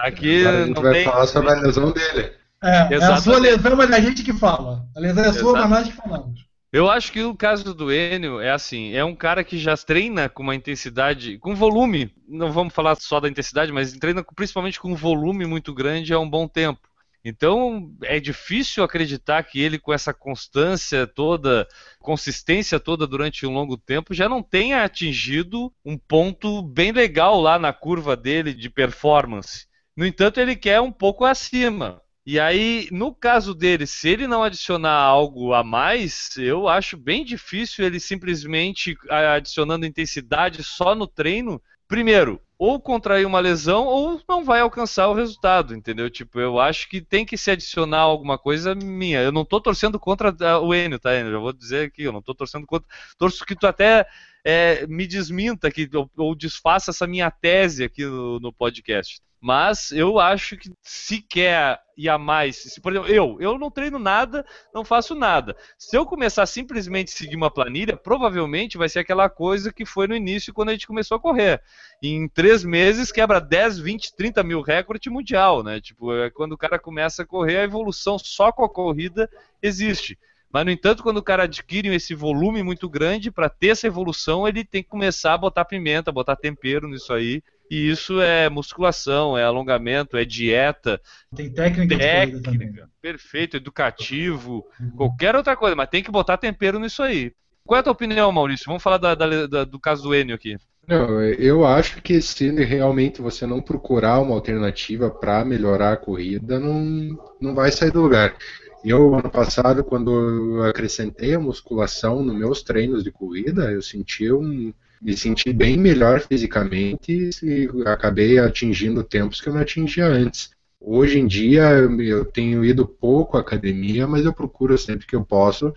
Aqui 0.02 0.42
agora 0.42 0.64
a 0.64 0.66
gente 0.66 0.82
vai 0.82 0.94
tem... 0.94 1.04
falar 1.06 1.28
sobre 1.28 1.52
a 1.52 1.54
lesão 1.56 1.92
dele. 1.92 2.34
É, 2.64 2.96
é 2.96 2.96
a 2.96 3.18
sua 3.18 3.38
lesão, 3.38 3.76
mas 3.76 3.92
é 3.92 3.96
a 3.96 4.00
gente 4.00 4.24
que 4.24 4.34
fala. 4.34 4.84
A 4.96 5.00
lesão 5.00 5.24
é 5.24 5.32
sua, 5.32 5.54
mas 5.54 5.70
nós 5.70 5.88
que 5.90 5.94
falamos. 5.94 6.48
Eu 6.74 6.90
acho 6.90 7.12
que 7.12 7.24
o 7.24 7.36
caso 7.36 7.74
do 7.74 7.94
Enio 7.94 8.42
é 8.42 8.52
assim, 8.52 8.94
é 8.94 9.06
um 9.06 9.16
cara 9.16 9.44
que 9.44 9.58
já 9.58 9.78
treina 9.78 10.28
com 10.28 10.44
uma 10.44 10.56
intensidade, 10.56 11.38
com 11.38 11.56
volume, 11.56 12.12
não 12.28 12.52
vamos 12.52 12.74
falar 12.74 12.96
só 12.96 13.20
da 13.20 13.30
intensidade, 13.30 13.72
mas 13.72 13.94
treina 13.94 14.24
principalmente 14.36 14.80
com 14.80 14.92
um 14.92 14.96
volume 14.96 15.46
muito 15.46 15.74
grande 15.74 16.14
há 16.14 16.20
um 16.20 16.30
bom 16.30 16.48
tempo. 16.48 16.82
Então 17.24 17.94
é 18.04 18.20
difícil 18.20 18.84
acreditar 18.84 19.44
que 19.44 19.60
ele, 19.60 19.78
com 19.78 19.94
essa 19.94 20.14
constância 20.14 21.06
toda, 21.06 21.68
consistência 22.00 22.80
toda 22.80 23.06
durante 23.06 23.46
um 23.46 23.54
longo 23.54 23.78
tempo, 23.78 24.14
já 24.14 24.30
não 24.30 24.42
tenha 24.42 24.84
atingido 24.84 25.74
um 25.84 25.98
ponto 25.98 26.62
bem 26.62 26.92
legal 26.92 27.42
lá 27.42 27.60
na 27.60 27.74
curva 27.74 28.16
dele 28.16 28.54
de 28.54 28.70
performance. 28.70 29.68
No 29.96 30.06
entanto, 30.06 30.40
ele 30.40 30.56
quer 30.56 30.80
um 30.80 30.92
pouco 30.92 31.26
acima. 31.26 32.02
E 32.30 32.40
aí, 32.40 32.90
no 32.92 33.16
caso 33.16 33.56
dele, 33.56 33.88
se 33.88 34.10
ele 34.10 34.28
não 34.28 34.44
adicionar 34.44 34.92
algo 34.92 35.54
a 35.54 35.64
mais, 35.64 36.36
eu 36.36 36.68
acho 36.68 36.98
bem 36.98 37.24
difícil 37.24 37.86
ele 37.86 38.02
simplesmente 38.02 38.98
adicionando 39.10 39.86
intensidade 39.86 40.62
só 40.62 40.94
no 40.94 41.08
treino. 41.08 41.62
Primeiro, 41.88 42.42
ou 42.60 42.80
contrair 42.80 43.26
uma 43.26 43.40
lesão 43.40 43.86
ou 43.86 44.20
não 44.28 44.44
vai 44.44 44.62
alcançar 44.62 45.08
o 45.08 45.14
resultado, 45.14 45.76
entendeu? 45.76 46.10
Tipo, 46.10 46.40
eu 46.40 46.60
acho 46.60 46.90
que 46.90 47.02
tem 47.02 47.26
que 47.26 47.38
se 47.38 47.52
adicionar 47.52 48.00
alguma 48.00 48.38
coisa 48.38 48.74
minha. 48.74 49.22
Eu 49.22 49.32
não 49.32 49.46
tô 49.46 49.62
torcendo 49.62 50.00
contra 50.00 50.36
o 50.60 50.74
Enio, 50.74 51.00
tá, 51.00 51.16
Enio? 51.16 51.32
Já 51.32 51.38
vou 51.38 51.54
dizer 51.54 51.88
aqui, 51.88 52.04
eu 52.04 52.12
não 52.12 52.22
tô 52.22 52.34
torcendo 52.34 52.66
contra. 52.66 52.88
Torço 53.18 53.46
que 53.46 53.56
tu 53.56 53.68
até 53.68 54.08
é, 54.50 54.88
me 54.88 55.06
desminta 55.06 55.68
aqui, 55.68 55.90
ou, 55.94 56.10
ou, 56.16 56.34
desfaça 56.34 56.92
essa 56.92 57.06
minha 57.06 57.30
tese 57.30 57.84
aqui 57.84 58.06
no, 58.06 58.40
no 58.40 58.54
podcast. 58.54 59.22
Mas 59.42 59.92
eu 59.92 60.20
acho 60.20 60.56
que 60.56 60.72
se 60.82 61.22
quer 61.22 61.78
ir 61.98 62.08
a 62.08 62.18
mais, 62.18 62.56
se, 62.56 62.80
por 62.80 62.94
exemplo, 62.94 63.12
eu, 63.12 63.38
eu 63.42 63.60
não 63.60 63.70
treino 63.70 64.00
nada, 64.00 64.46
não 64.74 64.86
faço 64.86 65.14
nada. 65.14 65.54
Se 65.78 65.98
eu 65.98 66.06
começar 66.06 66.46
simplesmente 66.46 67.14
a 67.14 67.18
seguir 67.18 67.36
uma 67.36 67.52
planilha, 67.52 67.98
provavelmente 67.98 68.78
vai 68.78 68.88
ser 68.88 69.00
aquela 69.00 69.30
coisa 69.30 69.72
que 69.74 69.86
foi 69.86 70.08
no 70.08 70.16
início 70.16 70.54
quando 70.54 70.70
a 70.70 70.72
gente 70.72 70.88
começou 70.88 71.18
a 71.18 71.20
correr. 71.20 71.62
Em 72.02 72.26
três 72.30 72.64
meses 72.64 73.12
quebra 73.12 73.42
10, 73.42 73.80
20, 73.80 74.16
30 74.16 74.44
mil 74.46 74.62
recorde 74.62 75.10
mundial, 75.10 75.62
né? 75.62 75.82
Tipo, 75.82 76.14
é 76.14 76.30
quando 76.30 76.54
o 76.54 76.58
cara 76.58 76.80
começa 76.80 77.24
a 77.24 77.26
correr, 77.26 77.58
a 77.58 77.64
evolução 77.64 78.18
só 78.18 78.50
com 78.50 78.64
a 78.64 78.70
corrida 78.70 79.30
existe. 79.62 80.18
Mas, 80.52 80.66
no 80.66 80.72
entanto, 80.72 81.04
quando 81.04 81.18
o 81.18 81.24
cara 81.24 81.44
adquire 81.44 81.94
esse 81.94 82.16
volume 82.16 82.64
muito 82.64 82.90
grande, 82.90 83.32
para 83.32 83.50
ter 83.50 83.70
essa 83.70 83.88
evolução, 83.88 84.48
ele 84.48 84.64
tem 84.64 84.82
que 84.82 84.90
começar 84.90 85.34
a 85.34 85.38
botar 85.38 85.66
pimenta, 85.66 86.12
botar 86.12 86.36
tempero 86.36 86.88
nisso 86.88 87.14
aí. 87.14 87.44
E 87.70 87.90
isso 87.90 88.22
é 88.22 88.50
musculação, 88.50 89.38
é 89.38 89.44
alongamento, 89.44 90.16
é 90.16 90.24
dieta. 90.24 91.02
Tem 91.36 91.52
técnica, 91.52 91.98
técnica 91.98 92.90
perfeito, 93.02 93.56
educativo, 93.56 94.66
uhum. 94.80 94.92
qualquer 94.92 95.36
outra 95.36 95.56
coisa, 95.56 95.76
mas 95.76 95.90
tem 95.90 96.04
que 96.04 96.12
botar 96.12 96.38
tempero 96.38 96.78
nisso 96.78 97.02
aí. 97.02 97.32
Qual 97.66 97.78
é 97.78 97.80
a 97.80 97.84
tua 97.84 97.94
opinião, 97.94 98.32
Maurício? 98.32 98.66
Vamos 98.66 98.84
falar 98.84 98.98
da, 98.98 99.16
da, 99.16 99.48
da, 99.48 99.64
do 99.64 99.80
caso 99.80 100.04
do 100.04 100.16
Enio 100.16 100.36
aqui. 100.36 100.58
Não, 100.88 101.22
eu 101.22 101.66
acho 101.66 102.02
que 102.02 102.22
se 102.22 102.50
realmente 102.50 103.22
você 103.22 103.46
não 103.46 103.62
procurar 103.62 104.20
uma 104.20 104.34
alternativa 104.34 105.10
para 105.10 105.44
melhorar 105.44 105.94
a 105.94 105.98
corrida, 105.98 106.60
não, 106.60 107.18
não 107.42 107.54
vai 107.54 107.72
sair 107.72 107.92
do 107.92 108.02
lugar. 108.02 108.36
Eu, 108.84 109.16
ano 109.16 109.30
passado, 109.30 109.84
quando 109.84 110.12
eu 110.12 110.64
acrescentei 110.64 111.34
a 111.34 111.40
musculação 111.40 112.24
nos 112.24 112.36
meus 112.36 112.62
treinos 112.62 113.04
de 113.04 113.12
corrida, 113.12 113.72
eu 113.72 113.82
senti 113.82 114.32
um, 114.32 114.74
me 115.02 115.16
senti 115.16 115.52
bem 115.52 115.78
melhor 115.78 116.20
fisicamente 116.22 117.30
e 117.44 117.70
acabei 117.86 118.40
atingindo 118.40 119.04
tempos 119.04 119.42
que 119.42 119.50
eu 119.50 119.54
não 119.54 119.62
atingia 119.62 120.06
antes. 120.06 120.52
Hoje 120.80 121.20
em 121.20 121.26
dia 121.26 121.64
eu 121.70 122.24
tenho 122.24 122.64
ido 122.64 122.88
pouco 122.88 123.36
à 123.36 123.42
academia, 123.42 124.08
mas 124.08 124.26
eu 124.26 124.34
procuro 124.34 124.78
sempre 124.78 125.08
que 125.08 125.16
eu 125.16 125.26
posso 125.26 125.74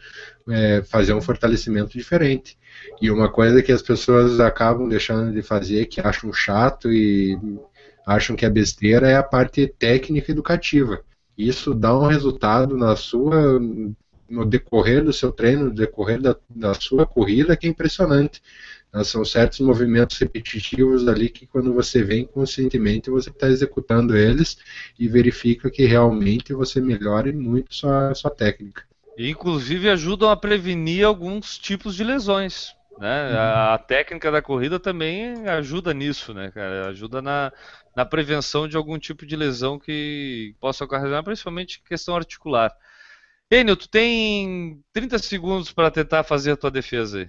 é, 0.48 0.82
fazer 0.82 1.14
um 1.14 1.22
fortalecimento 1.22 1.96
diferente. 1.96 2.58
E 3.00 3.10
uma 3.10 3.30
coisa 3.30 3.62
que 3.62 3.72
as 3.72 3.82
pessoas 3.82 4.38
acabam 4.40 4.88
deixando 4.88 5.32
de 5.32 5.42
fazer, 5.42 5.86
que 5.86 6.00
acham 6.00 6.32
chato 6.32 6.92
e 6.92 7.36
acham 8.06 8.36
que 8.36 8.44
é 8.44 8.50
besteira, 8.50 9.08
é 9.08 9.16
a 9.16 9.22
parte 9.22 9.66
técnica 9.66 10.30
educativa. 10.30 11.02
Isso 11.36 11.74
dá 11.74 11.96
um 11.96 12.06
resultado 12.06 12.76
na 12.76 12.96
sua 12.96 13.58
no 14.30 14.44
decorrer 14.44 15.02
do 15.02 15.12
seu 15.12 15.32
treino, 15.32 15.64
no 15.64 15.74
decorrer 15.74 16.20
da, 16.20 16.36
da 16.48 16.72
sua 16.72 17.04
corrida, 17.04 17.56
que 17.56 17.66
é 17.66 17.70
impressionante. 17.70 18.40
São 19.04 19.24
certos 19.24 19.60
movimentos 19.60 20.18
repetitivos 20.18 21.06
ali 21.06 21.28
que 21.28 21.46
quando 21.46 21.72
você 21.72 22.02
vem 22.02 22.26
conscientemente 22.26 23.10
você 23.10 23.30
está 23.30 23.48
executando 23.48 24.16
eles 24.16 24.58
e 24.98 25.06
verifica 25.06 25.70
que 25.70 25.84
realmente 25.84 26.52
você 26.52 26.80
melhora 26.80 27.32
muito 27.32 27.72
sua, 27.74 28.14
sua 28.14 28.30
técnica. 28.30 28.82
E, 29.16 29.30
inclusive 29.30 29.88
ajudam 29.88 30.30
a 30.30 30.36
prevenir 30.36 31.04
alguns 31.04 31.58
tipos 31.58 31.94
de 31.94 32.02
lesões. 32.02 32.74
Né? 32.98 33.30
Uhum. 33.30 33.38
A, 33.38 33.74
a, 33.74 33.78
técnica 33.78 34.30
da 34.30 34.42
corrida 34.42 34.78
também 34.80 35.48
ajuda 35.48 35.94
nisso, 35.94 36.34
né, 36.34 36.50
cara? 36.50 36.88
Ajuda 36.88 37.22
na, 37.22 37.52
na 37.94 38.04
prevenção 38.04 38.68
de 38.68 38.76
algum 38.76 38.98
tipo 38.98 39.26
de 39.26 39.36
lesão 39.36 39.78
que 39.78 40.54
possa 40.60 40.84
ocasionar, 40.84 41.24
principalmente 41.24 41.82
questão 41.82 42.16
articular. 42.16 42.72
Enio, 43.50 43.76
tu 43.76 43.88
tem 43.88 44.80
30 44.92 45.18
segundos 45.18 45.72
para 45.72 45.90
tentar 45.90 46.22
fazer 46.22 46.52
a 46.52 46.56
tua 46.56 46.70
defesa 46.70 47.18
aí. 47.18 47.28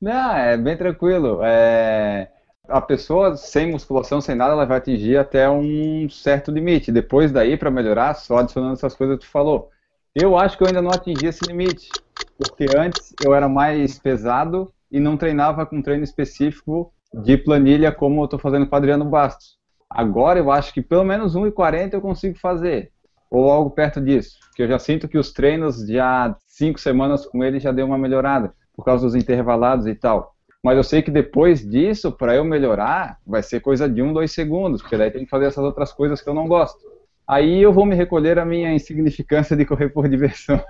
Não, 0.00 0.36
é 0.36 0.56
bem 0.56 0.76
tranquilo. 0.76 1.40
É... 1.42 2.30
A 2.68 2.80
pessoa 2.80 3.36
sem 3.36 3.70
musculação, 3.70 4.20
sem 4.20 4.34
nada, 4.34 4.52
ela 4.52 4.66
vai 4.66 4.78
atingir 4.78 5.16
até 5.16 5.48
um 5.48 6.08
certo 6.10 6.50
limite. 6.50 6.92
Depois 6.92 7.32
daí, 7.32 7.56
para 7.56 7.70
melhorar, 7.70 8.14
só 8.14 8.38
adicionando 8.38 8.74
essas 8.74 8.94
coisas 8.94 9.18
que 9.18 9.24
tu 9.24 9.30
falou. 9.30 9.70
Eu 10.14 10.36
acho 10.36 10.56
que 10.56 10.64
eu 10.64 10.66
ainda 10.66 10.82
não 10.82 10.90
atingi 10.90 11.26
esse 11.26 11.44
limite, 11.44 11.90
porque 12.36 12.66
antes 12.76 13.14
eu 13.24 13.34
era 13.34 13.48
mais 13.48 13.98
pesado 13.98 14.72
e 14.90 14.98
não 14.98 15.16
treinava 15.16 15.64
com 15.64 15.82
treino 15.82 16.04
específico 16.04 16.92
de 17.12 17.36
planilha 17.36 17.92
como 17.92 18.20
eu 18.20 18.24
estou 18.24 18.38
fazendo 18.38 18.66
com 18.66 18.74
o 18.74 18.78
Adriano 18.78 19.04
Bastos. 19.04 19.55
Agora 19.90 20.38
eu 20.38 20.50
acho 20.50 20.72
que 20.72 20.82
pelo 20.82 21.04
menos 21.04 21.34
1,40 21.34 21.94
eu 21.94 22.00
consigo 22.00 22.38
fazer, 22.38 22.92
ou 23.30 23.50
algo 23.50 23.70
perto 23.70 24.00
disso, 24.00 24.38
que 24.54 24.62
eu 24.62 24.68
já 24.68 24.78
sinto 24.78 25.08
que 25.08 25.18
os 25.18 25.32
treinos 25.32 25.86
já 25.86 26.36
cinco 26.46 26.80
semanas 26.80 27.26
com 27.26 27.44
ele 27.44 27.60
já 27.60 27.72
deu 27.72 27.86
uma 27.86 27.98
melhorada, 27.98 28.52
por 28.74 28.84
causa 28.84 29.06
dos 29.06 29.14
intervalados 29.14 29.86
e 29.86 29.94
tal. 29.94 30.34
Mas 30.62 30.76
eu 30.76 30.82
sei 30.82 31.00
que 31.00 31.10
depois 31.10 31.64
disso, 31.64 32.10
para 32.10 32.34
eu 32.34 32.44
melhorar, 32.44 33.18
vai 33.24 33.42
ser 33.42 33.60
coisa 33.60 33.88
de 33.88 34.02
um, 34.02 34.12
dois 34.12 34.32
segundos, 34.32 34.82
porque 34.82 34.96
daí 34.96 35.10
tem 35.10 35.24
que 35.24 35.30
fazer 35.30 35.46
essas 35.46 35.64
outras 35.64 35.92
coisas 35.92 36.20
que 36.20 36.28
eu 36.28 36.34
não 36.34 36.48
gosto. 36.48 36.78
Aí 37.26 37.62
eu 37.62 37.72
vou 37.72 37.86
me 37.86 37.94
recolher 37.94 38.38
a 38.38 38.44
minha 38.44 38.72
insignificância 38.72 39.56
de 39.56 39.64
correr 39.64 39.90
por 39.90 40.08
diversão. 40.08 40.60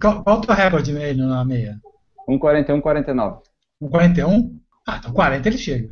Qual, 0.00 0.22
qual 0.22 0.38
o 0.38 0.40
teu 0.40 0.54
recorde 0.54 0.92
mesmo 0.92 1.24
na 1.24 1.44
meia? 1.44 1.78
1,41, 2.28 2.80
49. 2.80 3.40
1,41? 3.82 4.50
Ah, 4.86 4.96
então 4.98 5.12
40 5.12 5.48
ele 5.48 5.58
chega. 5.58 5.90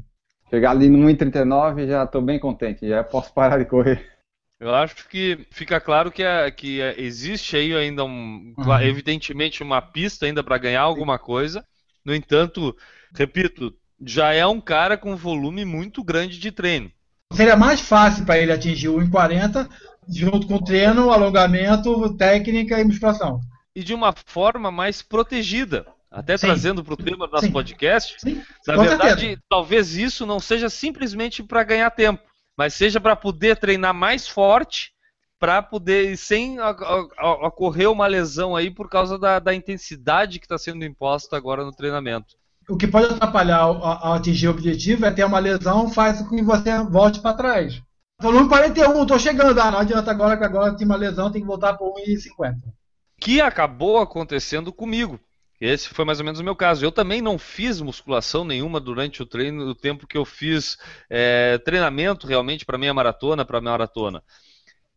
Chegar 0.48 0.70
ali 0.70 0.88
no 0.88 1.06
1,39 1.08 1.86
já 1.86 2.04
estou 2.04 2.22
bem 2.22 2.38
contente, 2.38 2.88
já 2.88 3.02
posso 3.02 3.32
parar 3.32 3.58
de 3.58 3.64
correr. 3.64 4.16
Eu 4.58 4.74
acho 4.74 5.08
que 5.08 5.46
fica 5.50 5.80
claro 5.80 6.10
que, 6.10 6.22
é, 6.22 6.50
que 6.50 6.80
é, 6.80 6.98
existe 6.98 7.56
aí 7.56 7.74
ainda, 7.74 8.04
um, 8.04 8.54
uhum. 8.56 8.80
evidentemente, 8.80 9.62
uma 9.62 9.82
pista 9.82 10.24
ainda 10.24 10.42
para 10.42 10.56
ganhar 10.56 10.80
alguma 10.80 11.18
coisa. 11.18 11.62
No 12.04 12.14
entanto, 12.14 12.74
repito, 13.14 13.74
já 14.00 14.32
é 14.32 14.46
um 14.46 14.60
cara 14.60 14.96
com 14.96 15.16
volume 15.16 15.64
muito 15.64 16.02
grande 16.02 16.38
de 16.38 16.50
treino. 16.50 16.90
Seria 17.32 17.56
mais 17.56 17.80
fácil 17.80 18.24
para 18.24 18.38
ele 18.38 18.52
atingir 18.52 18.88
o 18.88 18.98
1,40 18.98 19.68
junto 20.08 20.46
com 20.46 20.58
treino, 20.58 21.10
alongamento, 21.10 22.16
técnica 22.16 22.80
e 22.80 22.84
musculação. 22.84 23.40
E 23.74 23.82
de 23.82 23.92
uma 23.92 24.12
forma 24.12 24.70
mais 24.70 25.02
protegida. 25.02 25.86
Até 26.10 26.36
Sim. 26.36 26.46
trazendo 26.46 26.84
para 26.84 26.94
o 26.94 26.96
tema 26.96 27.26
do 27.26 27.32
nosso 27.32 27.46
Sim. 27.46 27.52
podcast, 27.52 28.16
Sim. 28.18 28.42
na 28.66 28.74
Com 28.74 28.82
verdade, 28.82 29.20
certeza. 29.20 29.42
talvez 29.48 29.96
isso 29.96 30.24
não 30.24 30.40
seja 30.40 30.68
simplesmente 30.68 31.42
para 31.42 31.64
ganhar 31.64 31.90
tempo, 31.90 32.22
mas 32.56 32.74
seja 32.74 33.00
para 33.00 33.16
poder 33.16 33.56
treinar 33.56 33.92
mais 33.92 34.26
forte, 34.26 34.92
para 35.38 35.60
poder, 35.60 36.16
sem 36.16 36.58
ocorrer 37.42 37.90
uma 37.90 38.06
lesão 38.06 38.56
aí 38.56 38.70
por 38.70 38.88
causa 38.88 39.18
da, 39.18 39.38
da 39.38 39.54
intensidade 39.54 40.38
que 40.38 40.46
está 40.46 40.56
sendo 40.56 40.84
imposta 40.84 41.36
agora 41.36 41.64
no 41.64 41.72
treinamento. 41.72 42.34
O 42.68 42.76
que 42.76 42.86
pode 42.86 43.12
atrapalhar 43.12 43.58
ao, 43.58 44.14
atingir 44.14 44.48
o 44.48 44.50
objetivo 44.50 45.04
é 45.04 45.10
ter 45.10 45.24
uma 45.24 45.38
lesão, 45.38 45.88
faz 45.88 46.22
com 46.22 46.36
que 46.36 46.42
você 46.42 46.82
volte 46.84 47.20
para 47.20 47.36
trás. 47.36 47.82
Volume 48.20 48.48
41, 48.48 49.02
estou 49.02 49.18
chegando, 49.18 49.60
ah, 49.60 49.70
não 49.70 49.78
adianta 49.80 50.10
agora 50.10 50.36
que 50.38 50.44
agora 50.44 50.74
tem 50.74 50.86
uma 50.86 50.96
lesão, 50.96 51.30
tem 51.30 51.42
que 51.42 51.46
voltar 51.46 51.74
para 51.74 51.86
1,50. 51.86 52.54
Que 53.20 53.40
acabou 53.40 53.98
acontecendo 53.98 54.72
comigo. 54.72 55.20
Esse 55.60 55.88
foi 55.88 56.04
mais 56.04 56.18
ou 56.18 56.24
menos 56.24 56.40
o 56.40 56.44
meu 56.44 56.54
caso. 56.54 56.84
Eu 56.84 56.92
também 56.92 57.22
não 57.22 57.38
fiz 57.38 57.80
musculação 57.80 58.44
nenhuma 58.44 58.78
durante 58.78 59.22
o 59.22 59.26
treino, 59.26 59.66
o 59.66 59.74
tempo 59.74 60.06
que 60.06 60.16
eu 60.16 60.24
fiz 60.24 60.76
é, 61.08 61.58
treinamento 61.58 62.26
realmente 62.26 62.64
para 62.64 62.76
minha 62.76 62.92
maratona, 62.92 63.44
para 63.44 63.60
minha 63.60 63.72
maratona. 63.72 64.22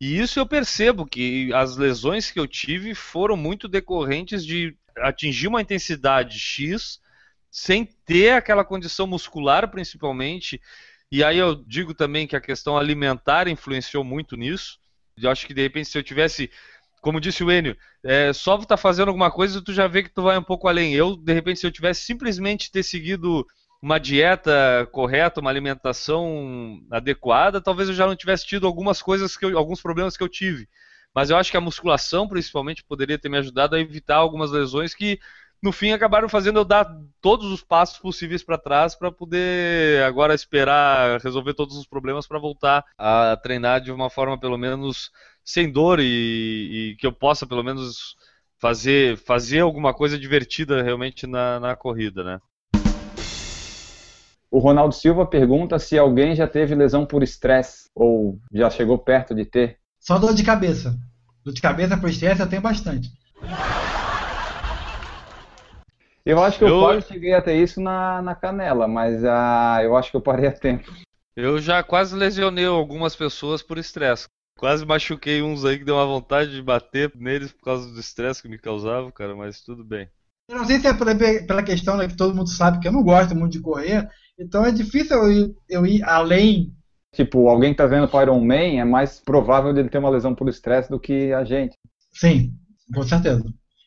E 0.02 0.20
isso 0.20 0.40
eu 0.40 0.46
percebo 0.46 1.06
que 1.06 1.54
as 1.54 1.78
lesões 1.78 2.32
que 2.32 2.40
eu 2.40 2.48
tive 2.48 2.96
foram 2.96 3.36
muito 3.36 3.68
decorrentes 3.68 4.46
de 4.46 4.76
atingir 4.98 5.48
uma 5.48 5.62
intensidade 5.62 6.40
X 6.40 7.00
sem 7.52 7.86
ter 8.06 8.32
aquela 8.32 8.64
condição 8.64 9.08
muscular, 9.08 9.70
principalmente. 9.70 10.62
E 11.12 11.24
aí 11.24 11.38
eu 11.38 11.56
digo 11.56 11.94
também 11.94 12.28
que 12.28 12.36
a 12.36 12.42
questão 12.42 12.78
alimentar 12.78 13.48
influenciou 13.48 14.04
muito 14.04 14.38
nisso. 14.38 14.80
Eu 15.18 15.30
acho 15.30 15.46
que 15.46 15.54
de 15.54 15.62
repente 15.62 15.90
se 15.90 15.98
eu 15.98 16.04
tivesse 16.04 16.50
como 17.02 17.20
disse 17.22 17.44
o 17.44 17.52
Enio, 17.52 17.78
é, 18.04 18.32
só 18.34 18.58
tu 18.58 18.66
tá 18.66 18.78
fazendo 18.78 19.10
alguma 19.10 19.32
coisa 19.32 19.62
tu 19.64 19.74
já 19.74 19.88
vê 19.88 20.04
que 20.04 20.10
tu 20.10 20.22
vai 20.24 20.38
um 20.38 20.44
pouco 20.44 20.68
além. 20.68 20.94
Eu, 20.94 21.16
de 21.16 21.34
repente, 21.34 21.60
se 21.60 21.68
eu 21.68 21.72
tivesse 21.72 22.02
simplesmente 22.02 22.72
ter 22.72 22.84
seguido 22.84 23.46
uma 23.82 24.00
dieta 24.00 24.88
correta, 24.92 25.40
uma 25.40 25.50
alimentação 25.50 26.82
adequada, 26.92 27.62
talvez 27.62 27.90
eu 27.90 27.96
já 27.96 28.06
não 28.06 28.16
tivesse 28.16 28.46
tido 28.46 28.68
algumas 28.68 29.02
coisas 29.02 29.38
que 29.38 29.46
eu, 29.46 29.58
alguns 29.58 29.82
problemas 29.82 30.18
que 30.18 30.24
eu 30.24 30.30
tive. 30.30 30.68
Mas 31.14 31.30
eu 31.30 31.38
acho 31.38 31.50
que 31.50 31.58
a 31.58 31.62
musculação, 31.62 32.28
principalmente, 32.28 32.84
poderia 32.84 33.18
ter 33.18 33.30
me 33.30 33.38
ajudado 33.38 33.76
a 33.76 33.80
evitar 33.80 34.18
algumas 34.18 34.52
lesões 34.52 34.94
que, 34.94 35.20
no 35.62 35.72
fim, 35.72 35.92
acabaram 35.92 36.30
fazendo 36.30 36.60
eu 36.60 36.66
dar 36.66 36.88
todos 37.22 37.52
os 37.52 37.64
passos 37.64 37.98
possíveis 37.98 38.44
para 38.44 38.58
trás 38.58 38.96
para 38.96 39.12
poder 39.12 40.04
agora 40.04 40.34
esperar 40.36 41.20
resolver 41.22 41.54
todos 41.54 41.76
os 41.78 41.88
problemas 41.88 42.28
para 42.28 42.38
voltar 42.38 42.86
a 42.98 43.36
treinar 43.38 43.82
de 43.82 43.92
uma 43.92 44.10
forma 44.10 44.40
pelo 44.40 44.58
menos 44.58 45.12
sem 45.50 45.72
dor 45.72 46.00
e, 46.00 46.92
e, 46.92 46.96
que 46.98 47.08
eu 47.08 47.12
possa 47.12 47.48
pelo 47.48 47.64
menos 47.64 48.16
fazer, 48.60 49.18
fazer 49.18 49.62
alguma 49.62 49.96
coisa 49.96 50.16
divertida 50.16 50.84
realmente 50.84 51.26
na, 51.26 51.60
na 51.60 51.76
corrida, 51.76 52.24
né? 52.24 52.40
O 54.52 54.60
Ronaldo 54.60 54.94
Silva 54.94 55.26
pergunta 55.26 55.80
se 55.80 55.98
alguém 55.98 56.36
já 56.36 56.48
teve 56.48 56.76
lesão 56.76 57.04
por 57.04 57.24
estresse 57.24 57.86
ou 57.96 58.40
já 58.54 58.70
chegou 58.70 59.00
perto 59.00 59.34
de 59.34 59.44
ter. 59.44 59.80
Só 60.00 60.20
dor 60.20 60.36
de 60.36 60.44
cabeça. 60.44 60.96
Dor 61.44 61.52
de 61.52 61.62
cabeça 61.62 61.98
por 61.98 62.12
estresse 62.12 62.42
eu 62.42 62.50
tenho 62.50 62.62
bastante. 62.62 63.10
Eu 66.24 66.44
acho 66.44 66.60
que 66.60 66.64
eu, 66.64 66.68
eu 66.68 66.80
quase 66.80 67.08
cheguei 67.08 67.34
a 67.34 67.42
ter 67.42 67.56
isso 67.56 67.82
na, 67.82 68.22
na 68.22 68.36
canela, 68.36 68.88
mas 68.88 69.24
uh, 69.24 69.82
eu 69.82 69.98
acho 69.98 70.12
que 70.12 70.18
eu 70.18 70.22
parei 70.22 70.48
a 70.48 70.52
tempo. 70.52 70.92
Eu 71.36 71.60
já 71.60 71.82
quase 71.82 72.16
lesionei 72.16 72.66
algumas 72.66 73.16
pessoas 73.16 73.64
por 73.64 73.80
estresse. 73.80 74.28
Quase 74.60 74.86
machuquei 74.86 75.42
uns 75.42 75.64
aí 75.64 75.80
que 75.80 75.86
deu 75.86 75.96
uma 75.96 76.06
vontade 76.06 76.52
de 76.52 76.62
bater 76.62 77.10
neles 77.16 77.50
por 77.54 77.64
causa 77.64 77.90
do 77.90 77.98
estresse 77.98 78.42
que 78.42 78.50
me 78.50 78.58
causava, 78.60 79.10
cara, 79.10 79.34
mas 79.34 79.62
tudo 79.62 79.86
bem. 79.86 80.10
Eu 80.50 80.58
não 80.58 80.66
sei 80.66 80.80
se 80.80 80.88
é 80.88 80.94
pela 81.48 81.64
questão 81.64 81.96
né, 81.96 82.10
que 82.10 82.18
todo 82.18 82.36
mundo 82.36 82.50
sabe 82.50 82.78
que 82.82 82.88
eu 82.90 82.92
não 82.92 83.02
gosto 83.02 83.34
muito 83.34 83.54
de 83.54 83.62
correr, 83.62 84.06
então 84.38 84.66
é 84.66 84.72
difícil 84.74 85.16
eu 85.16 85.32
ir, 85.32 85.56
eu 85.70 85.86
ir 85.86 86.04
além. 86.04 86.74
Tipo, 87.14 87.48
alguém 87.48 87.72
que 87.72 87.78
tá 87.78 87.86
vendo 87.86 88.10
o 88.14 88.22
Iron 88.22 88.42
Man 88.42 88.82
é 88.82 88.84
mais 88.84 89.22
provável 89.22 89.74
dele 89.74 89.88
ter 89.88 90.00
uma 90.00 90.10
lesão 90.10 90.36
por 90.36 90.50
estresse 90.50 90.90
do 90.90 91.00
que 91.00 91.32
a 91.32 91.46
gente. 91.46 91.78
Sim, 92.12 92.52
com 92.94 93.04
certeza. 93.04 93.46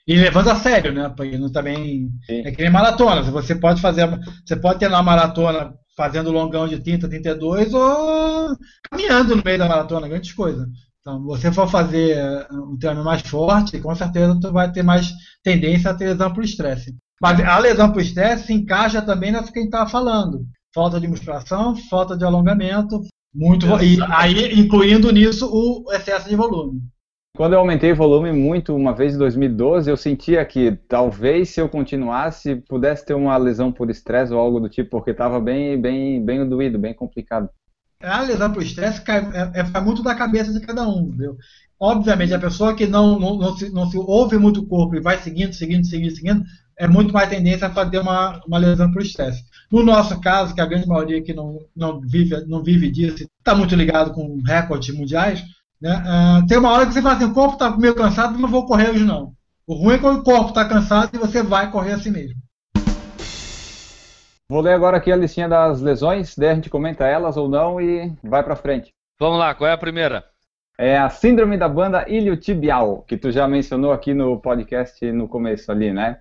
E 0.09 0.17
levando 0.17 0.49
a 0.49 0.57
sério, 0.57 0.91
né? 0.91 1.13
Porque 1.15 1.37
não 1.37 1.53
também. 1.53 2.09
Sim. 2.25 2.47
É 2.47 2.51
que 2.51 2.63
nem 2.63 2.73
maratona. 2.73 3.23
Você 3.31 3.55
pode 3.55 3.81
fazer. 3.81 4.09
Você 4.45 4.57
pode 4.57 4.79
ter 4.79 4.89
na 4.89 5.03
maratona 5.03 5.75
fazendo 5.97 6.31
longão 6.31 6.67
de 6.67 6.79
30, 6.81 7.09
32 7.09 7.75
ou 7.75 8.57
caminhando 8.91 9.37
no 9.37 9.43
meio 9.45 9.59
da 9.59 9.69
maratona, 9.69 10.09
grandes 10.09 10.33
coisas. 10.33 10.67
Então, 11.01 11.23
você 11.25 11.51
for 11.51 11.69
fazer 11.69 12.47
um 12.53 12.77
treino 12.79 13.03
mais 13.03 13.23
forte, 13.23 13.81
com 13.81 13.95
certeza 13.95 14.39
tu 14.41 14.53
vai 14.53 14.71
ter 14.71 14.83
mais 14.83 15.11
tendência 15.43 15.91
a 15.91 15.95
ter 15.95 16.07
lesão 16.07 16.33
por 16.33 16.45
estresse. 16.45 16.95
Mas 17.21 17.41
a 17.41 17.59
lesão 17.59 17.93
por 17.93 18.03
estresse 18.03 18.47
se 18.47 18.53
encaixa 18.53 19.03
também 19.03 19.33
nessa 19.33 19.53
que 19.53 19.59
a 19.59 19.63
gente 19.63 19.73
estava 19.73 19.91
falando. 19.91 20.45
Falta 20.75 21.01
de 21.01 21.09
musculação, 21.09 21.77
falta 21.77 22.17
de 22.17 22.25
alongamento, 22.25 23.01
muito 23.35 23.67
e 23.83 23.99
aí 24.11 24.59
incluindo 24.59 25.11
nisso 25.11 25.49
o 25.51 25.93
excesso 25.93 26.29
de 26.29 26.37
volume. 26.37 26.81
Quando 27.35 27.55
eu 27.55 27.61
aumentei 27.61 27.93
o 27.93 27.97
volume 27.97 28.31
muito 28.31 28.77
uma 28.77 28.95
vez 28.95 29.15
em 29.15 29.19
2012, 29.19 29.91
eu 29.91 29.97
sentia 29.97 30.45
que 30.45 30.73
talvez 30.87 31.49
se 31.49 31.61
eu 31.61 31.69
continuasse 31.69 32.57
pudesse 32.69 33.07
ter 33.07 33.15
uma 33.15 33.35
lesão 33.39 33.73
por 33.73 33.89
estresse 33.89 34.35
ou 34.35 34.39
algo 34.39 34.61
do 34.61 34.69
tipo, 34.69 34.91
porque 34.91 35.13
estava 35.13 35.41
bem, 35.41 35.81
bem, 35.81 36.23
bem 36.23 36.47
doído, 36.47 36.79
bem 36.79 36.93
complicado. 36.93 37.49
A 38.03 38.21
lesão 38.21 38.53
por 38.53 38.63
estresse 38.63 39.03
é, 39.09 39.61
é, 39.61 39.81
muito 39.81 40.03
da 40.03 40.15
cabeça 40.15 40.53
de 40.53 40.61
cada 40.61 40.87
um, 40.87 41.11
viu? 41.11 41.39
Obviamente, 41.81 42.35
a 42.35 42.39
pessoa 42.39 42.77
que 42.77 42.87
não, 42.87 43.19
não, 43.19 43.39
não, 43.39 43.57
se, 43.57 43.71
não 43.71 43.91
se 43.91 43.97
ouve 43.97 44.37
muito 44.37 44.61
o 44.61 44.67
corpo 44.67 44.95
e 44.95 45.01
vai 45.01 45.17
seguindo, 45.19 45.55
seguindo, 45.55 45.87
seguindo, 45.87 46.15
seguindo, 46.15 46.45
é 46.79 46.87
muito 46.87 47.15
mais 47.15 47.31
tendência 47.31 47.67
a 47.67 47.73
fazer 47.73 47.99
uma, 47.99 48.43
uma 48.47 48.59
lesão 48.59 48.93
por 48.93 49.01
estresse. 49.01 49.43
No 49.71 49.83
nosso 49.83 50.21
caso, 50.21 50.55
que 50.55 50.61
a 50.61 50.67
grande 50.67 50.87
maioria 50.87 51.23
que 51.23 51.33
não, 51.33 51.61
não, 51.75 51.99
vive, 52.01 52.45
não 52.47 52.63
vive 52.63 52.91
disso, 52.91 53.25
está 53.39 53.55
muito 53.55 53.75
ligado 53.75 54.13
com 54.13 54.41
recordes 54.45 54.95
mundiais, 54.95 55.43
né? 55.83 56.01
Uh, 56.07 56.47
tem 56.47 56.57
uma 56.59 56.71
hora 56.71 56.87
que 56.87 56.93
você 56.93 57.03
fala 57.03 57.17
assim, 57.17 57.25
o 57.25 57.35
corpo 57.35 57.55
está 57.55 57.77
meio 57.77 57.95
cansado, 57.97 58.39
não 58.39 58.49
vou 58.49 58.65
correr 58.65 58.91
hoje 58.91 59.05
não. 59.05 59.35
O 59.67 59.75
ruim 59.75 59.97
é 59.97 59.99
quando 59.99 60.21
o 60.21 60.25
corpo 60.25 60.51
está 60.51 60.65
cansado 60.65 61.11
e 61.13 61.19
você 61.19 61.43
vai 61.43 61.73
correr 61.73 61.93
assim 61.93 62.11
mesmo. 62.11 62.41
Vou 64.49 64.61
ler 64.61 64.75
agora 64.75 64.99
aqui 64.99 65.11
a 65.11 65.17
listinha 65.17 65.49
das 65.49 65.81
lesões, 65.81 66.37
daí 66.37 66.51
a 66.51 66.55
gente 66.55 66.71
comenta 66.71 67.05
elas 67.07 67.37
ou 67.37 67.49
não 67.49 67.81
e 67.81 68.13
vai 68.23 68.45
para 68.45 68.55
frente. 68.55 68.91
Vamos 69.19 69.39
lá, 69.39 69.55
qual 69.55 69.69
é 69.69 69.73
a 69.73 69.79
primeira? 69.79 70.25
É 70.79 70.97
a 70.97 71.09
síndrome 71.09 71.57
da 71.57 71.69
banda 71.69 72.09
iliotibial, 72.09 73.03
que 73.03 73.17
tu 73.17 73.33
já 73.33 73.49
mencionou 73.49 73.93
aqui 73.93 74.15
no 74.15 74.39
podcast 74.41 75.11
no 75.11 75.27
começo 75.27 75.71
ali, 75.73 75.93
né? 75.93 76.21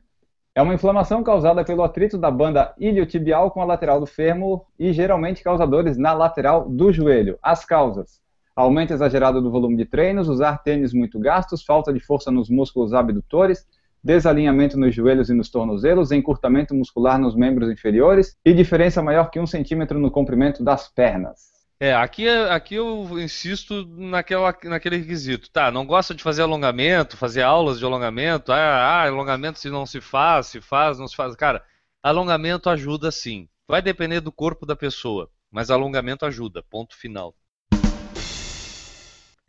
É 0.56 0.62
uma 0.62 0.74
inflamação 0.74 1.24
causada 1.24 1.64
pelo 1.64 1.84
atrito 1.84 2.18
da 2.18 2.32
banda 2.32 2.74
iliotibial 2.78 3.52
com 3.52 3.62
a 3.62 3.66
lateral 3.66 4.00
do 4.00 4.06
fêmur 4.06 4.66
e 4.78 4.92
geralmente 4.92 5.44
causa 5.44 5.68
dores 5.68 5.98
na 5.98 6.14
lateral 6.14 6.68
do 6.68 6.92
joelho. 6.92 7.38
As 7.42 7.64
causas: 7.64 8.22
aumento 8.56 8.94
exagerado 8.94 9.42
do 9.42 9.52
volume 9.52 9.78
de 9.78 9.86
treinos, 9.86 10.28
usar 10.28 10.58
tênis 10.60 10.94
muito 10.94 11.20
gastos, 11.20 11.64
falta 11.64 11.94
de 11.94 12.00
força 12.00 12.32
nos 12.32 12.50
músculos 12.50 12.94
abdutores, 12.94 13.66
desalinhamento 14.04 14.78
nos 14.78 14.94
joelhos 14.94 15.30
e 15.30 15.34
nos 15.34 15.50
tornozelos, 15.50 16.12
encurtamento 16.12 16.74
muscular 16.74 17.20
nos 17.20 17.36
membros 17.36 17.70
inferiores 17.70 18.36
e 18.44 18.54
diferença 18.54 19.02
maior 19.02 19.30
que 19.30 19.40
um 19.40 19.48
centímetro 19.48 20.00
no 20.00 20.12
comprimento 20.12 20.64
das 20.64 20.88
pernas. 20.90 21.52
É, 21.80 21.96
aqui, 21.96 22.30
aqui 22.30 22.76
eu 22.76 23.20
insisto 23.20 23.88
naquela, 23.88 24.56
naquele 24.66 24.98
requisito. 24.98 25.50
Tá, 25.50 25.72
não 25.72 25.84
gosta 25.84 26.14
de 26.14 26.22
fazer 26.22 26.44
alongamento, 26.44 27.18
fazer 27.18 27.42
aulas 27.42 27.80
de 27.80 27.86
alongamento. 27.86 28.52
Ah, 28.52 28.56
ah, 28.56 29.08
alongamento 29.08 29.58
se 29.58 29.68
não 29.68 29.84
se 29.88 30.00
faz, 30.00 30.46
se 30.46 30.62
faz, 30.62 31.00
não 31.00 31.08
se 31.08 31.16
faz. 31.16 31.36
Cara, 31.36 31.64
alongamento 32.04 32.70
ajuda 32.70 33.10
sim. 33.12 33.50
Vai 33.68 33.82
depender 33.82 34.20
do 34.20 34.32
corpo 34.32 34.64
da 34.64 34.76
pessoa, 34.76 35.28
mas 35.50 35.72
alongamento 35.72 36.24
ajuda. 36.24 36.62
Ponto 36.70 36.96
final. 36.96 37.34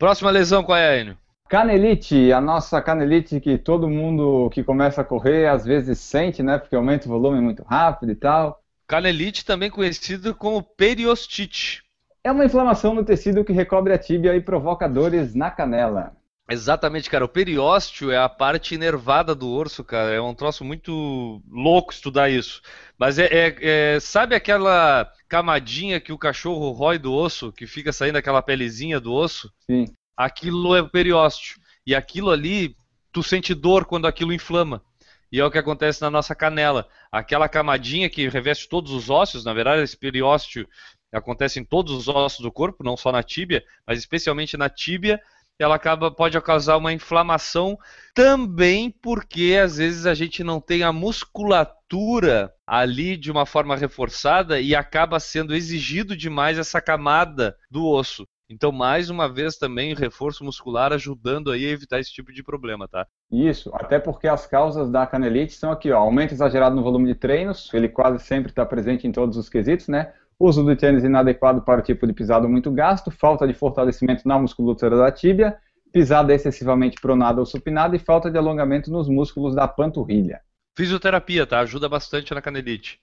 Próxima 0.03 0.31
lesão 0.31 0.65
qual 0.65 0.77
é, 0.77 0.99
Enio? 0.99 1.17
Canelite, 1.47 2.33
a 2.33 2.41
nossa 2.41 2.81
canelite 2.81 3.39
que 3.39 3.57
todo 3.57 3.89
mundo 3.89 4.49
que 4.49 4.61
começa 4.61 4.99
a 4.99 5.03
correr 5.05 5.47
às 5.47 5.63
vezes 5.63 5.97
sente, 5.97 6.43
né? 6.43 6.57
Porque 6.57 6.75
aumenta 6.75 7.05
o 7.05 7.09
volume 7.09 7.39
muito 7.39 7.63
rápido 7.63 8.11
e 8.11 8.15
tal. 8.15 8.61
Canelite 8.85 9.45
também 9.45 9.69
conhecido 9.69 10.35
como 10.35 10.61
periostite. 10.61 11.83
É 12.21 12.29
uma 12.29 12.43
inflamação 12.43 12.93
no 12.93 13.05
tecido 13.05 13.45
que 13.45 13.53
recobre 13.53 13.93
a 13.93 13.97
tíbia 13.97 14.35
e 14.35 14.41
provoca 14.41 14.89
dores 14.89 15.33
na 15.33 15.49
canela. 15.49 16.11
Exatamente, 16.49 17.09
cara. 17.09 17.23
O 17.23 17.29
periósteo 17.29 18.11
é 18.11 18.17
a 18.17 18.27
parte 18.27 18.75
inervada 18.75 19.33
do 19.33 19.49
osso, 19.49 19.85
cara. 19.85 20.11
É 20.11 20.19
um 20.19 20.35
troço 20.35 20.65
muito 20.65 21.41
louco 21.49 21.93
estudar 21.93 22.29
isso. 22.29 22.61
Mas 22.97 23.17
é, 23.17 23.29
é, 23.31 23.55
é, 23.95 23.99
sabe 24.01 24.35
aquela 24.35 25.09
camadinha 25.33 25.99
que 25.99 26.13
o 26.13 26.17
cachorro 26.17 26.69
rói 26.69 26.99
do 26.99 27.11
osso, 27.11 27.51
que 27.51 27.65
fica 27.65 27.91
saindo 27.91 28.19
aquela 28.19 28.39
pelezinha 28.39 28.99
do 28.99 29.11
osso? 29.11 29.51
Sim. 29.65 29.85
Aquilo 30.15 30.75
é 30.75 30.81
o 30.83 30.87
periósteo. 30.87 31.59
E 31.87 31.95
aquilo 31.95 32.29
ali, 32.29 32.77
tu 33.11 33.23
sente 33.23 33.55
dor 33.55 33.85
quando 33.85 34.05
aquilo 34.05 34.31
inflama. 34.31 34.83
E 35.31 35.39
é 35.39 35.43
o 35.43 35.49
que 35.49 35.57
acontece 35.57 36.03
na 36.03 36.11
nossa 36.11 36.35
canela. 36.35 36.87
Aquela 37.11 37.49
camadinha 37.49 38.11
que 38.11 38.29
reveste 38.29 38.69
todos 38.69 38.91
os 38.91 39.09
ossos, 39.09 39.43
na 39.43 39.55
verdade, 39.55 39.81
esse 39.81 39.97
periósteo 39.97 40.69
acontece 41.11 41.59
em 41.59 41.65
todos 41.65 41.93
os 41.93 42.07
ossos 42.07 42.41
do 42.41 42.51
corpo, 42.51 42.83
não 42.83 42.95
só 42.95 43.11
na 43.11 43.23
tíbia, 43.23 43.63
mas 43.87 43.97
especialmente 43.97 44.55
na 44.55 44.69
tíbia 44.69 45.19
ela 45.59 45.75
acaba 45.75 46.11
pode 46.11 46.39
causar 46.41 46.77
uma 46.77 46.93
inflamação 46.93 47.77
também 48.13 48.89
porque 48.89 49.59
às 49.61 49.77
vezes 49.77 50.05
a 50.05 50.13
gente 50.13 50.43
não 50.43 50.59
tem 50.59 50.83
a 50.83 50.91
musculatura 50.91 52.53
ali 52.65 53.15
de 53.17 53.31
uma 53.31 53.45
forma 53.45 53.75
reforçada 53.75 54.59
e 54.59 54.75
acaba 54.75 55.19
sendo 55.19 55.55
exigido 55.55 56.15
demais 56.17 56.57
essa 56.57 56.81
camada 56.81 57.55
do 57.69 57.85
osso. 57.85 58.27
Então, 58.49 58.71
mais 58.71 59.09
uma 59.09 59.27
vez 59.27 59.57
também 59.57 59.95
reforço 59.95 60.43
muscular 60.43 60.93
ajudando 60.93 61.51
aí 61.51 61.65
a 61.65 61.71
evitar 61.71 61.99
esse 61.99 62.11
tipo 62.11 62.31
de 62.31 62.43
problema, 62.43 62.87
tá? 62.87 63.07
Isso, 63.31 63.71
até 63.73 63.97
porque 63.97 64.27
as 64.27 64.45
causas 64.45 64.91
da 64.91 65.07
canelite 65.07 65.53
são 65.53 65.71
aqui, 65.71 65.91
ó, 65.91 65.97
aumento 65.97 66.33
exagerado 66.33 66.75
no 66.75 66.83
volume 66.83 67.07
de 67.07 67.15
treinos, 67.15 67.73
ele 67.73 67.89
quase 67.89 68.23
sempre 68.23 68.51
está 68.51 68.65
presente 68.65 69.07
em 69.07 69.11
todos 69.11 69.37
os 69.37 69.49
quesitos, 69.49 69.87
né? 69.87 70.13
Uso 70.43 70.61
do 70.61 70.75
tênis 70.75 71.05
inadequado 71.05 71.61
para 71.61 71.79
o 71.79 71.83
tipo 71.83 72.05
de 72.05 72.11
pisado 72.11 72.49
muito 72.49 72.69
gasto, 72.69 73.09
falta 73.09 73.47
de 73.47 73.53
fortalecimento 73.53 74.27
na 74.27 74.37
musculatura 74.37 74.97
da 74.97 75.09
tíbia, 75.09 75.57
pisada 75.91 76.33
excessivamente 76.33 76.99
pronada 76.99 77.39
ou 77.39 77.45
supinada 77.45 77.95
e 77.95 77.99
falta 77.99 78.29
de 78.29 78.37
alongamento 78.37 78.91
nos 78.91 79.07
músculos 79.07 79.55
da 79.55 79.67
panturrilha. 79.67 80.41
Fisioterapia, 80.75 81.47
tá? 81.47 81.59
Ajuda 81.59 81.87
bastante 81.87 82.33
na 82.33 82.41
canelite. 82.41 82.99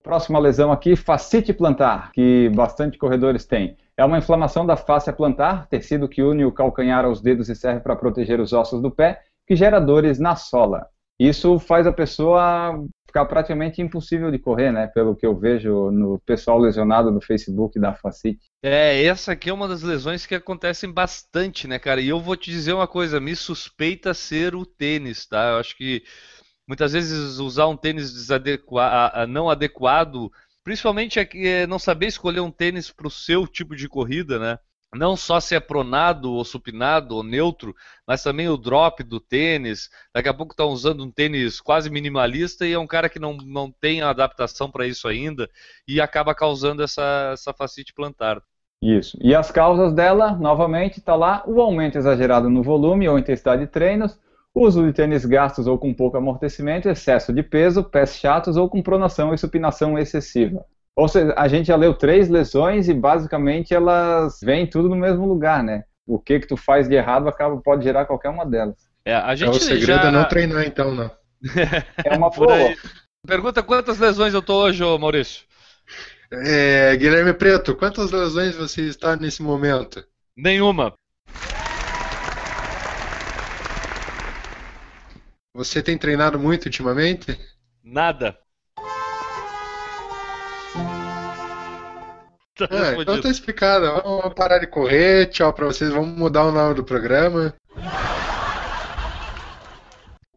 Próxima 0.00 0.38
lesão 0.38 0.70
aqui, 0.70 0.94
fascite 0.94 1.52
plantar, 1.52 2.12
que 2.12 2.48
bastante 2.50 2.96
corredores 2.96 3.44
têm. 3.44 3.76
É 3.96 4.04
uma 4.04 4.18
inflamação 4.18 4.64
da 4.64 4.76
face 4.76 5.12
plantar, 5.12 5.66
tecido 5.66 6.08
que 6.08 6.22
une 6.22 6.44
o 6.44 6.52
calcanhar 6.52 7.04
aos 7.04 7.20
dedos 7.20 7.48
e 7.48 7.56
serve 7.56 7.80
para 7.80 7.96
proteger 7.96 8.38
os 8.38 8.52
ossos 8.52 8.80
do 8.80 8.92
pé, 8.92 9.22
que 9.44 9.56
gera 9.56 9.80
dores 9.80 10.20
na 10.20 10.36
sola. 10.36 10.86
Isso 11.18 11.58
faz 11.58 11.86
a 11.86 11.92
pessoa 11.92 12.80
ficar 13.16 13.24
praticamente 13.24 13.80
impossível 13.80 14.30
de 14.30 14.38
correr, 14.38 14.70
né? 14.70 14.86
Pelo 14.88 15.16
que 15.16 15.24
eu 15.24 15.34
vejo 15.34 15.90
no 15.90 16.18
pessoal 16.20 16.58
lesionado 16.58 17.10
no 17.10 17.20
Facebook 17.20 17.80
da 17.80 17.94
Facite. 17.94 18.50
É, 18.62 19.02
essa 19.04 19.32
aqui 19.32 19.48
é 19.48 19.54
uma 19.54 19.66
das 19.66 19.82
lesões 19.82 20.26
que 20.26 20.34
acontecem 20.34 20.92
bastante, 20.92 21.66
né, 21.66 21.78
cara? 21.78 22.00
E 22.02 22.08
eu 22.08 22.20
vou 22.20 22.36
te 22.36 22.50
dizer 22.50 22.74
uma 22.74 22.86
coisa, 22.86 23.18
me 23.18 23.34
suspeita 23.34 24.12
ser 24.12 24.54
o 24.54 24.66
tênis, 24.66 25.26
tá? 25.26 25.52
Eu 25.52 25.58
acho 25.58 25.74
que 25.78 26.02
muitas 26.68 26.92
vezes 26.92 27.38
usar 27.38 27.66
um 27.68 27.76
tênis 27.76 28.28
não 29.30 29.48
adequado, 29.48 30.30
principalmente 30.62 31.18
é, 31.18 31.28
é 31.34 31.66
não 31.66 31.78
saber 31.78 32.08
escolher 32.08 32.40
um 32.40 32.50
tênis 32.50 32.90
para 32.90 33.06
o 33.06 33.10
seu 33.10 33.46
tipo 33.46 33.74
de 33.74 33.88
corrida, 33.88 34.38
né? 34.38 34.58
Não 34.96 35.16
só 35.16 35.38
se 35.38 35.54
é 35.54 35.60
pronado 35.60 36.32
ou 36.32 36.44
supinado 36.44 37.14
ou 37.14 37.22
neutro, 37.22 37.74
mas 38.06 38.22
também 38.22 38.48
o 38.48 38.56
drop 38.56 39.02
do 39.02 39.20
tênis. 39.20 39.88
Daqui 40.14 40.28
a 40.28 40.34
pouco 40.34 40.52
está 40.52 40.64
usando 40.64 41.04
um 41.04 41.10
tênis 41.10 41.60
quase 41.60 41.90
minimalista 41.90 42.66
e 42.66 42.72
é 42.72 42.78
um 42.78 42.86
cara 42.86 43.08
que 43.08 43.18
não, 43.18 43.36
não 43.36 43.70
tem 43.70 44.02
adaptação 44.02 44.70
para 44.70 44.86
isso 44.86 45.06
ainda 45.06 45.48
e 45.86 46.00
acaba 46.00 46.34
causando 46.34 46.82
essa, 46.82 47.30
essa 47.32 47.52
facite 47.52 47.92
plantar. 47.94 48.42
Isso. 48.82 49.18
E 49.20 49.34
as 49.34 49.50
causas 49.50 49.92
dela, 49.92 50.32
novamente, 50.32 50.98
está 50.98 51.14
lá 51.14 51.42
o 51.46 51.60
aumento 51.60 51.96
exagerado 51.96 52.50
no 52.50 52.62
volume 52.62 53.08
ou 53.08 53.18
intensidade 53.18 53.62
de 53.62 53.68
treinos, 53.68 54.18
uso 54.54 54.84
de 54.86 54.92
tênis 54.92 55.24
gastos 55.24 55.66
ou 55.66 55.78
com 55.78 55.92
pouco 55.92 56.16
amortecimento, 56.16 56.88
excesso 56.88 57.32
de 57.32 57.42
peso, 57.42 57.84
pés 57.84 58.16
chatos 58.16 58.56
ou 58.56 58.68
com 58.68 58.82
pronação 58.82 59.34
e 59.34 59.38
supinação 59.38 59.98
excessiva. 59.98 60.64
Ou 60.96 61.06
seja, 61.06 61.34
a 61.36 61.46
gente 61.46 61.66
já 61.66 61.76
leu 61.76 61.92
três 61.92 62.30
lesões 62.30 62.88
e 62.88 62.94
basicamente 62.94 63.74
elas 63.74 64.40
vêm 64.42 64.66
tudo 64.66 64.88
no 64.88 64.96
mesmo 64.96 65.26
lugar, 65.26 65.62
né? 65.62 65.84
O 66.06 66.18
que 66.18 66.40
que 66.40 66.46
tu 66.46 66.56
faz 66.56 66.88
de 66.88 66.94
errado 66.94 67.28
acaba 67.28 67.58
pode 67.58 67.84
gerar 67.84 68.06
qualquer 68.06 68.30
uma 68.30 68.46
delas. 68.46 68.76
É, 69.04 69.14
a 69.14 69.34
gente 69.34 69.48
é, 69.48 69.50
o 69.50 69.60
segredo 69.60 70.02
já... 70.02 70.08
é 70.08 70.10
não 70.10 70.26
treinar 70.26 70.64
então, 70.64 70.94
né? 70.94 71.10
É 72.02 72.16
uma 72.16 72.30
boa. 72.34 72.74
Pergunta 73.26 73.62
quantas 73.62 73.98
lesões 73.98 74.32
eu 74.32 74.40
tô 74.40 74.62
hoje, 74.62 74.82
ô 74.82 74.98
Maurício? 74.98 75.44
É, 76.32 76.96
Guilherme 76.96 77.34
Preto, 77.34 77.76
quantas 77.76 78.10
lesões 78.10 78.56
você 78.56 78.82
está 78.88 79.16
nesse 79.16 79.42
momento? 79.42 80.02
Nenhuma. 80.34 80.94
Você 85.54 85.82
tem 85.82 85.98
treinado 85.98 86.38
muito 86.38 86.66
ultimamente? 86.66 87.38
Nada. 87.84 88.38
Tá 92.58 92.66
Ah, 92.70 92.94
então 92.98 93.20
tá 93.20 93.28
explicado. 93.28 93.84
Vamos 94.02 94.32
parar 94.32 94.58
de 94.58 94.66
correr, 94.66 95.26
tchau 95.26 95.52
pra 95.52 95.66
vocês. 95.66 95.90
Vamos 95.92 96.16
mudar 96.16 96.46
o 96.46 96.52
nome 96.52 96.74
do 96.74 96.82
programa. 96.82 97.54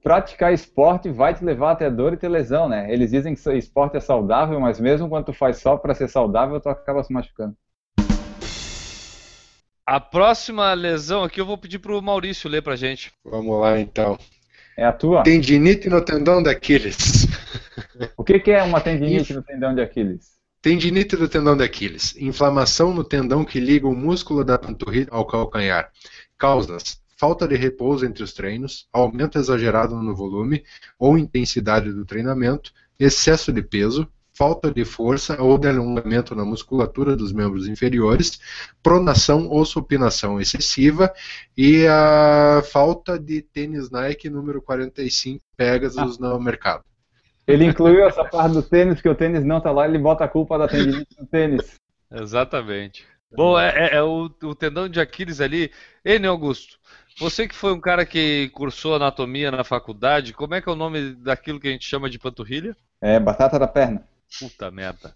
Praticar 0.04 0.52
esporte 0.54 1.10
vai 1.10 1.34
te 1.34 1.46
levar 1.46 1.72
até 1.72 1.90
dor 1.90 2.12
e 2.14 2.18
ter 2.18 2.28
lesão, 2.28 2.68
né? 2.68 2.92
Eles 2.92 3.12
dizem 3.12 3.34
que 3.34 3.58
esporte 3.58 3.96
é 3.96 4.02
saudável, 4.02 4.60
mas 4.60 4.82
mesmo 4.82 5.08
quando 5.08 5.26
tu 5.26 5.34
faz 5.34 5.58
só 5.60 5.78
pra 5.78 5.94
ser 5.94 6.10
saudável, 6.10 6.60
tu 6.60 6.68
acaba 6.68 7.04
se 7.04 7.14
machucando. 7.14 7.56
A 9.86 10.00
próxima 10.00 10.74
lesão 10.74 11.24
aqui 11.24 11.40
eu 11.40 11.46
vou 11.46 11.58
pedir 11.58 11.80
pro 11.80 12.02
Maurício 12.02 12.50
ler 12.50 12.62
pra 12.62 12.76
gente. 12.76 13.14
Vamos 13.24 13.60
lá 13.62 13.80
então. 13.80 14.20
É 14.78 14.86
a 14.86 14.92
tua? 14.92 15.24
Tendinite 15.24 15.90
no 15.90 16.04
tendão 16.04 16.44
da 16.44 16.52
Aquiles. 16.52 17.28
O 18.16 18.24
que, 18.24 18.40
que 18.40 18.52
é 18.52 18.62
uma 18.62 18.82
tendinite 18.82 19.34
no 19.34 19.42
tendão 19.42 19.74
de 19.74 19.82
Aquiles? 19.82 20.39
Tendinite 20.62 21.16
do 21.16 21.30
tendão 21.30 21.56
de 21.56 21.64
Aquiles. 21.64 22.18
Inflamação 22.18 22.94
no 22.94 23.02
tendão 23.02 23.46
que 23.46 23.62
liga 23.62 23.88
o 23.88 23.96
músculo 23.96 24.44
da 24.44 24.58
panturrilha 24.58 25.08
ao 25.10 25.26
calcanhar. 25.26 25.90
Causas: 26.38 27.02
falta 27.16 27.48
de 27.48 27.56
repouso 27.56 28.06
entre 28.06 28.24
os 28.24 28.34
treinos, 28.34 28.86
aumento 28.92 29.40
exagerado 29.40 29.96
no 29.96 30.14
volume 30.14 30.66
ou 31.00 31.18
intensidade 31.18 31.94
do 31.94 32.06
treinamento, 32.06 32.74
excesso 33.00 33.54
de 33.54 33.62
peso, 33.62 34.06
falta 34.34 34.70
de 34.70 34.84
força 34.84 35.42
ou 35.42 35.58
de 35.58 35.70
alongamento 35.70 36.36
na 36.36 36.44
musculatura 36.44 37.16
dos 37.16 37.32
membros 37.32 37.66
inferiores, 37.66 38.38
pronação 38.84 39.48
ou 39.48 39.64
supinação 39.64 40.42
excessiva. 40.42 41.10
E 41.56 41.88
a 41.88 42.62
falta 42.70 43.18
de 43.18 43.42
tênis 43.42 43.90
Nike 43.90 44.30
número 44.30 44.62
45 44.62 45.42
Pegasus 45.56 46.20
no 46.20 46.38
mercado. 46.38 46.89
Ele 47.50 47.66
incluiu 47.66 48.08
essa 48.08 48.24
parte 48.24 48.54
do 48.54 48.62
tênis, 48.64 48.96
porque 48.96 49.10
o 49.10 49.16
tênis 49.16 49.44
não 49.44 49.60
tá 49.60 49.72
lá, 49.72 49.88
ele 49.88 49.98
bota 49.98 50.24
a 50.24 50.28
culpa 50.28 50.58
da 50.58 50.68
tendinite 50.68 51.16
no 51.20 51.26
tênis. 51.26 51.76
Exatamente. 52.12 53.06
Bom, 53.36 53.60
é, 53.60 53.70
é- 53.90 53.96
é 53.96 54.04
o, 54.04 54.30
o 54.44 54.56
tendão 54.56 54.88
de 54.90 55.00
Aquiles 55.00 55.40
ali. 55.42 55.72
Ei, 56.04 56.24
Augusto, 56.26 56.78
você 57.20 57.48
que 57.48 57.56
foi 57.56 57.74
um 57.74 57.80
cara 57.80 58.06
que 58.06 58.50
cursou 58.50 58.96
anatomia 58.96 59.52
na 59.52 59.64
faculdade, 59.64 60.34
como 60.34 60.56
é 60.56 60.62
que 60.62 60.70
é 60.70 60.72
o 60.72 60.76
nome 60.76 61.14
daquilo 61.16 61.60
que 61.60 61.68
a 61.68 61.72
gente 61.72 61.86
chama 61.86 62.10
de 62.10 62.18
panturrilha? 62.18 62.76
É, 63.02 63.20
batata 63.20 63.60
da 63.60 63.68
perna. 63.68 64.04
Puta 64.40 64.70
merda. 64.70 65.12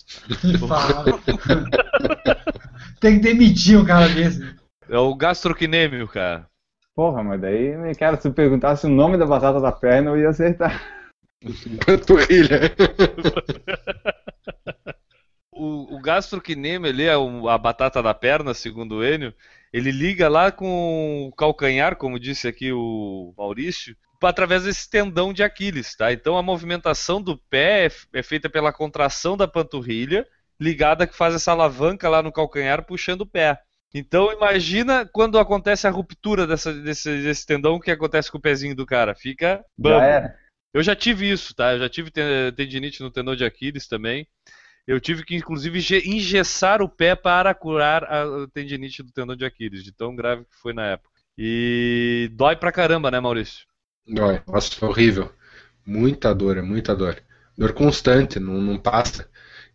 Fala. 0.67 1.05
Tem 2.99 3.15
que 3.15 3.19
demitir 3.19 3.77
um 3.79 3.85
cara 3.85 4.09
desse. 4.09 4.41
É 4.89 4.97
o 4.97 5.13
gastrocnêmio, 5.15 6.07
cara. 6.07 6.47
Porra, 6.95 7.23
mas 7.23 7.41
daí, 7.41 7.73
cara, 7.97 8.19
se 8.19 8.29
perguntasse 8.29 8.85
o 8.85 8.89
nome 8.89 9.17
da 9.17 9.25
batata 9.25 9.59
da 9.59 9.71
perna, 9.71 10.11
eu 10.11 10.19
ia 10.19 10.29
acertar. 10.29 10.81
Panturrilha. 11.85 12.73
O, 15.51 15.97
o 15.97 16.01
gastrocnêmio 16.01 16.89
ali 16.89 17.03
é 17.03 17.13
a 17.13 17.57
batata 17.57 18.01
da 18.01 18.13
perna, 18.13 18.53
segundo 18.53 18.95
o 18.97 19.05
Enio. 19.05 19.33
Ele 19.71 19.91
liga 19.91 20.27
lá 20.27 20.51
com 20.51 21.27
o 21.27 21.35
calcanhar, 21.35 21.95
como 21.95 22.19
disse 22.19 22.47
aqui 22.47 22.71
o 22.71 23.33
Maurício, 23.37 23.95
através 24.21 24.63
desse 24.63 24.89
tendão 24.89 25.31
de 25.33 25.43
Aquiles, 25.43 25.95
tá? 25.95 26.11
Então 26.11 26.37
a 26.37 26.43
movimentação 26.43 27.21
do 27.21 27.37
pé 27.49 27.87
é, 27.87 28.19
é 28.19 28.23
feita 28.23 28.49
pela 28.49 28.73
contração 28.73 29.35
da 29.37 29.47
panturrilha, 29.47 30.27
ligada 30.59 31.05
que 31.05 31.15
faz 31.15 31.35
essa 31.35 31.51
alavanca 31.51 32.09
lá 32.09 32.21
no 32.23 32.31
calcanhar 32.31 32.85
puxando 32.85 33.21
o 33.21 33.27
pé. 33.27 33.59
Então 33.93 34.31
imagina 34.31 35.07
quando 35.11 35.37
acontece 35.37 35.85
a 35.85 35.91
ruptura 35.91 36.47
dessa- 36.47 36.73
desse, 36.73 37.21
desse 37.21 37.45
tendão, 37.45 37.75
o 37.75 37.79
que 37.79 37.91
acontece 37.91 38.31
com 38.31 38.39
o 38.39 38.41
pezinho 38.41 38.75
do 38.75 38.85
cara? 38.87 39.13
Fica 39.13 39.63
bambo. 39.77 39.99
Já 39.99 40.05
era. 40.05 40.42
Eu 40.73 40.81
já 40.83 40.95
tive 40.95 41.29
isso, 41.29 41.53
tá? 41.55 41.73
Eu 41.73 41.79
já 41.79 41.89
tive 41.89 42.11
ten- 42.11 42.51
tendinite 42.55 43.01
no 43.01 43.11
tendão 43.11 43.35
de 43.35 43.45
Aquiles 43.45 43.87
também. 43.87 44.27
Eu 44.87 44.99
tive 44.99 45.23
que, 45.25 45.35
inclusive, 45.35 45.79
ge- 45.79 46.03
engessar 46.05 46.81
o 46.81 46.89
pé 46.89 47.15
para 47.15 47.53
curar 47.53 48.03
a 48.05 48.47
tendinite 48.53 49.03
do 49.03 49.11
tendão 49.11 49.35
de 49.35 49.45
Aquiles, 49.45 49.83
de 49.83 49.91
tão 49.93 50.15
grave 50.15 50.45
que 50.45 50.55
foi 50.61 50.73
na 50.73 50.85
época. 50.87 51.11
E 51.37 52.29
dói 52.33 52.55
pra 52.55 52.71
caramba, 52.71 53.11
né, 53.11 53.19
Maurício? 53.19 53.65
Dói. 54.07 54.41
Nossa, 54.47 54.85
horrível. 54.85 55.31
Muita 55.85 56.33
dor, 56.33 56.57
é 56.57 56.61
muita 56.61 56.95
dor. 56.95 57.21
Dor 57.57 57.73
constante, 57.73 58.39
não, 58.39 58.53
não 58.55 58.77
passa. 58.77 59.29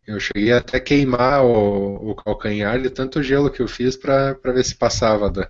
Eu 0.06 0.18
cheguei 0.18 0.52
até 0.52 0.78
a 0.78 0.80
queimar 0.80 1.44
o, 1.44 2.10
o 2.10 2.14
calcanhar 2.14 2.80
de 2.80 2.90
tanto 2.90 3.22
gelo 3.22 3.50
que 3.50 3.60
eu 3.60 3.68
fiz 3.68 3.96
pra 3.96 4.32
ver 4.44 4.64
se 4.64 4.74
passava 4.74 5.26
a 5.26 5.28
dor. 5.28 5.48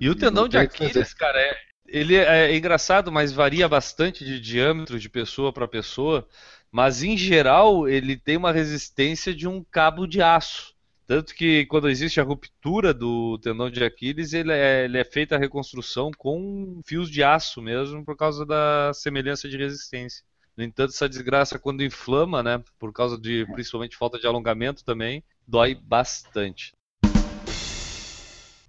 E 0.00 0.08
o 0.08 0.14
tendão 0.14 0.48
de 0.48 0.58
Aquiles, 0.58 1.14
cara, 1.14 1.40
é, 1.40 1.56
ele 1.92 2.16
é, 2.16 2.50
é 2.50 2.56
engraçado, 2.56 3.12
mas 3.12 3.32
varia 3.32 3.68
bastante 3.68 4.24
de 4.24 4.40
diâmetro 4.40 4.98
de 4.98 5.08
pessoa 5.08 5.52
para 5.52 5.68
pessoa. 5.68 6.26
Mas 6.70 7.02
em 7.02 7.18
geral, 7.18 7.86
ele 7.86 8.16
tem 8.16 8.38
uma 8.38 8.50
resistência 8.50 9.34
de 9.34 9.46
um 9.46 9.62
cabo 9.62 10.06
de 10.06 10.22
aço. 10.22 10.74
Tanto 11.06 11.34
que 11.34 11.66
quando 11.66 11.90
existe 11.90 12.18
a 12.18 12.24
ruptura 12.24 12.94
do 12.94 13.38
tendão 13.38 13.68
de 13.68 13.84
Aquiles, 13.84 14.32
ele 14.32 14.52
é, 14.52 14.86
ele 14.86 14.96
é 14.96 15.04
feita 15.04 15.36
a 15.36 15.38
reconstrução 15.38 16.10
com 16.16 16.80
fios 16.86 17.10
de 17.10 17.22
aço 17.22 17.60
mesmo, 17.60 18.02
por 18.02 18.16
causa 18.16 18.46
da 18.46 18.92
semelhança 18.94 19.46
de 19.46 19.58
resistência. 19.58 20.24
No 20.56 20.64
entanto, 20.64 20.90
essa 20.90 21.08
desgraça, 21.08 21.58
quando 21.58 21.82
inflama, 21.82 22.42
né, 22.42 22.62
por 22.78 22.92
causa 22.92 23.18
de 23.18 23.46
principalmente 23.52 23.96
falta 23.96 24.18
de 24.18 24.26
alongamento 24.26 24.82
também, 24.82 25.22
dói 25.46 25.74
bastante. 25.74 26.72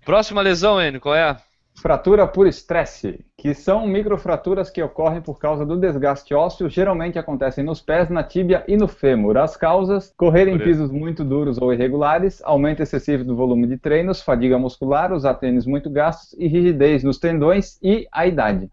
Próxima 0.03 0.41
lesão, 0.41 0.82
Enio, 0.82 0.99
qual 0.99 1.15
é? 1.15 1.41
Fratura 1.84 2.25
por 2.25 2.47
estresse, 2.47 3.25
que 3.38 3.53
são 3.53 3.86
microfraturas 3.86 4.69
que 4.69 4.81
ocorrem 4.81 5.21
por 5.21 5.38
causa 5.38 5.65
do 5.65 5.75
desgaste 5.75 6.34
ósseo, 6.34 6.69
geralmente 6.69 7.19
acontecem 7.19 7.61
nos 7.61 7.81
pés, 7.81 8.09
na 8.09 8.23
tíbia 8.23 8.63
e 8.69 8.77
no 8.77 8.88
fêmur. 8.88 9.36
As 9.36 9.57
causas: 9.57 10.13
correr 10.15 10.47
em 10.47 10.57
pisos 10.57 10.89
muito 10.89 11.25
duros 11.25 11.57
ou 11.57 11.73
irregulares, 11.73 12.41
aumento 12.45 12.81
excessivo 12.81 13.25
do 13.25 13.36
volume 13.36 13.67
de 13.67 13.77
treinos, 13.77 14.21
fadiga 14.21 14.57
muscular, 14.57 15.11
usar 15.11 15.34
tênis 15.34 15.65
muito 15.65 15.89
gastos 15.89 16.34
e 16.39 16.47
rigidez 16.47 17.03
nos 17.03 17.17
tendões 17.17 17.77
e 17.84 18.07
a 18.13 18.25
idade. 18.25 18.69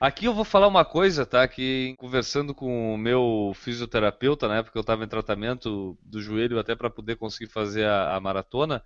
Aqui 0.00 0.24
eu 0.24 0.32
vou 0.32 0.42
falar 0.42 0.66
uma 0.66 0.86
coisa, 0.86 1.26
tá? 1.26 1.46
Que 1.46 1.94
conversando 1.98 2.54
com 2.54 2.94
o 2.94 2.96
meu 2.96 3.52
fisioterapeuta, 3.56 4.48
na 4.48 4.56
época 4.56 4.72
que 4.72 4.78
eu 4.78 4.80
estava 4.80 5.04
em 5.04 5.08
tratamento 5.08 5.98
do 6.02 6.18
joelho, 6.18 6.58
até 6.58 6.74
para 6.74 6.88
poder 6.88 7.16
conseguir 7.16 7.52
fazer 7.52 7.84
a, 7.84 8.16
a 8.16 8.20
maratona, 8.20 8.82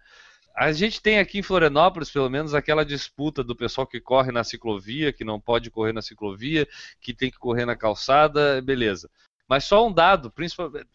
a 0.54 0.72
gente 0.72 1.00
tem 1.00 1.18
aqui 1.18 1.38
em 1.38 1.42
Florianópolis, 1.42 2.10
pelo 2.10 2.28
menos, 2.28 2.54
aquela 2.54 2.84
disputa 2.84 3.44
do 3.44 3.54
pessoal 3.56 3.86
que 3.86 4.00
corre 4.00 4.32
na 4.32 4.42
ciclovia, 4.42 5.12
que 5.12 5.24
não 5.24 5.40
pode 5.40 5.70
correr 5.70 5.92
na 5.92 6.02
ciclovia, 6.02 6.66
que 7.00 7.14
tem 7.14 7.30
que 7.30 7.38
correr 7.38 7.64
na 7.64 7.76
calçada, 7.76 8.60
beleza. 8.60 9.08
Mas 9.48 9.64
só 9.64 9.86
um 9.86 9.92
dado, 9.92 10.32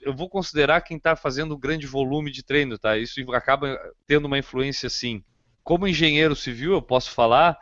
eu 0.02 0.14
vou 0.14 0.30
considerar 0.30 0.82
quem 0.82 0.98
está 0.98 1.16
fazendo 1.16 1.56
um 1.56 1.60
grande 1.60 1.88
volume 1.88 2.30
de 2.30 2.44
treino, 2.44 2.78
tá? 2.78 2.98
Isso 2.98 3.20
acaba 3.34 3.80
tendo 4.06 4.26
uma 4.26 4.38
influência 4.38 4.90
sim. 4.90 5.24
Como 5.64 5.88
engenheiro 5.88 6.36
civil, 6.36 6.74
eu 6.74 6.82
posso 6.82 7.10
falar 7.12 7.58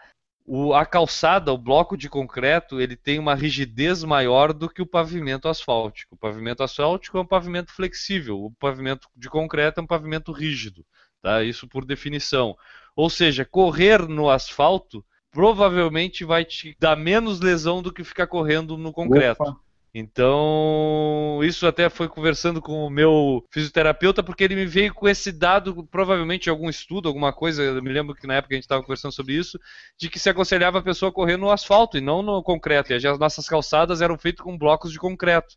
o, 0.46 0.74
a 0.74 0.86
calçada, 0.86 1.54
o 1.54 1.58
bloco 1.58 1.96
de 1.96 2.10
concreto, 2.10 2.82
ele 2.82 2.98
tem 2.98 3.20
uma 3.20 3.36
rigidez 3.36 4.04
maior 4.04 4.52
do 4.52 4.70
que 4.70 4.82
o 4.82 4.86
pavimento 4.86 5.48
asfáltico. 5.48 6.16
O 6.16 6.18
pavimento 6.18 6.62
asfáltico 6.62 7.18
é 7.18 7.22
um 7.22 7.26
pavimento 7.26 7.72
flexível, 7.72 8.44
o 8.44 8.52
pavimento 8.52 9.08
de 9.16 9.30
concreto 9.30 9.80
é 9.80 9.84
um 9.84 9.88
pavimento 9.88 10.34
rígido, 10.34 10.86
tá? 11.22 11.44
Isso 11.44 11.68
por 11.68 11.86
definição. 11.86 12.56
Ou 12.96 13.10
seja, 13.10 13.46
correr 13.46 14.08
no 14.08 14.30
asfalto 14.30 15.04
provavelmente 15.32 16.26
vai 16.26 16.44
te 16.44 16.76
dar 16.80 16.96
menos 16.96 17.40
lesão 17.40 17.82
do 17.82 17.94
que 17.94 18.04
ficar 18.04 18.28
correndo 18.28 18.78
no 18.78 18.92
concreto. 18.92 19.44
Ufa. 19.44 19.56
Então, 19.94 21.42
isso 21.44 21.68
até 21.68 21.90
foi 21.90 22.08
conversando 22.08 22.62
com 22.62 22.86
o 22.86 22.90
meu 22.90 23.46
fisioterapeuta, 23.52 24.24
porque 24.24 24.42
ele 24.42 24.56
me 24.56 24.66
veio 24.66 24.94
com 24.94 25.08
esse 25.08 25.34
dado, 25.34 25.84
provavelmente 25.92 26.50
algum 26.50 26.70
estudo, 26.70 27.10
alguma 27.10 27.34
coisa, 27.34 27.62
eu 27.62 27.84
me 27.84 27.92
lembro 27.92 28.16
que 28.16 28.26
na 28.26 28.36
época 28.36 28.54
a 28.54 28.56
gente 28.56 28.64
estava 28.64 28.82
conversando 28.82 29.12
sobre 29.12 29.34
isso, 29.34 29.60
de 29.98 30.10
que 30.10 30.18
se 30.18 30.30
aconselhava 30.30 30.80
a 30.80 30.82
pessoa 30.82 31.10
a 31.10 31.14
correr 31.14 31.36
no 31.36 31.52
asfalto 31.52 31.98
e 31.98 32.02
não 32.02 32.22
no 32.22 32.42
concreto. 32.42 32.94
E 32.94 32.96
as 32.96 33.20
nossas 33.20 33.50
calçadas 33.50 34.02
eram 34.02 34.18
feitas 34.18 34.42
com 34.42 34.58
blocos 34.58 34.94
de 34.94 34.98
concreto. 34.98 35.56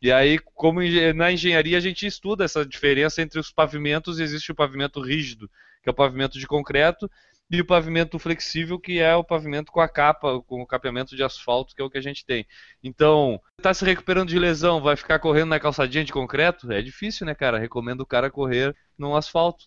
E 0.00 0.12
aí, 0.12 0.38
como 0.54 0.80
na 1.16 1.32
engenharia, 1.32 1.76
a 1.76 1.80
gente 1.80 2.06
estuda 2.06 2.44
essa 2.44 2.64
diferença 2.64 3.20
entre 3.22 3.38
os 3.40 3.50
pavimentos, 3.50 4.20
existe 4.20 4.52
o 4.52 4.54
pavimento 4.54 5.00
rígido, 5.00 5.50
que 5.82 5.88
é 5.88 5.92
o 5.92 5.94
pavimento 5.94 6.38
de 6.38 6.46
concreto, 6.46 7.10
e 7.50 7.60
o 7.60 7.66
pavimento 7.66 8.18
flexível, 8.18 8.78
que 8.78 9.00
é 9.00 9.14
o 9.16 9.24
pavimento 9.24 9.72
com 9.72 9.80
a 9.80 9.88
capa, 9.88 10.40
com 10.42 10.60
o 10.62 10.66
capeamento 10.66 11.16
de 11.16 11.22
asfalto, 11.24 11.74
que 11.74 11.80
é 11.80 11.84
o 11.84 11.90
que 11.90 11.96
a 11.98 12.00
gente 12.02 12.24
tem. 12.24 12.46
Então, 12.82 13.40
tá 13.62 13.72
se 13.72 13.84
recuperando 13.84 14.28
de 14.28 14.38
lesão, 14.38 14.80
vai 14.82 14.96
ficar 14.96 15.18
correndo 15.18 15.48
na 15.48 15.58
calçadinha 15.60 16.04
de 16.04 16.12
concreto? 16.12 16.70
É 16.70 16.82
difícil, 16.82 17.26
né, 17.26 17.34
cara? 17.34 17.58
Recomendo 17.58 18.02
o 18.02 18.06
cara 18.06 18.30
correr 18.30 18.76
no 18.98 19.16
asfalto. 19.16 19.64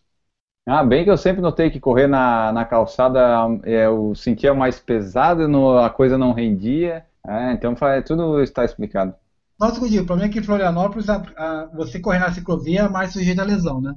Ah, 0.68 0.84
bem 0.84 1.04
que 1.04 1.10
eu 1.10 1.18
sempre 1.18 1.42
notei 1.42 1.70
que 1.72 1.80
correr 1.80 2.08
na, 2.08 2.52
na 2.52 2.64
calçada 2.66 3.20
é, 3.64 3.86
eu 3.88 4.14
sentia 4.16 4.54
mais 4.54 4.80
pesado, 4.80 5.48
no- 5.48 5.78
a 5.80 5.90
coisa 5.90 6.18
não 6.18 6.34
rendia. 6.34 7.06
É, 7.28 7.52
então 7.54 7.76
tudo 8.06 8.42
está 8.42 8.64
explicado. 8.64 9.16
Nossa, 9.62 9.80
o 9.80 10.06
problema 10.08 10.26
é 10.26 10.30
que 10.30 10.40
em 10.40 10.44
Florianópolis 10.44 11.08
a, 11.08 11.24
a, 11.38 11.70
você 11.76 12.00
correr 12.00 12.18
na 12.18 12.32
ciclovia 12.32 12.82
é 12.82 12.90
mais 12.90 13.14
sujeito 13.14 13.42
a 13.42 13.44
lesão, 13.44 13.80
né? 13.80 13.94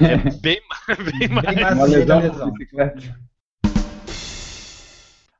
É 0.00 0.16
bem, 0.16 0.58
bem 1.20 1.28
mais, 1.28 1.46
Bem 1.46 1.64
mais 1.64 1.78
sujeito 1.78 2.12
a 2.12 2.18
lesão. 2.18 2.52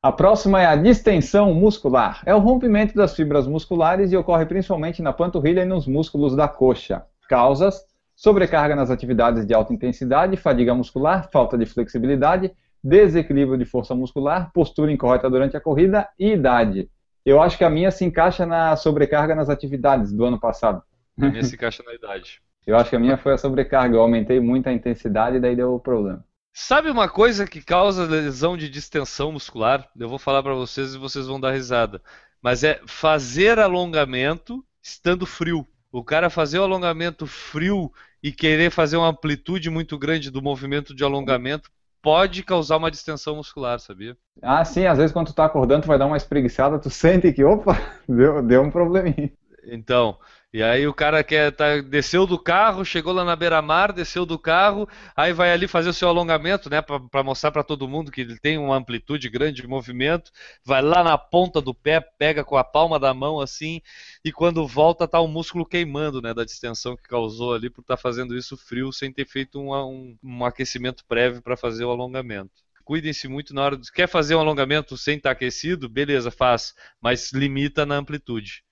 A 0.00 0.12
próxima 0.12 0.62
é 0.62 0.66
a 0.66 0.76
distensão 0.76 1.52
muscular. 1.52 2.22
É 2.24 2.32
o 2.32 2.38
rompimento 2.38 2.94
das 2.94 3.16
fibras 3.16 3.48
musculares 3.48 4.12
e 4.12 4.16
ocorre 4.16 4.46
principalmente 4.46 5.02
na 5.02 5.12
panturrilha 5.12 5.62
e 5.62 5.66
nos 5.66 5.88
músculos 5.88 6.36
da 6.36 6.46
coxa. 6.46 7.02
Causas: 7.28 7.84
sobrecarga 8.14 8.76
nas 8.76 8.92
atividades 8.92 9.44
de 9.44 9.54
alta 9.54 9.74
intensidade, 9.74 10.36
fadiga 10.36 10.72
muscular, 10.72 11.28
falta 11.32 11.58
de 11.58 11.66
flexibilidade, 11.66 12.52
desequilíbrio 12.82 13.58
de 13.58 13.64
força 13.64 13.92
muscular, 13.92 14.52
postura 14.54 14.92
incorreta 14.92 15.28
durante 15.28 15.56
a 15.56 15.60
corrida 15.60 16.08
e 16.16 16.34
idade. 16.34 16.88
Eu 17.28 17.42
acho 17.42 17.58
que 17.58 17.64
a 17.64 17.68
minha 17.68 17.90
se 17.90 18.06
encaixa 18.06 18.46
na 18.46 18.74
sobrecarga 18.74 19.34
nas 19.34 19.50
atividades 19.50 20.10
do 20.10 20.24
ano 20.24 20.40
passado. 20.40 20.82
A 21.20 21.28
minha 21.28 21.44
se 21.44 21.56
encaixa 21.56 21.82
na 21.84 21.92
idade. 21.92 22.40
Eu 22.66 22.74
acho 22.74 22.88
que 22.88 22.96
a 22.96 22.98
minha 22.98 23.18
foi 23.18 23.34
a 23.34 23.36
sobrecarga. 23.36 23.94
Eu 23.94 24.00
aumentei 24.00 24.40
muito 24.40 24.66
a 24.66 24.72
intensidade 24.72 25.36
e 25.36 25.40
daí 25.40 25.54
deu 25.54 25.78
problema. 25.78 26.24
Sabe 26.54 26.90
uma 26.90 27.06
coisa 27.06 27.46
que 27.46 27.62
causa 27.62 28.06
lesão 28.06 28.56
de 28.56 28.66
distensão 28.70 29.30
muscular? 29.30 29.86
Eu 29.94 30.08
vou 30.08 30.18
falar 30.18 30.42
para 30.42 30.54
vocês 30.54 30.94
e 30.94 30.98
vocês 30.98 31.26
vão 31.26 31.38
dar 31.38 31.52
risada. 31.52 32.00
Mas 32.40 32.64
é 32.64 32.80
fazer 32.86 33.58
alongamento 33.58 34.64
estando 34.82 35.26
frio. 35.26 35.66
O 35.92 36.02
cara 36.02 36.30
fazer 36.30 36.58
o 36.58 36.62
alongamento 36.62 37.26
frio 37.26 37.92
e 38.22 38.32
querer 38.32 38.70
fazer 38.70 38.96
uma 38.96 39.08
amplitude 39.08 39.68
muito 39.68 39.98
grande 39.98 40.30
do 40.30 40.40
movimento 40.40 40.94
de 40.94 41.04
alongamento 41.04 41.70
pode 42.08 42.42
causar 42.42 42.78
uma 42.78 42.90
distensão 42.90 43.36
muscular, 43.36 43.78
sabia? 43.78 44.16
Ah, 44.40 44.64
sim, 44.64 44.86
às 44.86 44.96
vezes 44.96 45.12
quando 45.12 45.26
tu 45.26 45.34
tá 45.34 45.44
acordando, 45.44 45.82
tu 45.82 45.88
vai 45.88 45.98
dar 45.98 46.06
uma 46.06 46.16
espreguiçada, 46.16 46.78
tu 46.78 46.88
sente 46.88 47.30
que, 47.34 47.44
opa, 47.44 47.76
deu, 48.08 48.42
deu 48.42 48.62
um 48.62 48.70
probleminha. 48.70 49.30
Então, 49.64 50.18
e 50.50 50.62
aí 50.62 50.86
o 50.86 50.94
cara 50.94 51.22
quer 51.22 51.52
tá, 51.52 51.80
desceu 51.82 52.26
do 52.26 52.38
carro, 52.38 52.82
chegou 52.82 53.12
lá 53.12 53.22
na 53.22 53.36
beira-mar, 53.36 53.92
desceu 53.92 54.24
do 54.24 54.38
carro, 54.38 54.88
aí 55.14 55.30
vai 55.30 55.52
ali 55.52 55.68
fazer 55.68 55.90
o 55.90 55.92
seu 55.92 56.08
alongamento, 56.08 56.70
né, 56.70 56.80
para 56.80 57.22
mostrar 57.22 57.50
para 57.50 57.62
todo 57.62 57.86
mundo 57.86 58.10
que 58.10 58.22
ele 58.22 58.38
tem 58.38 58.56
uma 58.56 58.76
amplitude 58.76 59.28
grande 59.28 59.60
de 59.60 59.68
movimento, 59.68 60.30
vai 60.64 60.80
lá 60.80 61.04
na 61.04 61.18
ponta 61.18 61.60
do 61.60 61.74
pé, 61.74 62.00
pega 62.00 62.42
com 62.42 62.56
a 62.56 62.64
palma 62.64 62.98
da 62.98 63.12
mão 63.12 63.40
assim, 63.40 63.82
e 64.24 64.32
quando 64.32 64.66
volta 64.66 65.06
tá 65.06 65.20
o 65.20 65.28
músculo 65.28 65.66
queimando, 65.66 66.22
né, 66.22 66.32
da 66.32 66.44
distensão 66.44 66.96
que 66.96 67.02
causou 67.02 67.52
ali 67.52 67.68
por 67.68 67.82
estar 67.82 67.96
tá 67.96 68.02
fazendo 68.02 68.34
isso 68.34 68.56
frio 68.56 68.90
sem 68.90 69.12
ter 69.12 69.26
feito 69.26 69.60
um, 69.60 69.74
um, 69.74 70.18
um 70.22 70.44
aquecimento 70.46 71.04
prévio 71.06 71.42
para 71.42 71.56
fazer 71.58 71.84
o 71.84 71.90
alongamento 71.90 72.52
cuidem-se 72.84 73.28
muito 73.28 73.52
na 73.52 73.62
hora 73.62 73.76
de. 73.76 73.92
Quer 73.92 74.08
fazer 74.08 74.34
um 74.34 74.40
alongamento 74.40 74.96
sem 74.96 75.18
estar 75.18 75.32
aquecido? 75.32 75.90
Beleza, 75.90 76.30
faz. 76.30 76.74
Mas 77.02 77.32
limita 77.34 77.84
na 77.84 77.96
amplitude. 77.96 78.64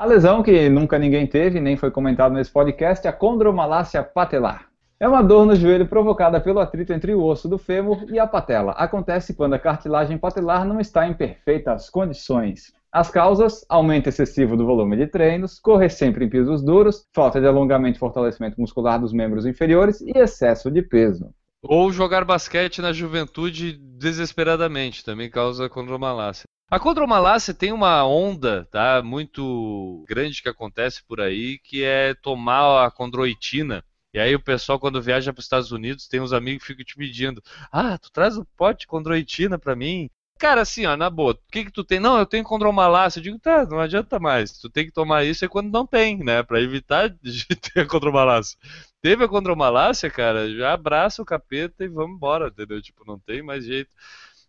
A 0.00 0.06
lesão 0.06 0.42
que 0.42 0.66
nunca 0.70 0.98
ninguém 0.98 1.26
teve, 1.26 1.60
nem 1.60 1.76
foi 1.76 1.90
comentado 1.90 2.32
nesse 2.32 2.50
podcast, 2.50 3.06
é 3.06 3.10
a 3.10 3.12
condromalácia 3.12 4.02
patelar. 4.02 4.70
É 4.98 5.06
uma 5.06 5.20
dor 5.20 5.44
no 5.44 5.54
joelho 5.54 5.86
provocada 5.86 6.40
pelo 6.40 6.58
atrito 6.58 6.90
entre 6.94 7.14
o 7.14 7.22
osso 7.22 7.46
do 7.46 7.58
fêmur 7.58 8.06
e 8.10 8.18
a 8.18 8.26
patela. 8.26 8.72
Acontece 8.72 9.34
quando 9.34 9.52
a 9.52 9.58
cartilagem 9.58 10.16
patelar 10.16 10.64
não 10.64 10.80
está 10.80 11.06
em 11.06 11.12
perfeitas 11.12 11.90
condições. 11.90 12.72
As 12.90 13.10
causas: 13.10 13.62
aumento 13.68 14.08
excessivo 14.08 14.56
do 14.56 14.64
volume 14.64 14.96
de 14.96 15.06
treinos, 15.06 15.60
correr 15.60 15.90
sempre 15.90 16.24
em 16.24 16.30
pisos 16.30 16.62
duros, 16.62 17.04
falta 17.14 17.38
de 17.38 17.46
alongamento 17.46 17.98
e 17.98 18.00
fortalecimento 18.00 18.58
muscular 18.58 18.98
dos 18.98 19.12
membros 19.12 19.44
inferiores 19.44 20.00
e 20.00 20.16
excesso 20.16 20.70
de 20.70 20.80
peso. 20.80 21.28
Ou 21.62 21.92
jogar 21.92 22.24
basquete 22.24 22.80
na 22.80 22.90
juventude 22.90 23.74
desesperadamente, 23.74 25.04
também 25.04 25.28
causa 25.28 25.68
condromalácia. 25.68 26.48
A 26.70 26.78
condromalácia 26.78 27.52
tem 27.52 27.72
uma 27.72 28.06
onda 28.06 28.64
tá, 28.70 29.02
muito 29.02 30.04
grande 30.08 30.40
que 30.40 30.48
acontece 30.48 31.02
por 31.02 31.20
aí, 31.20 31.58
que 31.58 31.82
é 31.82 32.14
tomar 32.14 32.86
a 32.86 32.90
condroitina. 32.92 33.84
E 34.14 34.20
aí 34.20 34.34
o 34.36 34.40
pessoal, 34.42 34.78
quando 34.78 35.02
viaja 35.02 35.32
para 35.32 35.40
os 35.40 35.46
Estados 35.46 35.72
Unidos, 35.72 36.06
tem 36.06 36.20
uns 36.20 36.32
amigos 36.32 36.62
que 36.62 36.68
ficam 36.68 36.84
te 36.84 36.94
pedindo 36.96 37.42
Ah, 37.72 37.98
tu 37.98 38.10
traz 38.12 38.36
um 38.36 38.44
pote 38.56 38.80
de 38.82 38.86
condroitina 38.86 39.58
para 39.58 39.74
mim? 39.74 40.08
Cara, 40.38 40.62
assim, 40.62 40.86
ó, 40.86 40.96
na 40.96 41.10
boa, 41.10 41.32
o 41.32 41.38
que 41.52 41.64
que 41.64 41.72
tu 41.72 41.84
tem? 41.84 42.00
Não, 42.00 42.18
eu 42.18 42.24
tenho 42.24 42.44
condromalácia. 42.44 43.18
Eu 43.18 43.22
digo, 43.24 43.38
tá, 43.38 43.66
não 43.66 43.78
adianta 43.80 44.18
mais. 44.18 44.52
Tu 44.58 44.70
tem 44.70 44.86
que 44.86 44.92
tomar 44.92 45.24
isso 45.24 45.44
é 45.44 45.48
quando 45.48 45.70
não 45.70 45.86
tem, 45.86 46.18
né? 46.24 46.42
Para 46.42 46.60
evitar 46.62 47.10
de 47.10 47.44
ter 47.60 47.80
a 47.80 47.86
condromalácia. 47.86 48.56
Teve 49.02 49.24
a 49.24 49.28
condromalácia, 49.28 50.08
cara, 50.10 50.48
já 50.54 50.72
abraça 50.72 51.20
o 51.20 51.24
capeta 51.26 51.84
e 51.84 51.88
vamos 51.88 52.16
embora, 52.16 52.48
entendeu? 52.48 52.80
Tipo, 52.80 53.04
não 53.06 53.18
tem 53.18 53.42
mais 53.42 53.64
jeito. 53.64 53.90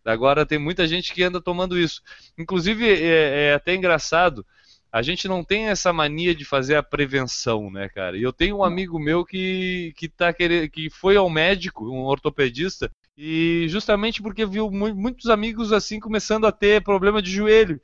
Agora 0.06 0.46
tem 0.46 0.58
muita 0.58 0.88
gente 0.88 1.14
que 1.14 1.24
anda 1.24 1.42
tomando 1.42 1.78
isso. 1.78 2.02
Inclusive, 2.38 2.90
é, 2.90 3.50
é, 3.50 3.54
até 3.54 3.76
engraçado, 3.76 4.46
a 4.92 5.02
gente 5.02 5.28
não 5.28 5.44
tem 5.44 5.68
essa 5.68 5.94
mania 5.94 6.36
de 6.36 6.44
fazer 6.44 6.76
a 6.76 6.84
prevenção, 6.84 7.72
né, 7.72 7.88
cara? 7.88 8.18
E 8.18 8.24
eu 8.24 8.34
tenho 8.34 8.58
um 8.58 8.64
amigo 8.64 9.00
meu 9.00 9.24
que, 9.24 9.94
que, 9.96 10.10
tá 10.10 10.34
querendo, 10.34 10.70
que 10.70 10.90
foi 10.90 11.16
ao 11.16 11.30
médico, 11.30 11.90
um 11.90 12.04
ortopedista, 12.04 12.92
e 13.18 13.68
justamente 13.70 14.22
porque 14.22 14.46
viu 14.46 14.70
muitos 14.70 15.30
amigos 15.30 15.72
assim 15.72 16.00
começando 16.00 16.46
a 16.46 16.52
ter 16.52 16.84
problema 16.84 17.22
de 17.22 17.32
joelho. 17.32 17.80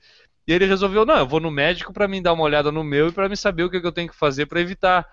E 0.47 0.53
ele 0.53 0.65
resolveu, 0.65 1.05
não, 1.05 1.17
eu 1.17 1.27
vou 1.27 1.39
no 1.39 1.51
médico 1.51 1.93
para 1.93 2.07
me 2.07 2.21
dar 2.21 2.33
uma 2.33 2.43
olhada 2.43 2.71
no 2.71 2.83
meu 2.83 3.09
e 3.09 3.11
para 3.11 3.29
me 3.29 3.35
saber 3.35 3.63
o 3.63 3.69
que, 3.69 3.79
que 3.79 3.87
eu 3.87 3.91
tenho 3.91 4.09
que 4.09 4.15
fazer 4.15 4.45
para 4.45 4.61
evitar. 4.61 5.05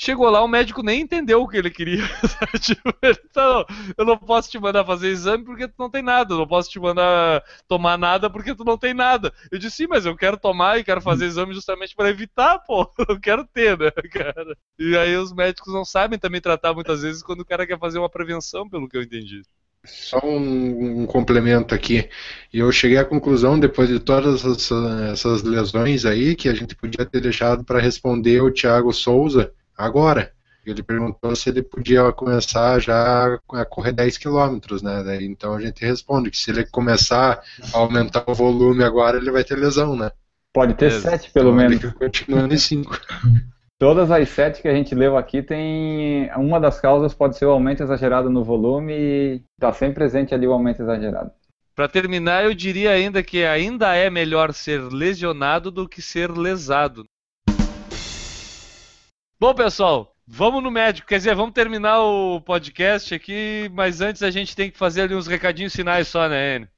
Chegou 0.00 0.30
lá, 0.30 0.40
o 0.44 0.46
médico 0.46 0.80
nem 0.80 1.00
entendeu 1.00 1.42
o 1.42 1.48
que 1.48 1.56
ele 1.56 1.70
queria. 1.70 2.04
tá, 3.34 3.66
eu 3.96 4.04
não 4.04 4.16
posso 4.16 4.48
te 4.48 4.56
mandar 4.56 4.84
fazer 4.84 5.08
exame 5.08 5.44
porque 5.44 5.66
tu 5.66 5.74
não 5.76 5.90
tem 5.90 6.02
nada. 6.02 6.34
Eu 6.34 6.38
não 6.38 6.46
posso 6.46 6.70
te 6.70 6.78
mandar 6.78 7.42
tomar 7.66 7.98
nada 7.98 8.30
porque 8.30 8.54
tu 8.54 8.62
não 8.62 8.78
tem 8.78 8.94
nada. 8.94 9.32
Eu 9.50 9.58
disse, 9.58 9.78
sim, 9.78 9.86
mas 9.88 10.06
eu 10.06 10.16
quero 10.16 10.36
tomar 10.36 10.78
e 10.78 10.84
quero 10.84 11.00
fazer 11.00 11.26
exame 11.26 11.52
justamente 11.52 11.96
para 11.96 12.10
evitar, 12.10 12.60
pô. 12.60 12.88
Eu 13.08 13.18
quero 13.18 13.44
ter, 13.44 13.76
né, 13.76 13.90
cara? 14.12 14.56
E 14.78 14.96
aí 14.96 15.16
os 15.16 15.32
médicos 15.32 15.74
não 15.74 15.84
sabem 15.84 16.16
também 16.16 16.40
tratar 16.40 16.72
muitas 16.72 17.02
vezes 17.02 17.20
quando 17.20 17.40
o 17.40 17.44
cara 17.44 17.66
quer 17.66 17.78
fazer 17.78 17.98
uma 17.98 18.08
prevenção, 18.08 18.68
pelo 18.68 18.88
que 18.88 18.96
eu 18.96 19.02
entendi. 19.02 19.42
Só 19.84 20.20
um, 20.22 21.02
um, 21.02 21.06
complemento 21.06 21.74
aqui. 21.74 22.08
Eu 22.52 22.70
cheguei 22.70 22.98
à 22.98 23.04
conclusão, 23.04 23.58
depois 23.58 23.88
de 23.88 23.98
todas 23.98 24.44
essas, 24.44 24.70
essas 25.10 25.42
lesões 25.42 26.04
aí, 26.04 26.36
que 26.36 26.48
a 26.48 26.54
gente 26.54 26.76
podia 26.76 27.04
ter 27.04 27.20
deixado 27.20 27.64
para 27.64 27.80
responder 27.80 28.40
o 28.42 28.52
Thiago 28.52 28.92
Souza 28.92 29.52
agora. 29.78 30.32
Ele 30.66 30.82
perguntou 30.82 31.34
se 31.34 31.48
ele 31.48 31.62
podia 31.62 32.12
começar 32.12 32.78
já 32.78 33.38
a 33.52 33.64
correr 33.64 33.92
10 33.92 34.18
km, 34.18 34.58
né? 34.82 35.02
Daí, 35.02 35.24
então 35.24 35.54
a 35.54 35.60
gente 35.60 35.82
responde 35.82 36.30
que 36.30 36.36
se 36.36 36.50
ele 36.50 36.66
começar 36.66 37.40
a 37.72 37.78
aumentar 37.78 38.24
o 38.26 38.34
volume 38.34 38.84
agora, 38.84 39.16
ele 39.16 39.30
vai 39.30 39.42
ter 39.42 39.56
lesão, 39.56 39.96
né? 39.96 40.10
Pode 40.52 40.74
ter 40.74 40.90
7 40.90 41.30
pelo 41.30 41.54
então, 41.54 41.56
menos. 41.56 41.84
Ele 41.84 41.92
continuando 41.94 42.52
em 42.52 42.58
5. 42.58 43.00
Todas 43.78 44.10
as 44.10 44.28
sete 44.28 44.60
que 44.60 44.66
a 44.66 44.74
gente 44.74 44.92
leu 44.92 45.16
aqui 45.16 45.40
tem. 45.40 46.28
Uma 46.34 46.58
das 46.58 46.80
causas 46.80 47.14
pode 47.14 47.38
ser 47.38 47.46
o 47.46 47.50
aumento 47.50 47.80
exagerado 47.80 48.28
no 48.28 48.42
volume 48.42 48.92
e 48.92 49.42
está 49.56 49.72
sempre 49.72 49.94
presente 49.94 50.34
ali 50.34 50.48
o 50.48 50.52
aumento 50.52 50.82
exagerado. 50.82 51.30
Para 51.76 51.86
terminar, 51.86 52.44
eu 52.44 52.52
diria 52.52 52.90
ainda 52.90 53.22
que 53.22 53.44
ainda 53.44 53.94
é 53.94 54.10
melhor 54.10 54.52
ser 54.52 54.80
lesionado 54.80 55.70
do 55.70 55.88
que 55.88 56.02
ser 56.02 56.28
lesado. 56.28 57.04
Bom, 59.40 59.54
pessoal, 59.54 60.16
vamos 60.26 60.60
no 60.64 60.70
médico. 60.70 61.06
Quer 61.06 61.18
dizer, 61.18 61.34
vamos 61.36 61.54
terminar 61.54 62.02
o 62.02 62.40
podcast 62.40 63.14
aqui, 63.14 63.70
mas 63.72 64.00
antes 64.00 64.20
a 64.24 64.32
gente 64.32 64.56
tem 64.56 64.68
que 64.68 64.76
fazer 64.76 65.02
ali 65.02 65.14
uns 65.14 65.28
recadinhos 65.28 65.72
finais 65.76 66.08
só, 66.08 66.28
né, 66.28 66.56
Enio? 66.56 66.68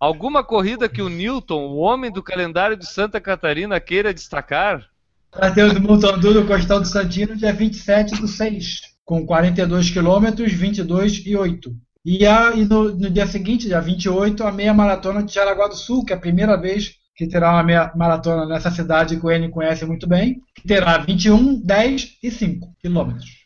Alguma 0.01 0.43
corrida 0.43 0.89
que 0.89 1.03
o 1.03 1.11
Newton, 1.11 1.67
o 1.67 1.77
homem 1.77 2.11
do 2.11 2.23
calendário 2.23 2.75
de 2.75 2.87
Santa 2.87 3.21
Catarina, 3.21 3.79
queira 3.79 4.15
destacar? 4.15 4.89
O 5.35 5.75
do 5.75 5.81
Montandu 5.81 6.33
do 6.33 6.47
Costão 6.47 6.81
do 6.81 6.87
Santino, 6.87 7.37
dia 7.37 7.53
27 7.53 8.21
do 8.21 8.27
6, 8.27 8.81
com 9.05 9.27
42 9.27 9.91
quilômetros, 9.91 10.53
22 10.53 11.23
e 11.27 11.37
8. 11.37 11.71
E, 12.05 12.25
a, 12.25 12.53
e 12.55 12.65
no, 12.65 12.95
no 12.95 13.11
dia 13.11 13.27
seguinte, 13.27 13.67
dia 13.67 13.81
28, 13.81 14.45
a 14.45 14.53
meia 14.53 14.73
maratona 14.73 15.23
de 15.23 15.35
Jaraguá 15.35 15.67
do 15.67 15.77
Sul, 15.77 16.05
que 16.05 16.13
é 16.13 16.17
a 16.17 16.21
primeira 16.21 16.57
vez 16.57 16.95
que 17.17 17.27
terá 17.27 17.51
uma 17.53 17.63
meia 17.63 17.91
maratona 17.97 18.47
nessa 18.47 18.71
cidade 18.71 19.19
que 19.19 19.25
o 19.25 19.31
N 19.31 19.49
conhece 19.49 19.85
muito 19.87 20.07
bem, 20.07 20.43
que 20.55 20.69
terá 20.69 20.99
21, 20.99 21.61
10 21.63 22.19
e 22.23 22.31
5 22.31 22.75
quilômetros. 22.79 23.46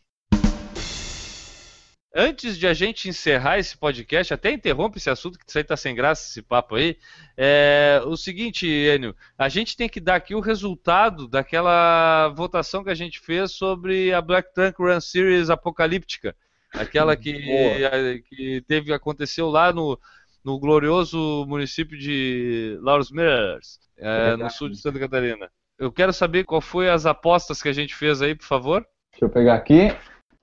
Antes 2.14 2.58
de 2.58 2.66
a 2.66 2.74
gente 2.74 3.08
encerrar 3.08 3.58
esse 3.58 3.78
podcast, 3.78 4.34
até 4.34 4.50
interrompe 4.50 4.98
esse 4.98 5.08
assunto, 5.08 5.38
que 5.38 5.44
isso 5.46 5.56
aí 5.56 5.62
tá 5.62 5.76
sem 5.76 5.94
graça, 5.94 6.28
esse 6.28 6.42
papo 6.42 6.74
aí. 6.74 6.96
É, 7.36 8.02
o 8.04 8.16
seguinte, 8.16 8.66
Enio, 8.66 9.14
a 9.38 9.48
gente 9.48 9.76
tem 9.76 9.88
que 9.88 10.00
dar 10.00 10.16
aqui 10.16 10.34
o 10.34 10.40
resultado 10.40 11.28
daquela 11.28 12.28
votação 12.30 12.82
que 12.82 12.90
a 12.90 12.94
gente 12.96 13.20
fez 13.20 13.52
sobre 13.52 14.12
a 14.12 14.20
Black 14.20 14.52
Trunk 14.52 14.76
Run 14.82 15.00
Series 15.00 15.50
apocalíptica. 15.50 16.34
Aquela 16.74 17.16
que, 17.16 17.30
a- 17.86 18.18
que 18.28 18.60
teve, 18.66 18.92
aconteceu 18.92 19.48
lá 19.48 19.72
no, 19.72 19.96
no 20.44 20.58
glorioso 20.58 21.44
município 21.46 21.96
de 21.96 22.76
Laurus 22.82 23.12
Millers, 23.12 23.78
é, 23.96 24.36
no 24.36 24.50
sul 24.50 24.68
de 24.68 24.76
Santa 24.76 24.98
Catarina. 24.98 25.48
Eu 25.78 25.92
quero 25.92 26.12
saber 26.12 26.42
qual 26.44 26.60
foi 26.60 26.90
as 26.90 27.06
apostas 27.06 27.62
que 27.62 27.68
a 27.68 27.72
gente 27.72 27.94
fez 27.94 28.20
aí, 28.20 28.34
por 28.34 28.44
favor. 28.46 28.84
Deixa 29.12 29.24
eu 29.26 29.30
pegar 29.30 29.54
aqui. 29.54 29.94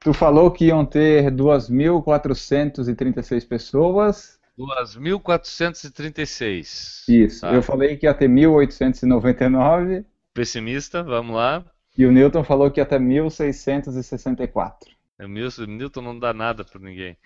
Tu 0.08 0.14
falou 0.14 0.50
que 0.50 0.68
iam 0.68 0.86
ter 0.86 1.30
2.436 1.32 3.46
pessoas. 3.46 4.40
2.436. 4.58 7.04
Isso. 7.10 7.42
Tá. 7.42 7.52
Eu 7.52 7.62
falei 7.62 7.98
que 7.98 8.06
ia 8.06 8.14
ter 8.14 8.30
1.899. 8.30 10.06
Pessimista, 10.34 11.04
vamos 11.04 11.36
lá. 11.36 11.66
E 11.98 12.06
o 12.06 12.12
Newton 12.14 12.46
falou 12.46 12.72
que 12.72 12.80
ia 12.80 12.86
ter 12.86 13.02
1.664. 13.02 14.76
O 15.20 15.28
Milton, 15.28 15.66
Newton 15.66 16.02
não 16.02 16.18
dá 16.18 16.34
nada 16.34 16.64
para 16.64 16.80
ninguém. 16.80 17.18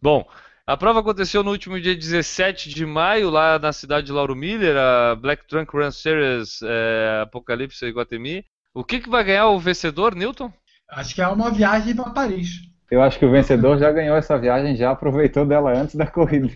Bom, 0.00 0.24
a 0.64 0.76
prova 0.76 1.00
aconteceu 1.00 1.42
no 1.42 1.50
último 1.50 1.80
dia 1.80 1.96
17 1.96 2.68
de 2.68 2.86
maio, 2.86 3.30
lá 3.30 3.58
na 3.58 3.72
cidade 3.72 4.06
de 4.06 4.12
Lauro 4.12 4.36
Miller, 4.36 4.76
a 4.76 5.16
Black 5.16 5.44
Trunk 5.48 5.76
Run 5.76 5.90
Series 5.90 6.60
é, 6.62 7.22
Apocalipse 7.24 7.84
Iguatemi. 7.84 8.44
O 8.72 8.84
que, 8.84 9.00
que 9.00 9.10
vai 9.10 9.24
ganhar 9.24 9.48
o 9.48 9.58
vencedor, 9.58 10.14
Newton? 10.14 10.52
Acho 10.88 11.14
que 11.14 11.20
é 11.22 11.28
uma 11.28 11.50
viagem 11.50 11.94
para 11.94 12.10
Paris. 12.10 12.62
Eu 12.90 13.02
acho 13.02 13.18
que 13.18 13.24
o 13.26 13.30
vencedor 13.30 13.78
já 13.78 13.92
ganhou 13.92 14.16
essa 14.16 14.38
viagem, 14.38 14.74
já 14.74 14.90
aproveitou 14.90 15.44
dela 15.44 15.72
antes 15.76 15.94
da 15.94 16.06
corrida. 16.06 16.48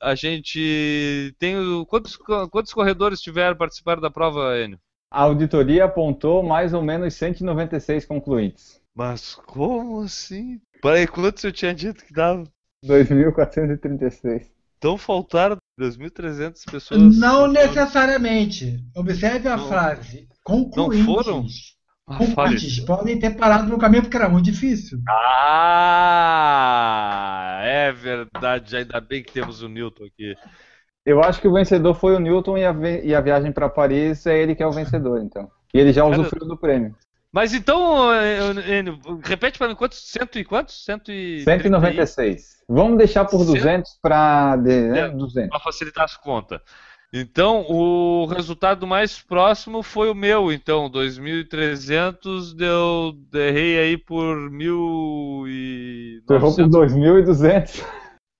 A 0.00 0.14
gente 0.14 1.34
tem. 1.38 1.56
o- 1.58 1.84
Quantos, 1.84 2.16
quantos 2.50 2.72
corredores 2.72 3.20
tiveram 3.20 3.56
participaram 3.56 4.00
da 4.00 4.10
prova, 4.10 4.56
Enio? 4.58 4.78
A 5.10 5.22
auditoria 5.22 5.84
apontou 5.86 6.42
mais 6.42 6.72
ou 6.72 6.80
menos 6.82 7.14
196 7.14 8.06
concluintes. 8.06 8.80
Mas 8.94 9.34
como 9.34 10.00
assim? 10.02 10.60
Peraí, 10.80 11.06
quantos 11.06 11.42
eu 11.42 11.52
tinha 11.52 11.74
dito 11.74 12.04
que 12.04 12.12
dava? 12.12 12.44
2.436. 12.86 14.48
Então 14.78 14.96
faltaram 14.96 15.56
2.300 15.78 16.64
pessoas. 16.70 17.18
Não 17.18 17.46
necessariamente. 17.48 18.82
Observe 18.96 19.48
a 19.48 19.56
Não. 19.56 19.68
frase. 19.68 20.28
Concluintes. 20.42 21.04
foram? 21.04 21.46
Ah, 22.10 22.86
podem 22.86 23.18
ter 23.18 23.30
parado 23.36 23.68
no 23.68 23.78
caminho 23.78 24.02
porque 24.02 24.16
era 24.16 24.28
muito 24.28 24.44
difícil. 24.46 24.98
Ah, 26.30 27.60
é 27.62 27.92
verdade. 27.92 28.76
Ainda 28.76 29.00
bem 29.00 29.22
que 29.22 29.32
temos 29.32 29.62
o 29.62 29.68
Newton 29.68 30.04
aqui. 30.04 30.34
Eu 31.04 31.22
acho 31.22 31.40
que 31.40 31.48
o 31.48 31.52
vencedor 31.52 31.94
foi 31.94 32.14
o 32.14 32.20
Newton 32.20 32.58
e 32.58 32.64
a, 32.64 32.72
vi- 32.72 33.00
e 33.04 33.14
a 33.14 33.20
viagem 33.20 33.52
para 33.52 33.68
Paris 33.68 34.26
é 34.26 34.38
ele 34.38 34.54
que 34.54 34.62
é 34.62 34.66
o 34.66 34.72
vencedor, 34.72 35.20
então. 35.22 35.48
E 35.72 35.78
ele 35.78 35.92
já 35.92 36.04
usufruiu 36.04 36.46
do 36.48 36.56
prêmio. 36.58 36.94
Mas 37.32 37.54
então, 37.54 38.12
eh, 38.12 38.78
Enio, 38.78 38.98
repete 39.22 39.56
para 39.56 39.68
mim 39.68 39.76
quantos? 39.76 40.02
Cento 40.10 40.36
e 40.38 40.44
quantos? 40.44 40.84
Cento 40.84 41.12
e 41.12 41.42
196. 41.44 42.60
Vamos 42.68 42.98
deixar 42.98 43.24
por 43.24 43.38
Cento- 43.40 43.52
200 43.54 43.98
para 44.02 44.56
né, 44.56 44.98
É. 44.98 45.08
200. 45.08 45.48
Para 45.50 45.60
facilitar 45.60 46.04
as 46.04 46.16
contas. 46.16 46.60
Então, 47.12 47.66
o 47.68 48.26
resultado 48.26 48.86
mais 48.86 49.18
próximo 49.20 49.82
foi 49.82 50.08
o 50.10 50.14
meu. 50.14 50.52
Então, 50.52 50.88
2.300 50.88 52.54
deu 52.54 53.12
errei 53.34 53.78
aí 53.78 53.98
por 53.98 54.48
1.000 54.50 55.44
e 55.48 56.22
Tu 56.26 56.34
errou 56.34 56.54
por 56.54 56.68
2.200. 56.68 57.84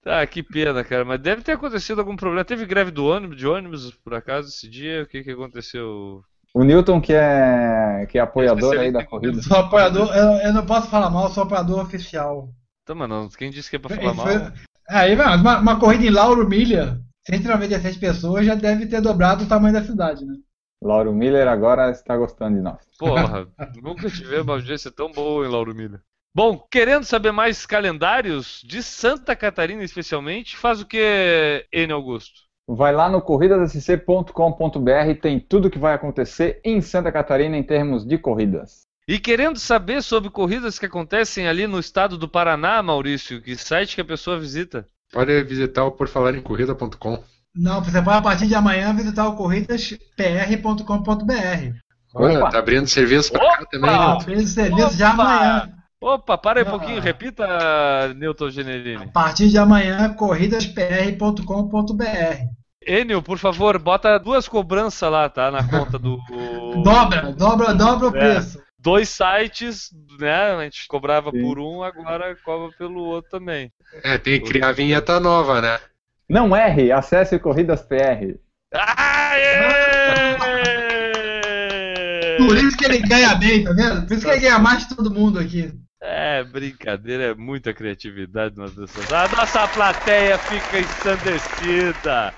Ah, 0.06 0.24
que 0.26 0.42
pena, 0.42 0.84
cara. 0.84 1.04
Mas 1.04 1.20
deve 1.20 1.42
ter 1.42 1.52
acontecido 1.52 1.98
algum 1.98 2.16
problema. 2.16 2.44
Teve 2.44 2.64
greve 2.64 2.90
do 2.90 3.06
ônibus, 3.06 3.36
de 3.36 3.46
ônibus, 3.46 3.90
por 4.04 4.14
acaso, 4.14 4.48
esse 4.48 4.68
dia? 4.68 5.02
O 5.02 5.06
que 5.06 5.22
que 5.22 5.30
aconteceu? 5.32 6.22
O 6.54 6.64
Newton, 6.64 7.00
que 7.00 7.12
é, 7.12 8.06
que 8.08 8.18
é 8.18 8.20
apoiador 8.20 8.76
aí 8.78 8.90
da 8.90 9.04
corrida. 9.04 9.38
Eu 9.38 9.42
sou 9.42 9.56
apoiador, 9.56 10.14
eu, 10.16 10.32
eu 10.48 10.52
não 10.52 10.64
posso 10.64 10.88
falar 10.88 11.10
mal, 11.10 11.24
eu 11.24 11.30
sou 11.30 11.42
apoiador 11.44 11.80
oficial. 11.80 12.48
Tá, 12.84 12.94
mano, 12.94 13.28
quem 13.36 13.50
disse 13.50 13.68
que 13.70 13.76
é 13.76 13.78
pra 13.78 13.94
falar 13.94 14.14
mal? 14.14 14.26
Foi- 14.26 14.52
Aí, 14.88 15.14
mano, 15.14 15.40
uma, 15.42 15.58
uma 15.58 15.78
corrida 15.78 16.04
em 16.04 16.10
Lauro 16.10 16.48
Milha, 16.48 16.98
196 17.30 17.96
pessoas 17.96 18.44
já 18.44 18.54
deve 18.54 18.86
ter 18.86 19.00
dobrado 19.00 19.44
o 19.44 19.48
tamanho 19.48 19.74
da 19.74 19.84
cidade, 19.84 20.24
né? 20.24 20.34
Lauro 20.82 21.12
Miller 21.12 21.46
agora 21.46 21.90
está 21.90 22.16
gostando 22.16 22.56
de 22.56 22.62
nós. 22.62 22.78
Porra, 22.98 23.46
nunca 23.82 24.10
tive 24.10 24.40
uma 24.40 24.54
audiência 24.54 24.90
tão 24.90 25.12
boa 25.12 25.46
em 25.46 25.50
Lauro 25.50 25.74
Milha. 25.74 26.02
Bom, 26.34 26.58
querendo 26.70 27.04
saber 27.04 27.32
mais 27.32 27.66
calendários 27.66 28.62
de 28.64 28.82
Santa 28.82 29.36
Catarina 29.36 29.84
especialmente, 29.84 30.56
faz 30.56 30.80
o 30.80 30.86
que, 30.86 31.66
N. 31.72 31.92
Augusto? 31.92 32.48
Vai 32.68 32.94
lá 32.94 33.08
no 33.08 33.20
corridasSC.com.br, 33.20 35.20
tem 35.20 35.40
tudo 35.40 35.70
que 35.70 35.78
vai 35.78 35.92
acontecer 35.92 36.60
em 36.64 36.80
Santa 36.80 37.10
Catarina 37.10 37.56
em 37.56 37.64
termos 37.64 38.06
de 38.06 38.16
corridas. 38.16 38.82
E 39.08 39.18
querendo 39.18 39.58
saber 39.58 40.02
sobre 40.02 40.30
corridas 40.30 40.78
que 40.78 40.86
acontecem 40.86 41.48
ali 41.48 41.66
no 41.66 41.80
estado 41.80 42.16
do 42.16 42.28
Paraná, 42.28 42.80
Maurício, 42.80 43.42
que 43.42 43.56
site 43.56 43.96
que 43.96 44.00
a 44.00 44.04
pessoa 44.04 44.38
visita? 44.38 44.86
Pode 45.12 45.42
visitar 45.44 45.84
o 45.84 45.92
porfalarencorrida.com. 45.92 47.22
Não, 47.54 47.82
você 47.82 48.00
pode 48.00 48.18
a 48.18 48.22
partir 48.22 48.46
de 48.46 48.54
amanhã 48.54 48.94
visitar 48.94 49.26
o 49.26 49.36
corridaspr.com.br. 49.36 51.74
Olha, 52.14 52.48
tá 52.48 52.58
abrindo 52.58 52.86
serviço 52.86 53.32
para 53.32 53.58
cá 53.58 53.66
também. 53.66 53.90
Tá 53.90 54.12
abrindo 54.12 54.46
serviço 54.46 54.96
já 54.96 55.10
amanhã. 55.10 55.68
Opa, 56.00 56.38
para 56.38 56.60
aí 56.60 56.66
um 56.66 56.70
pouquinho, 56.70 57.00
repita, 57.00 58.14
Newton 58.14 58.50
Generini. 58.50 59.04
A 59.04 59.08
partir 59.08 59.48
de 59.48 59.58
amanhã, 59.58 60.14
corridaspr.com.br. 60.14 62.60
Enio, 62.86 63.20
por 63.20 63.36
favor, 63.36 63.78
bota 63.78 64.18
duas 64.18 64.48
cobranças 64.48 65.10
lá, 65.10 65.28
tá? 65.28 65.50
Na 65.50 65.68
conta 65.68 65.98
do. 65.98 66.18
dobra, 66.82 67.32
dobra, 67.32 67.74
dobra 67.74 68.08
o 68.08 68.16
é. 68.16 68.40
Dois 68.82 69.10
sites, 69.10 69.90
né? 70.18 70.52
A 70.52 70.64
gente 70.64 70.88
cobrava 70.88 71.30
Sim. 71.30 71.42
por 71.42 71.58
um, 71.58 71.82
agora 71.82 72.34
cobra 72.42 72.74
pelo 72.78 73.02
outro 73.02 73.30
também. 73.30 73.70
É, 74.02 74.16
tem 74.16 74.40
que 74.40 74.48
criar 74.48 74.68
a 74.68 74.72
vinheta 74.72 75.20
nova, 75.20 75.60
né? 75.60 75.78
Não 76.28 76.56
erre, 76.56 76.90
acesse 76.90 77.38
Corridas 77.38 77.82
PR. 77.82 78.38
Aê! 78.72 80.38
Por 82.38 82.56
isso 82.56 82.76
que 82.76 82.84
ele 82.86 83.00
ganha 83.00 83.34
bem, 83.34 83.64
tá 83.64 83.72
vendo? 83.72 84.06
Por 84.06 84.14
isso 84.14 84.24
que 84.24 84.32
ele 84.32 84.40
ganha 84.40 84.58
mais 84.58 84.86
que 84.86 84.96
todo 84.96 85.12
mundo 85.12 85.38
aqui. 85.38 85.72
É, 86.02 86.42
brincadeira, 86.42 87.24
é 87.24 87.34
muita 87.34 87.74
criatividade 87.74 88.56
nas 88.56 88.72
pessoas. 88.72 89.12
A 89.12 89.28
nossa 89.28 89.68
plateia 89.68 90.38
fica 90.38 90.78
ensandecida. 90.80 92.32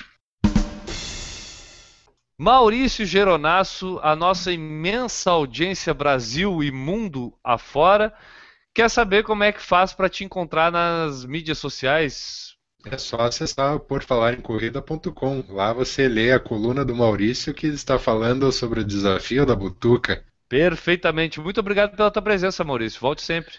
Maurício 2.35 3.05
Geronasso, 3.05 3.99
a 4.01 4.15
nossa 4.15 4.51
imensa 4.51 5.29
audiência 5.29 5.93
Brasil 5.93 6.63
e 6.63 6.71
mundo 6.71 7.35
afora, 7.43 8.11
quer 8.73 8.89
saber 8.89 9.21
como 9.21 9.43
é 9.43 9.51
que 9.51 9.61
faz 9.61 9.93
para 9.93 10.09
te 10.09 10.23
encontrar 10.23 10.71
nas 10.71 11.23
mídias 11.23 11.59
sociais, 11.59 12.54
é 12.91 12.97
só 12.97 13.17
acessar 13.21 13.79
porfalarencorrida.com. 13.79 15.43
Lá 15.49 15.73
você 15.73 16.07
lê 16.07 16.31
a 16.31 16.39
coluna 16.39 16.85
do 16.85 16.95
Maurício 16.95 17.53
que 17.53 17.67
está 17.67 17.97
falando 17.97 18.51
sobre 18.51 18.81
o 18.81 18.85
desafio 18.85 19.45
da 19.45 19.55
Butuca. 19.55 20.23
Perfeitamente. 20.47 21.39
Muito 21.39 21.59
obrigado 21.59 21.95
pela 21.95 22.11
tua 22.11 22.21
presença, 22.21 22.63
Maurício. 22.63 22.99
Volte 23.01 23.21
sempre. 23.21 23.53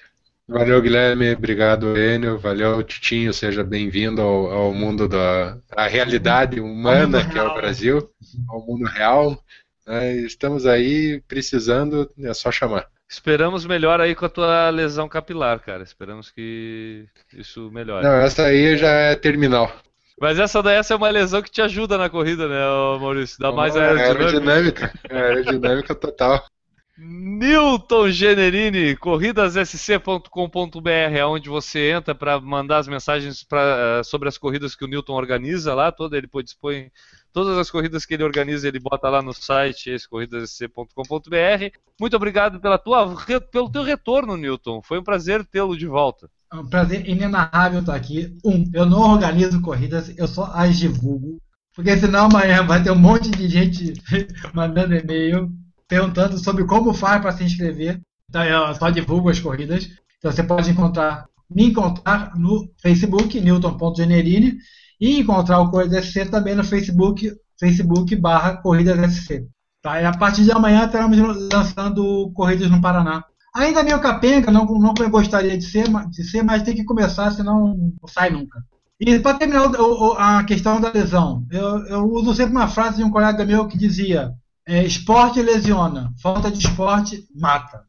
Valeu, 0.48 0.80
Guilherme. 0.80 1.32
Obrigado, 1.32 1.98
Enio. 1.98 2.38
Valeu, 2.38 2.82
Titinho. 2.82 3.34
Seja 3.34 3.64
bem-vindo 3.64 4.22
ao, 4.22 4.46
ao, 4.52 4.74
mundo 4.74 5.08
da 5.08 5.58
realidade 5.88 6.60
humana 6.60 7.28
que 7.28 7.36
é 7.36 7.42
o 7.42 7.54
Brasil, 7.54 8.08
ao 8.48 8.64
mundo 8.64 8.84
real. 8.86 9.42
É, 9.88 10.14
estamos 10.14 10.64
aí 10.66 11.20
precisando, 11.26 12.10
é 12.18 12.32
só 12.32 12.52
chamar. 12.52 12.88
Esperamos 13.08 13.64
melhor 13.64 14.00
aí 14.00 14.14
com 14.14 14.26
a 14.26 14.28
tua 14.28 14.68
lesão 14.70 15.08
capilar, 15.08 15.60
cara. 15.60 15.82
Esperamos 15.82 16.30
que 16.30 17.06
isso 17.32 17.70
melhore. 17.70 18.04
Não, 18.04 18.14
essa 18.14 18.44
aí 18.44 18.76
já 18.76 18.88
é 18.88 19.14
terminal. 19.14 19.72
Mas 20.20 20.38
essa 20.38 20.62
daí 20.62 20.76
essa 20.76 20.94
é 20.94 20.96
uma 20.96 21.10
lesão 21.10 21.42
que 21.42 21.50
te 21.50 21.60
ajuda 21.60 21.98
na 21.98 22.08
corrida, 22.08 22.48
né, 22.48 22.58
Maurício? 22.98 23.38
Dá 23.38 23.52
mais 23.52 23.76
aerodinâmica. 23.76 24.24
Aerodinâmica, 24.24 24.92
aerodinâmica 25.10 25.94
total. 25.94 26.44
Newton 26.98 28.10
Generini, 28.10 28.96
corridassc.com.br, 28.96 30.88
é 30.88 31.26
onde 31.26 31.50
você 31.50 31.90
entra 31.90 32.14
para 32.14 32.40
mandar 32.40 32.78
as 32.78 32.88
mensagens 32.88 33.44
pra, 33.44 33.98
eh, 34.00 34.02
sobre 34.02 34.30
as 34.30 34.38
corridas 34.38 34.74
que 34.74 34.82
o 34.82 34.88
Newton 34.88 35.12
organiza 35.12 35.74
lá, 35.74 35.92
toda 35.92 36.16
ele 36.16 36.26
dispõe 36.42 36.90
todas 37.36 37.58
as 37.58 37.70
corridas 37.70 38.06
que 38.06 38.14
ele 38.14 38.24
organiza, 38.24 38.66
ele 38.66 38.80
bota 38.80 39.10
lá 39.10 39.20
no 39.20 39.34
site 39.34 39.94
corridassc.com.br. 40.08 41.76
Muito 42.00 42.16
obrigado 42.16 42.58
pela 42.58 42.78
tua, 42.78 43.14
pelo 43.52 43.68
teu 43.68 43.82
retorno, 43.82 44.38
Newton. 44.38 44.80
Foi 44.80 44.98
um 44.98 45.04
prazer 45.04 45.44
tê-lo 45.44 45.76
de 45.76 45.86
volta. 45.86 46.30
É 46.50 46.56
um 46.56 46.66
prazer 46.66 47.06
inenarrável 47.06 47.80
estar 47.80 47.94
aqui. 47.94 48.34
Um, 48.42 48.64
eu 48.72 48.86
não 48.86 49.00
organizo 49.00 49.60
corridas, 49.60 50.16
eu 50.16 50.26
só 50.26 50.50
as 50.54 50.78
divulgo. 50.78 51.36
Porque 51.74 51.94
senão 51.98 52.24
amanhã 52.24 52.64
vai 52.64 52.82
ter 52.82 52.90
um 52.90 52.98
monte 52.98 53.30
de 53.30 53.46
gente 53.50 53.92
mandando 54.54 54.94
e-mail 54.94 55.52
perguntando 55.86 56.38
sobre 56.38 56.64
como 56.64 56.94
faz 56.94 57.20
para 57.20 57.32
se 57.32 57.44
inscrever. 57.44 58.00
Então 58.30 58.42
eu 58.42 58.74
só 58.76 58.88
divulgo 58.88 59.28
as 59.28 59.38
corridas. 59.38 59.90
Então 60.16 60.32
você 60.32 60.42
pode 60.42 60.70
encontrar, 60.70 61.26
me 61.50 61.66
encontrar 61.66 62.34
no 62.34 62.66
Facebook, 62.80 63.38
newton.generini, 63.38 64.56
e 65.00 65.20
encontrar 65.20 65.60
o 65.60 65.70
Corrida 65.70 66.02
SC 66.02 66.26
também 66.26 66.54
no 66.54 66.64
Facebook, 66.64 67.32
Facebook 67.58 68.14
barra 68.16 68.56
Corridas 68.56 69.14
SC. 69.14 69.46
Tá? 69.82 70.00
E 70.00 70.04
a 70.04 70.12
partir 70.12 70.44
de 70.44 70.52
amanhã 70.52 70.84
estaremos 70.86 71.18
lançando 71.52 72.30
Corridas 72.34 72.70
no 72.70 72.80
Paraná. 72.80 73.24
Ainda 73.54 73.82
meio 73.82 74.00
capenga, 74.00 74.50
não, 74.50 74.66
não 74.66 74.92
gostaria 75.10 75.56
de 75.56 75.64
ser, 75.64 75.86
de 76.10 76.24
ser, 76.24 76.42
mas 76.42 76.62
tem 76.62 76.74
que 76.74 76.84
começar, 76.84 77.30
senão 77.30 77.74
não 77.74 78.08
sai 78.08 78.30
nunca. 78.30 78.62
E 79.00 79.18
para 79.18 79.38
terminar 79.38 79.66
o, 79.66 79.80
o, 79.80 80.12
a 80.12 80.44
questão 80.44 80.80
da 80.80 80.90
lesão, 80.90 81.46
eu, 81.50 81.86
eu 81.86 82.04
uso 82.12 82.34
sempre 82.34 82.52
uma 82.52 82.68
frase 82.68 82.98
de 82.98 83.04
um 83.04 83.10
colega 83.10 83.44
meu 83.44 83.66
que 83.66 83.78
dizia: 83.78 84.32
é, 84.66 84.84
esporte 84.84 85.40
lesiona, 85.40 86.12
falta 86.20 86.50
de 86.50 86.58
esporte 86.58 87.24
mata. 87.34 87.85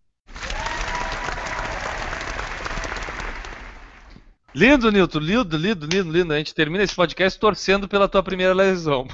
Lindo, 4.55 4.91
Nilton, 4.91 5.19
lindo, 5.19 5.57
lindo, 5.57 5.85
lindo, 5.85 6.11
lindo. 6.11 6.33
A 6.33 6.37
gente 6.37 6.55
termina 6.55 6.83
esse 6.83 6.95
podcast 6.95 7.39
torcendo 7.39 7.87
pela 7.87 8.07
tua 8.07 8.23
primeira 8.23 8.53
lesão. 8.53 9.05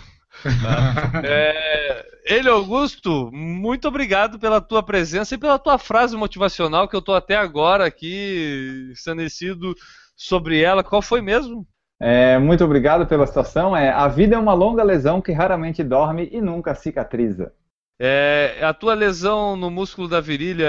Tá? 0.43 1.21
é, 1.25 2.05
ele, 2.25 2.49
Augusto, 2.49 3.29
muito 3.31 3.87
obrigado 3.87 4.39
pela 4.39 4.61
tua 4.61 4.83
presença 4.83 5.35
e 5.35 5.37
pela 5.37 5.59
tua 5.59 5.77
frase 5.77 6.15
motivacional 6.15 6.87
que 6.87 6.95
eu 6.95 6.99
estou 6.99 7.15
até 7.15 7.35
agora 7.35 7.85
aqui 7.85 8.89
ensandecido 8.91 9.75
sobre 10.15 10.61
ela. 10.61 10.83
Qual 10.83 11.01
foi 11.01 11.21
mesmo? 11.21 11.67
É, 11.99 12.37
muito 12.37 12.63
obrigado 12.63 13.07
pela 13.07 13.27
situação. 13.27 13.75
É, 13.75 13.89
a 13.89 14.07
vida 14.07 14.35
é 14.35 14.39
uma 14.39 14.53
longa 14.53 14.83
lesão 14.83 15.21
que 15.21 15.31
raramente 15.31 15.83
dorme 15.83 16.29
e 16.31 16.41
nunca 16.41 16.75
cicatriza. 16.75 17.51
É, 17.99 18.59
a 18.61 18.73
tua 18.73 18.93
lesão 18.93 19.55
no 19.55 19.69
músculo 19.69 20.07
da 20.07 20.19
virilha, 20.19 20.67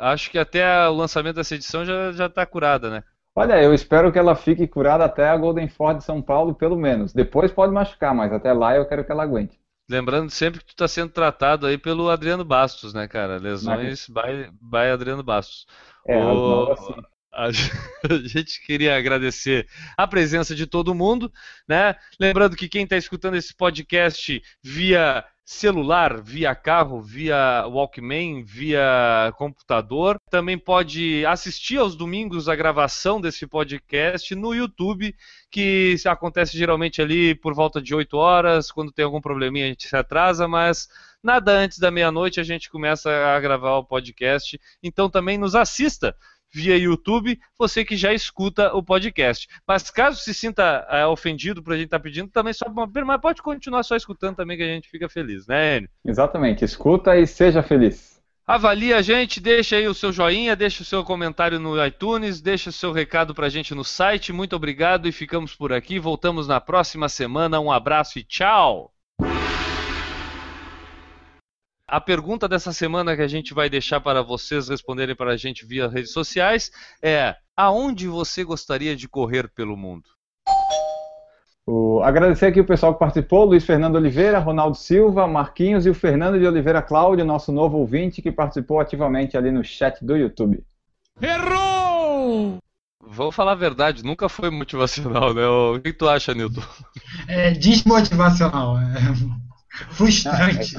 acho 0.00 0.30
que 0.30 0.38
até 0.38 0.88
o 0.88 0.94
lançamento 0.94 1.36
dessa 1.36 1.54
edição 1.54 1.84
já 1.84 2.26
está 2.26 2.46
curada, 2.46 2.88
né? 2.88 3.02
Olha, 3.38 3.62
eu 3.62 3.74
espero 3.74 4.10
que 4.10 4.18
ela 4.18 4.34
fique 4.34 4.66
curada 4.66 5.04
até 5.04 5.28
a 5.28 5.36
Golden 5.36 5.68
Ford 5.68 5.98
de 5.98 6.04
São 6.04 6.22
Paulo, 6.22 6.54
pelo 6.54 6.74
menos. 6.74 7.12
Depois 7.12 7.52
pode 7.52 7.70
machucar, 7.70 8.14
mas 8.14 8.32
até 8.32 8.50
lá 8.50 8.74
eu 8.74 8.86
quero 8.86 9.04
que 9.04 9.12
ela 9.12 9.22
aguente. 9.22 9.60
Lembrando 9.90 10.30
sempre 10.30 10.60
que 10.60 10.64
tu 10.64 10.70
está 10.70 10.88
sendo 10.88 11.12
tratado 11.12 11.66
aí 11.66 11.76
pelo 11.76 12.08
Adriano 12.08 12.46
Bastos, 12.46 12.94
né, 12.94 13.06
cara? 13.06 13.36
Lesões 13.36 14.08
by, 14.08 14.50
by 14.58 14.90
Adriano 14.90 15.22
Bastos. 15.22 15.66
É, 16.08 16.16
o... 16.16 16.74
a 17.30 17.50
gente 18.24 18.64
queria 18.64 18.96
agradecer 18.96 19.68
a 19.98 20.06
presença 20.06 20.54
de 20.54 20.66
todo 20.66 20.94
mundo, 20.94 21.30
né? 21.68 21.94
Lembrando 22.18 22.56
que 22.56 22.70
quem 22.70 22.84
está 22.84 22.96
escutando 22.96 23.36
esse 23.36 23.54
podcast 23.54 24.42
via 24.62 25.22
celular, 25.46 26.20
via 26.20 26.56
carro, 26.56 27.00
via 27.00 27.64
Walkman, 27.68 28.42
via 28.42 29.32
computador, 29.38 30.16
também 30.28 30.58
pode 30.58 31.24
assistir 31.24 31.78
aos 31.78 31.94
domingos 31.94 32.48
a 32.48 32.56
gravação 32.56 33.20
desse 33.20 33.46
podcast 33.46 34.34
no 34.34 34.52
YouTube, 34.52 35.14
que 35.48 35.94
acontece 36.04 36.58
geralmente 36.58 37.00
ali 37.00 37.32
por 37.32 37.54
volta 37.54 37.80
de 37.80 37.94
8 37.94 38.16
horas, 38.16 38.72
quando 38.72 38.90
tem 38.90 39.04
algum 39.04 39.20
probleminha 39.20 39.66
a 39.66 39.68
gente 39.68 39.86
se 39.86 39.96
atrasa, 39.96 40.48
mas 40.48 40.88
nada 41.22 41.52
antes 41.52 41.78
da 41.78 41.92
meia-noite 41.92 42.40
a 42.40 42.44
gente 42.44 42.68
começa 42.68 43.08
a 43.08 43.38
gravar 43.38 43.76
o 43.76 43.84
podcast. 43.84 44.60
Então 44.82 45.08
também 45.08 45.38
nos 45.38 45.54
assista 45.54 46.16
via 46.56 46.78
YouTube, 46.78 47.38
você 47.58 47.84
que 47.84 47.96
já 47.96 48.14
escuta 48.14 48.74
o 48.74 48.82
podcast. 48.82 49.46
Mas 49.66 49.90
caso 49.90 50.18
se 50.18 50.32
sinta 50.32 50.86
é, 50.90 51.06
ofendido 51.06 51.62
por 51.62 51.74
a 51.74 51.76
gente 51.76 51.86
estar 51.86 51.98
tá 51.98 52.02
pedindo, 52.02 52.30
também 52.30 52.52
só 52.52 52.66
mas 52.68 53.20
pode 53.20 53.42
continuar 53.42 53.82
só 53.82 53.94
escutando 53.94 54.36
também 54.36 54.56
que 54.56 54.62
a 54.62 54.66
gente 54.66 54.88
fica 54.88 55.08
feliz, 55.08 55.46
né, 55.46 55.76
Enio? 55.76 55.90
Exatamente, 56.04 56.64
escuta 56.64 57.16
e 57.16 57.26
seja 57.26 57.62
feliz. 57.62 58.16
Avalie 58.46 58.94
a 58.94 59.02
gente, 59.02 59.40
deixa 59.40 59.76
aí 59.76 59.88
o 59.88 59.94
seu 59.94 60.12
joinha, 60.12 60.54
deixa 60.54 60.82
o 60.82 60.86
seu 60.86 61.02
comentário 61.02 61.58
no 61.58 61.84
iTunes, 61.84 62.40
deixa 62.40 62.70
o 62.70 62.72
seu 62.72 62.92
recado 62.92 63.34
pra 63.34 63.48
gente 63.48 63.74
no 63.74 63.82
site. 63.82 64.32
Muito 64.32 64.54
obrigado 64.54 65.08
e 65.08 65.12
ficamos 65.12 65.54
por 65.54 65.72
aqui. 65.72 65.98
Voltamos 65.98 66.46
na 66.46 66.60
próxima 66.60 67.08
semana. 67.08 67.58
Um 67.58 67.72
abraço 67.72 68.20
e 68.20 68.22
tchau! 68.22 68.92
A 71.88 72.00
pergunta 72.00 72.48
dessa 72.48 72.72
semana 72.72 73.14
que 73.14 73.22
a 73.22 73.28
gente 73.28 73.54
vai 73.54 73.70
deixar 73.70 74.00
para 74.00 74.20
vocês 74.20 74.68
responderem 74.68 75.14
para 75.14 75.30
a 75.30 75.36
gente 75.36 75.64
via 75.64 75.88
redes 75.88 76.10
sociais 76.10 76.72
é: 77.00 77.36
aonde 77.56 78.08
você 78.08 78.42
gostaria 78.42 78.96
de 78.96 79.08
correr 79.08 79.48
pelo 79.54 79.76
mundo? 79.76 80.02
O, 81.64 82.00
agradecer 82.02 82.46
aqui 82.46 82.60
o 82.60 82.66
pessoal 82.66 82.92
que 82.92 82.98
participou, 82.98 83.44
Luiz 83.44 83.64
Fernando 83.64 83.94
Oliveira, 83.94 84.40
Ronaldo 84.40 84.76
Silva, 84.76 85.28
Marquinhos 85.28 85.86
e 85.86 85.90
o 85.90 85.94
Fernando 85.94 86.40
de 86.40 86.46
Oliveira 86.46 86.82
Cláudio, 86.82 87.24
nosso 87.24 87.52
novo 87.52 87.78
ouvinte 87.78 88.20
que 88.20 88.32
participou 88.32 88.80
ativamente 88.80 89.36
ali 89.36 89.52
no 89.52 89.62
chat 89.62 90.04
do 90.04 90.16
YouTube. 90.16 90.64
Errou! 91.22 92.58
Vou 93.00 93.30
falar 93.30 93.52
a 93.52 93.56
verdade, 93.56 94.04
nunca 94.04 94.28
foi 94.28 94.50
motivacional, 94.50 95.32
né? 95.32 95.46
O 95.46 95.80
que 95.80 95.92
tu 95.92 96.08
acha, 96.08 96.34
Nilton? 96.34 96.62
É 97.28 97.52
desmotivacional, 97.52 98.76
é 98.76 99.45
frustrante. 99.90 100.76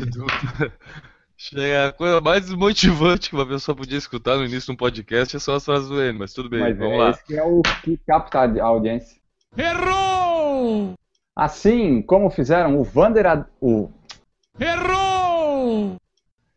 Chega, 1.39 1.89
a 1.89 1.93
coisa 1.93 2.19
mais 2.19 2.45
desmotivante 2.45 3.29
que 3.29 3.35
uma 3.35 3.45
pessoa 3.45 3.75
podia 3.75 3.97
escutar 3.97 4.37
no 4.37 4.45
início 4.45 4.65
de 4.65 4.71
um 4.71 4.75
podcast 4.75 5.39
são 5.39 5.53
as 5.53 5.63
frases 5.63 5.87
do 5.87 6.01
N, 6.01 6.17
mas 6.17 6.33
tudo 6.33 6.49
bem, 6.49 6.61
mas 6.61 6.77
vamos 6.77 6.93
é 6.93 6.97
lá. 6.97 7.09
Esse 7.11 7.25
que 7.25 7.37
é 7.37 7.43
o 7.43 7.61
que 7.83 7.97
capta 8.07 8.39
a 8.39 8.65
audiência. 8.65 9.17
Errou! 9.55 10.95
Assim 11.35 12.01
como 12.01 12.31
fizeram 12.31 12.79
o 12.79 12.83
Vander. 12.83 13.45
O... 13.61 13.91
Errou! 14.59 15.97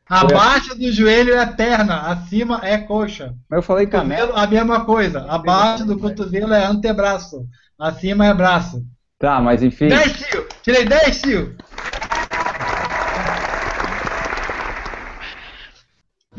Abaixo 0.09 0.77
do 0.77 0.91
joelho 0.91 1.35
é 1.35 1.47
perna, 1.47 2.01
acima 2.09 2.61
é 2.65 2.79
coxa. 2.79 3.35
Mas 3.49 3.59
eu 3.59 3.63
falei 3.63 3.87
Cotovelo, 3.87 4.33
canela. 4.33 4.43
a 4.43 4.47
mesma 4.47 4.85
coisa. 4.85 5.25
Abaixo 5.29 5.85
do 5.85 5.99
cotovelo 5.99 6.53
é 6.53 6.65
antebraço. 6.65 7.47
Acima 7.79 8.27
é 8.27 8.35
braço. 8.35 8.85
Tá, 9.19 9.41
mas 9.41 9.63
enfim. 9.63 9.89
10, 9.89 10.13
tio! 10.19 10.49
Tirei 10.63 10.85
10, 10.85 11.23
tio! 11.23 11.57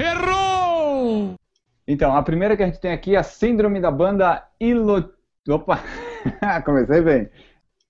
Errou! 0.01 1.35
Então, 1.87 2.15
a 2.15 2.23
primeira 2.23 2.57
que 2.57 2.63
a 2.63 2.65
gente 2.65 2.79
tem 2.79 2.91
aqui 2.91 3.15
é 3.15 3.19
a 3.19 3.23
síndrome 3.23 3.79
da 3.79 3.91
banda 3.91 4.43
Ilo... 4.59 5.13
Opa! 5.47 5.79
Comecei 6.65 7.01
bem. 7.01 7.29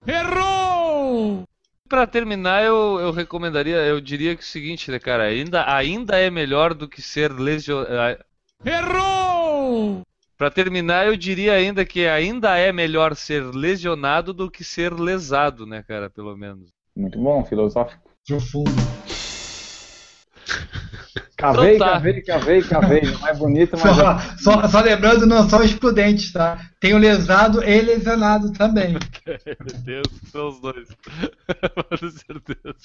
Errou! 0.06 1.44
Pra 1.88 2.06
terminar, 2.06 2.64
eu, 2.64 3.00
eu 3.00 3.12
recomendaria, 3.12 3.78
eu 3.78 4.02
diria 4.02 4.36
que 4.36 4.42
é 4.42 4.44
o 4.44 4.48
seguinte, 4.48 4.92
né, 4.92 5.00
cara? 5.00 5.24
Ainda, 5.24 5.74
ainda 5.74 6.18
é 6.18 6.30
melhor 6.30 6.74
do 6.74 6.88
que 6.88 7.02
ser 7.02 7.32
lesionado. 7.32 8.24
Errou! 8.66 10.02
Pra 10.38 10.52
terminar, 10.52 11.08
eu 11.08 11.16
diria 11.16 11.54
ainda 11.54 11.86
que 11.86 12.08
ainda 12.08 12.58
é 12.58 12.74
melhor 12.74 13.16
ser 13.16 13.44
lesionado 13.44 14.34
do 14.34 14.52
que 14.52 14.64
ser 14.64 14.94
lesado, 14.94 15.66
né, 15.66 15.84
cara? 15.88 16.10
Pelo 16.10 16.36
menos. 16.36 16.70
Muito 16.96 17.18
bom, 17.20 17.46
filosófico. 17.46 18.02
Profundo. 18.28 18.72
Cavei, 21.36 21.76
Então 21.76 21.88
tá. 21.88 21.94
cavei, 21.94 22.22
cavei, 22.22 22.62
cavei. 22.62 23.02
Não 23.02 23.28
é 23.28 23.34
bonito, 23.34 23.72
mas. 23.78 23.96
Só, 23.96 24.18
só, 24.38 24.68
só 24.68 24.82
lembrando, 24.82 25.26
não 25.26 25.50
só 25.50 25.60
os 25.60 25.74
prudentes, 25.74 26.32
tá? 26.32 26.58
Tem 26.80 26.94
o 26.94 26.98
lesado 26.98 27.64
e 27.64 27.82
lesionado 27.82 28.52
também. 28.54 28.94
Meu 29.60 29.80
Deus, 29.84 30.08
são 30.32 30.48
os 30.50 30.62
dois. 30.62 30.88
Com 32.00 32.10
certeza. 32.10 32.76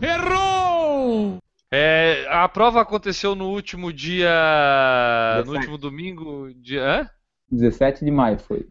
Errou! 0.00 1.38
É, 1.72 2.26
a 2.30 2.48
prova 2.48 2.80
aconteceu 2.80 3.34
no 3.34 3.48
último 3.50 3.92
dia. 3.92 4.30
No 5.38 5.44
17. 5.44 5.56
último 5.58 5.78
domingo. 5.78 6.52
Dia. 6.54 7.02
Hã? 7.02 7.10
17 7.50 8.04
de 8.04 8.10
maio 8.10 8.38
foi. 8.38 8.68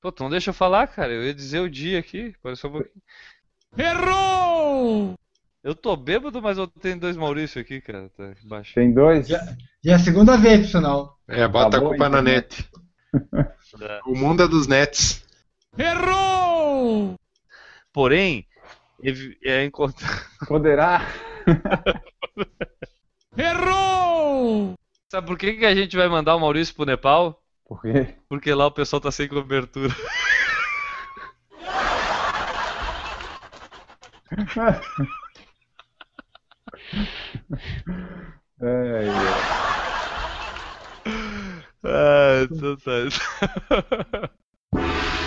Pô, 0.00 0.10
tu 0.12 0.22
não 0.22 0.30
deixa 0.30 0.50
eu 0.50 0.54
falar, 0.54 0.86
cara. 0.86 1.12
Eu 1.12 1.24
ia 1.24 1.34
dizer 1.34 1.60
o 1.60 1.70
dia 1.70 1.98
aqui. 1.98 2.34
Só 2.56 2.68
um 2.68 2.72
pouquinho. 2.72 3.02
Errou! 3.76 5.14
Eu 5.62 5.74
tô 5.76 5.96
bêbado, 5.96 6.42
mas 6.42 6.58
eu 6.58 6.66
tenho 6.66 6.98
dois 6.98 7.16
Maurício 7.16 7.60
aqui, 7.60 7.80
cara. 7.80 8.08
Tá 8.16 8.30
aqui 8.30 8.44
embaixo. 8.44 8.74
Tem 8.74 8.92
dois. 8.92 9.28
Já- 9.28 9.44
Já 9.84 9.92
é 9.92 9.94
a 9.94 9.98
segunda 9.98 10.36
vez, 10.36 10.62
por 10.62 10.68
sinal. 10.78 11.18
É, 11.28 11.46
bota 11.46 11.70
Tá 11.70 11.78
a 11.78 11.80
culpa 11.88 12.08
na 12.08 12.22
net. 12.22 12.68
O 14.06 14.14
mundo 14.14 14.42
é 14.42 14.48
dos 14.48 14.66
nets. 14.66 15.24
Errou! 15.78 17.14
Porém, 17.92 18.46
é 19.44 19.64
encontrar. 19.64 20.26
Poderá. 20.46 21.06
Errou! 23.36 24.74
Sabe 25.10 25.26
por 25.26 25.38
que, 25.38 25.54
que 25.54 25.64
a 25.64 25.74
gente 25.74 25.96
vai 25.96 26.08
mandar 26.08 26.36
o 26.36 26.40
Maurício 26.40 26.74
pro 26.74 26.84
Nepal? 26.84 27.42
Por 27.66 27.80
quê? 27.80 28.14
Porque 28.28 28.52
lá 28.52 28.66
o 28.66 28.70
pessoal 28.70 29.00
tá 29.00 29.10
sem 29.10 29.26
cobertura. 29.28 29.94
Ai, 38.60 38.88
ai. 38.98 39.36
Ah, 41.84 42.42
it's 42.42 42.58
so 42.60 42.76
sad. 42.76 43.12